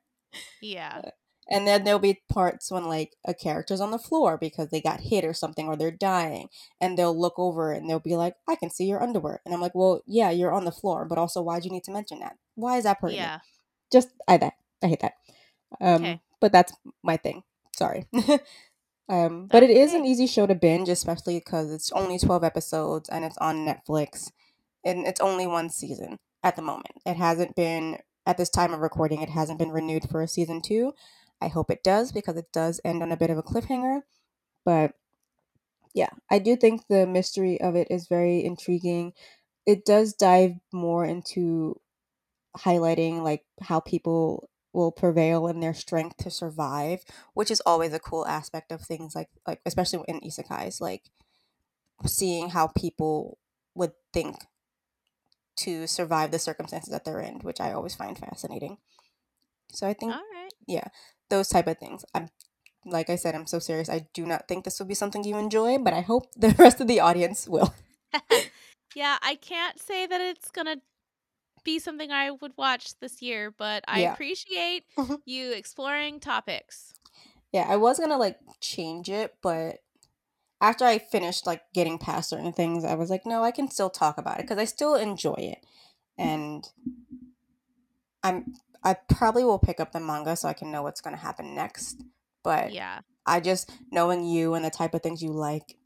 Yeah. 0.61 1.09
And 1.49 1.67
then 1.67 1.83
there'll 1.83 1.99
be 1.99 2.21
parts 2.29 2.71
when 2.71 2.85
like 2.85 3.15
a 3.25 3.33
character's 3.33 3.81
on 3.81 3.91
the 3.91 3.99
floor 3.99 4.37
because 4.37 4.69
they 4.69 4.81
got 4.81 5.01
hit 5.01 5.23
or 5.23 5.33
something 5.33 5.67
or 5.67 5.75
they're 5.75 5.91
dying 5.91 6.47
and 6.81 6.97
they'll 6.97 7.17
look 7.19 7.35
over 7.37 7.71
and 7.71 7.89
they'll 7.89 7.99
be 7.99 8.15
like 8.15 8.35
i 8.47 8.55
can 8.55 8.69
see 8.69 8.85
your 8.85 9.01
underwear. 9.01 9.41
And 9.45 9.53
i'm 9.53 9.61
like 9.61 9.75
well 9.75 10.01
yeah 10.05 10.31
you're 10.31 10.53
on 10.53 10.65
the 10.65 10.71
floor 10.71 11.05
but 11.05 11.17
also 11.17 11.41
why'd 11.41 11.65
you 11.65 11.71
need 11.71 11.83
to 11.85 11.91
mention 11.91 12.19
that? 12.19 12.37
Why 12.55 12.77
is 12.77 12.83
that 12.85 12.99
pertinent? 12.99 13.21
Yeah. 13.27 13.39
just 13.91 14.09
i 14.27 14.37
that 14.37 14.53
i 14.83 14.87
hate 14.87 15.01
that. 15.01 15.13
Um 15.81 16.03
Okay. 16.03 16.21
but 16.39 16.51
that's 16.51 16.73
my 17.03 17.17
thing. 17.17 17.43
Sorry. 17.75 18.05
Um 19.07 19.47
but 19.51 19.61
it 19.61 19.69
is 19.69 19.93
an 19.93 20.03
easy 20.03 20.25
show 20.25 20.47
to 20.47 20.55
binge 20.55 20.89
especially 20.89 21.37
because 21.37 21.71
it's 21.71 21.91
only 21.91 22.17
12 22.17 22.43
episodes 22.43 23.07
and 23.07 23.23
it's 23.23 23.37
on 23.37 23.57
netflix 23.57 24.31
and 24.83 25.05
it's 25.05 25.21
only 25.21 25.45
one 25.45 25.69
season 25.69 26.17
at 26.43 26.55
the 26.55 26.63
moment. 26.63 26.93
It 27.05 27.15
hasn't 27.15 27.55
been 27.55 27.99
at 28.25 28.37
this 28.37 28.49
time 28.49 28.73
of 28.73 28.79
recording 28.79 29.21
it 29.21 29.29
hasn't 29.29 29.59
been 29.59 29.69
renewed 29.71 30.09
for 30.09 30.23
a 30.23 30.27
season 30.27 30.61
two 30.61 30.93
i 31.41 31.47
hope 31.47 31.69
it 31.71 31.83
does 31.83 32.11
because 32.11 32.37
it 32.37 32.51
does 32.51 32.81
end 32.83 33.01
on 33.03 33.11
a 33.11 33.17
bit 33.17 33.29
of 33.29 33.37
a 33.37 33.43
cliffhanger 33.43 34.01
but 34.63 34.93
yeah 35.93 36.09
i 36.29 36.39
do 36.39 36.55
think 36.55 36.81
the 36.89 37.05
mystery 37.07 37.59
of 37.61 37.75
it 37.75 37.87
is 37.89 38.07
very 38.07 38.43
intriguing 38.43 39.13
it 39.65 39.85
does 39.85 40.13
dive 40.13 40.53
more 40.71 41.05
into 41.05 41.79
highlighting 42.57 43.21
like 43.21 43.43
how 43.61 43.79
people 43.79 44.49
will 44.73 44.91
prevail 44.91 45.47
in 45.47 45.61
their 45.61 45.73
strength 45.73 46.17
to 46.17 46.29
survive, 46.29 47.03
which 47.33 47.49
is 47.49 47.61
always 47.65 47.93
a 47.93 47.99
cool 47.99 48.27
aspect 48.27 48.71
of 48.71 48.81
things 48.81 49.15
like 49.15 49.29
like 49.47 49.61
especially 49.65 50.03
in 50.07 50.19
isekais, 50.19 50.81
like 50.81 51.09
seeing 52.05 52.49
how 52.49 52.67
people 52.67 53.37
would 53.73 53.93
think 54.13 54.35
to 55.57 55.87
survive 55.87 56.31
the 56.31 56.39
circumstances 56.39 56.91
that 56.91 57.05
they're 57.05 57.21
in, 57.21 57.39
which 57.39 57.61
I 57.61 57.71
always 57.71 57.95
find 57.95 58.17
fascinating. 58.17 58.77
So 59.71 59.87
I 59.87 59.93
think 59.93 60.11
right. 60.13 60.49
yeah, 60.67 60.87
those 61.29 61.49
type 61.49 61.67
of 61.67 61.77
things. 61.77 62.05
I'm 62.13 62.29
like 62.85 63.09
I 63.09 63.15
said, 63.15 63.33
I'm 63.35 63.47
so 63.47 63.59
serious. 63.59 63.89
I 63.89 64.07
do 64.13 64.25
not 64.25 64.47
think 64.47 64.63
this 64.63 64.79
will 64.79 64.85
be 64.85 64.93
something 64.93 65.23
you 65.23 65.37
enjoy, 65.37 65.77
but 65.79 65.93
I 65.93 66.01
hope 66.01 66.31
the 66.35 66.55
rest 66.57 66.79
of 66.81 66.87
the 66.87 66.99
audience 66.99 67.47
will. 67.47 67.73
yeah, 68.95 69.17
I 69.21 69.35
can't 69.35 69.79
say 69.79 70.05
that 70.05 70.21
it's 70.21 70.51
gonna 70.51 70.77
be 71.63 71.79
something 71.79 72.11
I 72.11 72.31
would 72.31 72.53
watch 72.57 72.97
this 72.99 73.21
year, 73.21 73.51
but 73.51 73.83
I 73.87 74.01
Yeah. 74.01 74.13
appreciate 74.13 74.83
Mhm. 74.97 75.21
you 75.25 75.51
exploring 75.51 76.19
topics. 76.19 76.93
Yeah, 77.51 77.65
I 77.67 77.77
was 77.77 77.99
gonna 77.99 78.17
like 78.17 78.39
change 78.59 79.09
it, 79.09 79.35
but 79.41 79.79
after 80.61 80.85
I 80.85 80.99
finished 80.99 81.45
like 81.47 81.61
getting 81.73 81.97
past 81.97 82.29
certain 82.29 82.53
things, 82.53 82.85
I 82.85 82.95
was 82.95 83.09
like, 83.09 83.25
no, 83.25 83.43
I 83.43 83.51
can 83.51 83.69
still 83.69 83.89
talk 83.89 84.17
about 84.17 84.39
it 84.39 84.43
because 84.43 84.57
I 84.57 84.65
still 84.65 84.95
enjoy 84.95 85.35
it, 85.35 85.65
and 86.17 86.67
I'm 88.23 88.53
I 88.85 88.93
probably 88.93 89.43
will 89.43 89.59
pick 89.59 89.79
up 89.81 89.91
the 89.91 89.99
manga 89.99 90.35
so 90.37 90.47
I 90.47 90.53
can 90.53 90.71
know 90.71 90.83
what's 90.83 91.01
gonna 91.01 91.17
happen 91.17 91.53
next. 91.55 92.01
But 92.43 92.71
Yeah. 92.71 93.01
I 93.25 93.39
just 93.41 93.71
knowing 93.91 94.23
you 94.23 94.53
and 94.53 94.63
the 94.63 94.69
type 94.69 94.93
of 94.93 95.01
things 95.01 95.21
you 95.23 95.31
like, 95.31 95.77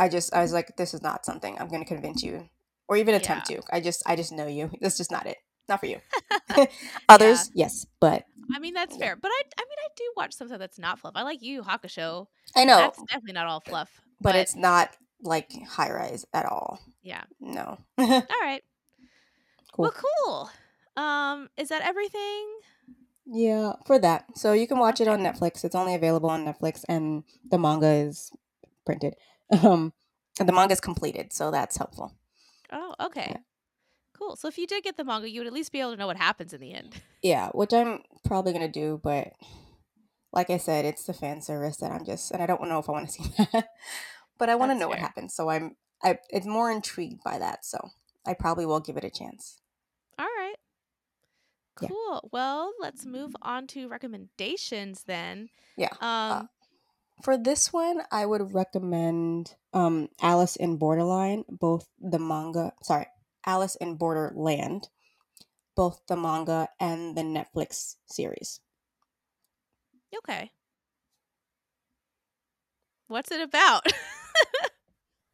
I 0.00 0.08
just 0.08 0.32
I 0.34 0.40
was 0.40 0.52
like, 0.52 0.76
this 0.76 0.94
is 0.94 1.02
not 1.02 1.26
something 1.26 1.58
I'm 1.58 1.68
gonna 1.68 1.84
convince 1.84 2.22
you 2.22 2.48
or 2.88 2.96
even 2.96 3.14
attempt 3.16 3.46
to. 3.48 3.60
I 3.72 3.80
just 3.80 4.02
I 4.06 4.16
just 4.16 4.32
know 4.32 4.46
you. 4.46 4.70
That's 4.80 4.96
just 4.96 5.10
not 5.10 5.26
it. 5.26 5.36
Not 5.68 5.80
for 5.80 5.86
you. 5.86 5.98
Others, 7.08 7.50
yes, 7.54 7.86
but 8.00 8.24
I 8.54 8.58
mean 8.58 8.74
that's 8.74 8.94
Yeah. 8.96 9.00
fair, 9.06 9.16
but 9.16 9.30
I 9.30 9.42
I 9.58 9.62
mean 9.62 9.78
I 9.84 9.88
do 9.96 10.04
watch 10.16 10.34
some 10.34 10.48
stuff 10.48 10.58
that's 10.60 10.78
not 10.78 10.98
fluff. 11.00 11.14
I 11.16 11.22
like 11.22 11.42
you 11.42 11.62
Hakusho. 11.62 12.26
I 12.56 12.64
know, 12.64 12.76
That's 12.76 12.98
definitely 13.04 13.32
not 13.32 13.46
all 13.46 13.60
fluff. 13.60 14.00
but 14.20 14.34
it's 14.36 14.54
not 14.56 14.90
like 15.22 15.50
high 15.68 15.90
rise 15.90 16.24
at 16.34 16.46
all. 16.46 16.80
yeah. 17.02 17.22
No. 17.40 17.78
All 17.98 18.22
right. 18.40 18.62
Cool. 19.72 19.84
Well, 19.84 19.94
cool. 20.26 20.50
Um, 20.96 21.48
is 21.56 21.68
that 21.68 21.82
everything? 21.82 22.46
Yeah, 23.26 23.74
for 23.86 23.98
that. 23.98 24.24
So 24.36 24.52
you 24.52 24.66
can 24.66 24.78
watch 24.78 25.00
it 25.00 25.08
on 25.08 25.20
Netflix. 25.20 25.64
It's 25.64 25.74
only 25.74 25.94
available 25.94 26.30
on 26.30 26.44
Netflix, 26.44 26.84
and 26.88 27.24
the 27.48 27.58
manga 27.58 27.88
is 27.88 28.30
printed. 28.84 29.14
Um, 29.62 29.92
and 30.40 30.48
the 30.48 30.52
manga 30.54 30.72
is 30.72 30.80
completed, 30.80 31.30
so 31.30 31.50
that's 31.50 31.76
helpful. 31.76 32.16
Oh, 32.72 32.94
okay. 32.98 33.26
Yeah. 33.32 33.36
Cool. 34.14 34.34
So 34.34 34.48
if 34.48 34.56
you 34.56 34.66
did 34.66 34.82
get 34.82 34.96
the 34.96 35.04
manga, 35.04 35.28
you 35.28 35.40
would 35.40 35.46
at 35.46 35.52
least 35.52 35.72
be 35.72 35.80
able 35.80 35.90
to 35.90 35.96
know 35.98 36.06
what 36.06 36.16
happens 36.16 36.54
in 36.54 36.60
the 36.62 36.72
end. 36.72 37.02
Yeah, 37.22 37.50
which 37.50 37.72
I'm 37.72 38.00
probably 38.24 38.52
gonna 38.52 38.66
do, 38.66 38.98
but 39.04 39.34
like 40.32 40.50
I 40.50 40.56
said, 40.56 40.84
it's 40.84 41.04
the 41.04 41.12
fan 41.12 41.40
service 41.42 41.76
that 41.76 41.92
I'm 41.92 42.04
just, 42.04 42.32
and 42.32 42.42
I 42.42 42.46
don't 42.46 42.66
know 42.68 42.78
if 42.78 42.88
I 42.88 42.92
want 42.92 43.10
to 43.10 43.12
see 43.22 43.30
that, 43.36 43.68
but 44.38 44.48
I 44.48 44.54
want 44.56 44.72
to 44.72 44.74
know 44.78 44.88
what 44.88 44.98
happens. 44.98 45.34
So 45.34 45.48
I'm, 45.48 45.76
I, 46.02 46.18
it's 46.30 46.46
more 46.46 46.70
intrigued 46.70 47.22
by 47.22 47.38
that. 47.38 47.64
So 47.64 47.90
I 48.26 48.34
probably 48.34 48.66
will 48.66 48.80
give 48.80 48.96
it 48.96 49.04
a 49.04 49.10
chance. 49.10 49.60
Right. 51.80 51.88
Yeah. 51.88 51.88
Cool. 51.88 52.28
Well, 52.32 52.72
let's 52.80 53.04
move 53.06 53.34
on 53.42 53.66
to 53.68 53.88
recommendations 53.88 55.04
then. 55.04 55.48
Yeah. 55.76 55.92
Um, 56.00 56.48
For 57.22 57.36
this 57.38 57.72
one, 57.72 58.02
I 58.10 58.26
would 58.26 58.52
recommend 58.54 59.54
um, 59.72 60.08
Alice 60.20 60.56
in 60.56 60.76
Borderline, 60.76 61.44
both 61.48 61.88
the 62.00 62.18
manga, 62.18 62.72
sorry, 62.82 63.06
Alice 63.46 63.76
in 63.76 63.96
Borderland, 63.96 64.88
both 65.76 66.00
the 66.08 66.16
manga 66.16 66.68
and 66.80 67.16
the 67.16 67.22
Netflix 67.22 67.96
series. 68.06 68.60
okay. 70.18 70.50
What's 73.08 73.30
it 73.30 73.40
about? 73.40 73.86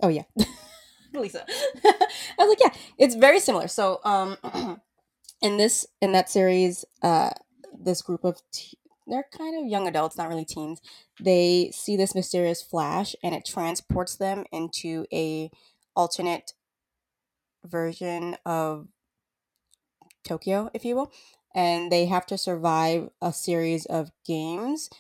Oh 0.01 0.09
yeah, 0.09 0.23
Lisa. 1.13 1.45
I 1.85 2.07
was 2.39 2.49
like, 2.49 2.61
yeah, 2.61 2.81
it's 2.99 3.15
very 3.15 3.41
similar. 3.41 3.69
So, 3.69 4.01
um, 4.05 4.37
in 5.41 5.57
this 5.57 5.87
in 6.01 6.13
that 6.13 6.31
series, 6.31 6.85
uh, 7.03 7.31
this 7.79 8.03
group 8.03 8.25
of 8.25 8.41
te- 8.53 8.79
they're 9.07 9.27
kind 9.37 9.59
of 9.59 9.71
young 9.71 9.89
adults, 9.89 10.19
not 10.19 10.29
really 10.29 10.45
teens. 10.45 10.81
They 11.21 11.71
see 11.73 11.97
this 11.97 12.15
mysterious 12.15 12.63
flash, 12.63 13.17
and 13.23 13.35
it 13.35 13.45
transports 13.45 14.17
them 14.17 14.45
into 14.53 15.07
a 15.13 15.51
alternate 15.97 16.53
version 17.65 18.37
of 18.45 18.89
Tokyo, 20.25 20.71
if 20.75 20.85
you 20.85 20.95
will, 20.95 21.13
and 21.55 21.91
they 21.91 22.07
have 22.07 22.27
to 22.27 22.39
survive 22.39 23.09
a 23.23 23.33
series 23.33 23.87
of 23.87 24.11
games 24.27 24.91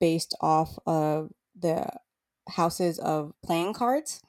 based 0.00 0.34
off 0.40 0.78
of 0.86 1.32
the 1.58 1.88
houses 2.48 2.98
of 2.98 3.32
playing 3.44 3.74
cards. 3.74 4.22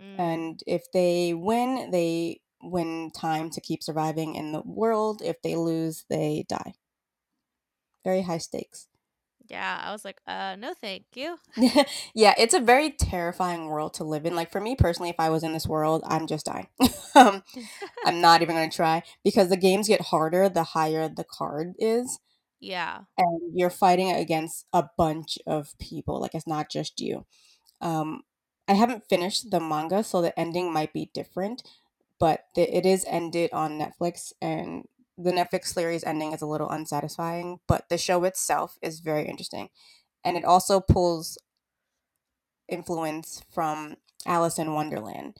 Mm. 0.00 0.18
And 0.18 0.62
if 0.66 0.90
they 0.92 1.34
win, 1.34 1.90
they 1.90 2.40
win 2.62 3.10
time 3.10 3.50
to 3.50 3.60
keep 3.60 3.82
surviving 3.82 4.34
in 4.34 4.52
the 4.52 4.62
world. 4.64 5.22
If 5.24 5.42
they 5.42 5.56
lose, 5.56 6.04
they 6.08 6.44
die. 6.48 6.74
Very 8.04 8.22
high 8.22 8.38
stakes. 8.38 8.88
Yeah, 9.48 9.80
I 9.82 9.92
was 9.92 10.04
like, 10.04 10.20
uh, 10.26 10.56
no, 10.58 10.72
thank 10.72 11.04
you. 11.14 11.38
yeah, 12.14 12.34
it's 12.38 12.54
a 12.54 12.60
very 12.60 12.90
terrifying 12.90 13.66
world 13.66 13.94
to 13.94 14.04
live 14.04 14.24
in. 14.24 14.34
Like 14.34 14.50
for 14.50 14.60
me 14.60 14.74
personally, 14.74 15.10
if 15.10 15.16
I 15.18 15.30
was 15.30 15.42
in 15.42 15.52
this 15.52 15.66
world, 15.66 16.02
I'm 16.06 16.26
just 16.26 16.46
dying. 16.46 16.68
um, 17.14 17.42
I'm 18.06 18.20
not 18.20 18.42
even 18.42 18.56
gonna 18.56 18.70
try 18.70 19.02
because 19.24 19.48
the 19.48 19.56
games 19.56 19.88
get 19.88 20.00
harder 20.00 20.48
the 20.48 20.62
higher 20.62 21.08
the 21.08 21.24
card 21.24 21.74
is, 21.78 22.18
yeah, 22.60 23.00
and 23.18 23.40
you're 23.54 23.70
fighting 23.70 24.10
against 24.10 24.66
a 24.72 24.84
bunch 24.96 25.38
of 25.46 25.76
people. 25.78 26.20
Like 26.20 26.34
it's 26.34 26.46
not 26.46 26.70
just 26.70 27.00
you. 27.00 27.26
Um, 27.80 28.22
I 28.68 28.74
haven't 28.74 29.08
finished 29.08 29.50
the 29.50 29.60
manga, 29.60 30.02
so 30.04 30.22
the 30.22 30.38
ending 30.38 30.72
might 30.72 30.92
be 30.92 31.10
different, 31.12 31.62
but 32.22 32.44
the, 32.54 32.62
it 32.62 32.86
is 32.86 33.04
ended 33.08 33.50
on 33.52 33.80
Netflix, 33.80 34.32
and 34.40 34.84
the 35.18 35.32
Netflix 35.32 35.74
series 35.74 36.04
ending 36.04 36.32
is 36.32 36.40
a 36.40 36.46
little 36.46 36.70
unsatisfying. 36.70 37.58
But 37.66 37.88
the 37.88 37.98
show 37.98 38.22
itself 38.22 38.78
is 38.80 39.00
very 39.00 39.26
interesting, 39.26 39.70
and 40.24 40.36
it 40.36 40.44
also 40.44 40.78
pulls 40.78 41.36
influence 42.68 43.42
from 43.50 43.96
Alice 44.24 44.56
in 44.60 44.72
Wonderland, 44.72 45.38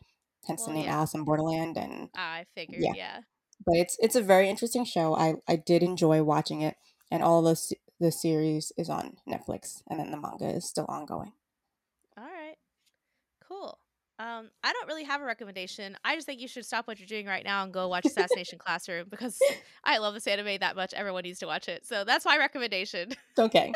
hence 0.49 0.63
Well, 0.63 0.71
the 0.71 0.73
oh, 0.73 0.77
name 0.81 0.85
yeah. 0.87 0.97
Alice 0.97 1.15
in 1.15 1.23
Borderland. 1.23 1.77
And 1.77 2.09
I 2.17 2.47
figured. 2.57 2.83
Yeah. 2.83 2.95
Yeah. 2.97 3.21
but 3.65 3.77
it's 3.77 3.97
it's 4.01 4.17
a 4.17 4.21
very 4.21 4.49
interesting 4.51 4.85
show. 4.85 5.15
I 5.15 5.37
I 5.47 5.55
did 5.55 5.85
enjoy 5.85 6.25
watching 6.25 6.63
it, 6.63 6.75
and 7.13 7.23
all 7.23 7.43
the 7.43 7.57
the 8.01 8.11
series 8.11 8.73
is 8.77 8.91
on 8.91 9.19
Netflix, 9.29 9.85
and 9.89 10.01
then 10.01 10.11
the 10.11 10.21
manga 10.21 10.49
is 10.49 10.65
still 10.65 10.87
ongoing. 10.89 11.31
All 14.23 14.27
right. 14.27 14.33
Cool. 14.33 14.39
Um, 14.39 14.51
I 14.63 14.73
don't 14.73 14.87
really 14.87 15.05
have 15.05 15.21
a 15.21 15.25
recommendation. 15.25 15.97
I 16.05 16.15
just 16.15 16.27
think 16.27 16.41
you 16.41 16.49
should 16.49 16.65
stop 16.65 16.87
what 16.87 16.99
you're 16.99 17.07
doing 17.07 17.27
right 17.27 17.45
now 17.45 17.65
and 17.65 17.73
go 17.73 17.89
watch 17.89 18.05
Assassination 18.07 18.59
Classroom 18.59 19.07
because 19.11 19.39
I 19.85 19.99
love 19.99 20.15
this 20.15 20.27
anime 20.27 20.59
that 20.61 20.77
much. 20.77 20.95
Everyone 20.95 21.23
needs 21.23 21.39
to 21.41 21.47
watch 21.47 21.69
it. 21.69 21.87
So 21.87 22.05
that's 22.05 22.25
my 22.25 22.39
recommendation. 22.39 23.13
Okay. 23.39 23.73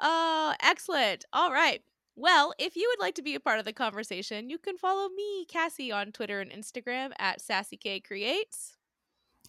Oh, 0.00 0.54
excellent. 0.62 1.24
All 1.32 1.52
right. 1.52 1.82
Well, 2.14 2.52
if 2.58 2.76
you 2.76 2.92
would 2.92 3.02
like 3.02 3.14
to 3.14 3.22
be 3.22 3.34
a 3.34 3.40
part 3.40 3.58
of 3.58 3.64
the 3.64 3.72
conversation, 3.72 4.50
you 4.50 4.58
can 4.58 4.76
follow 4.76 5.08
me, 5.08 5.46
Kassie, 5.46 5.94
on 5.94 6.12
Twitter 6.12 6.40
and 6.40 6.50
Instagram 6.50 7.12
at 7.18 7.40
SassyKCreates. 7.40 8.72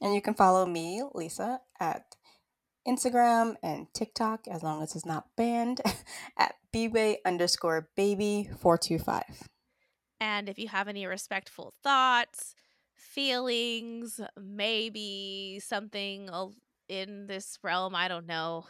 And 0.01 0.15
you 0.15 0.21
can 0.21 0.33
follow 0.33 0.65
me, 0.65 1.03
Lisa, 1.13 1.59
at 1.79 2.15
Instagram 2.87 3.55
and 3.63 3.87
TikTok, 3.93 4.47
as 4.47 4.63
long 4.63 4.83
as 4.83 4.95
it's 4.95 5.05
not 5.05 5.27
banned, 5.35 5.81
at 6.37 6.55
bway 6.73 7.17
underscore 7.25 7.89
baby 7.95 8.49
425. 8.59 9.49
And 10.19 10.49
if 10.49 10.57
you 10.57 10.67
have 10.69 10.87
any 10.87 11.05
respectful 11.05 11.73
thoughts, 11.83 12.55
feelings, 12.95 14.19
maybe 14.41 15.61
something 15.63 16.29
in 16.89 17.27
this 17.27 17.59
realm, 17.63 17.95
I 17.95 18.07
don't 18.07 18.25
know. 18.25 18.65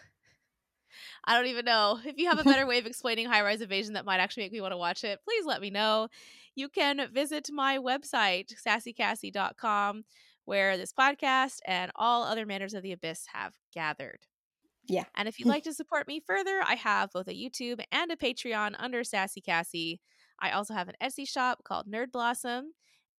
I 1.26 1.36
don't 1.36 1.48
even 1.48 1.66
know. 1.66 2.00
If 2.04 2.18
you 2.18 2.30
have 2.30 2.40
a 2.40 2.44
better 2.44 2.66
way 2.68 2.80
of 2.80 2.86
explaining 2.86 3.28
high 3.28 3.42
rise 3.42 3.62
invasion 3.62 3.94
that 3.94 4.06
might 4.06 4.20
actually 4.20 4.44
make 4.44 4.52
me 4.52 4.62
want 4.62 4.74
to 4.74 4.78
watch 4.78 5.04
it, 5.04 5.20
please 5.24 5.46
let 5.46 5.62
me 5.62 5.70
know. 5.70 6.08
You 6.56 6.70
can 6.70 7.08
visit 7.12 7.50
my 7.52 7.78
website, 7.78 8.54
sassykassie.com, 8.66 10.04
where 10.46 10.78
this 10.78 10.94
podcast 10.94 11.60
and 11.66 11.92
all 11.96 12.24
other 12.24 12.46
manners 12.46 12.74
of 12.74 12.84
the 12.84 12.92
abyss 12.92 13.26
have 13.34 13.54
gathered. 13.74 14.20
Yeah. 14.88 15.06
And 15.16 15.28
if 15.28 15.40
you'd 15.40 15.48
like 15.50 15.64
to 15.64 15.74
support 15.74 16.08
me 16.08 16.22
further, 16.26 16.62
I 16.66 16.76
have 16.76 17.12
both 17.12 17.28
a 17.28 17.34
YouTube 17.34 17.84
and 17.92 18.12
a 18.12 18.16
Patreon 18.16 18.76
under 18.78 19.04
Sassy 19.04 19.42
Kassie. 19.42 20.00
I 20.40 20.52
also 20.52 20.74
have 20.74 20.90
an 20.90 20.96
Etsy 21.02 21.28
shop 21.28 21.64
called 21.64 21.88
Nerd 21.88 22.12
Blossom. 22.12 22.74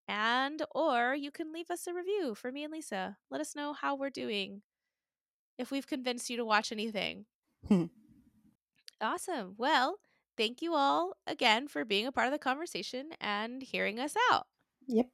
And 0.07 0.62
or 0.75 1.14
you 1.14 1.31
can 1.31 1.53
leave 1.53 1.70
us 1.70 1.87
a 1.87 1.95
review 1.95 2.35
for 2.35 2.53
me 2.53 2.64
and 2.64 2.72
Lisa. 2.72 3.16
Let 3.31 3.41
us 3.41 3.57
know 3.57 3.72
how 3.72 3.97
we're 3.97 4.11
doing. 4.11 4.61
If 5.57 5.70
we've 5.70 5.87
convinced 5.87 6.29
you 6.29 6.37
to 6.37 6.45
watch 6.45 6.72
anything. 6.72 7.27
Awesome. 9.01 9.55
Well, 9.59 9.99
thank 10.37 10.62
you 10.62 10.75
all 10.75 11.14
again 11.27 11.68
for 11.68 11.85
being 11.85 12.07
a 12.07 12.12
part 12.12 12.27
of 12.27 12.33
the 12.33 12.39
conversation 12.39 13.11
and 13.20 13.62
hearing 13.62 13.99
us 13.99 14.14
out. 14.33 14.47
Yep. 14.87 15.09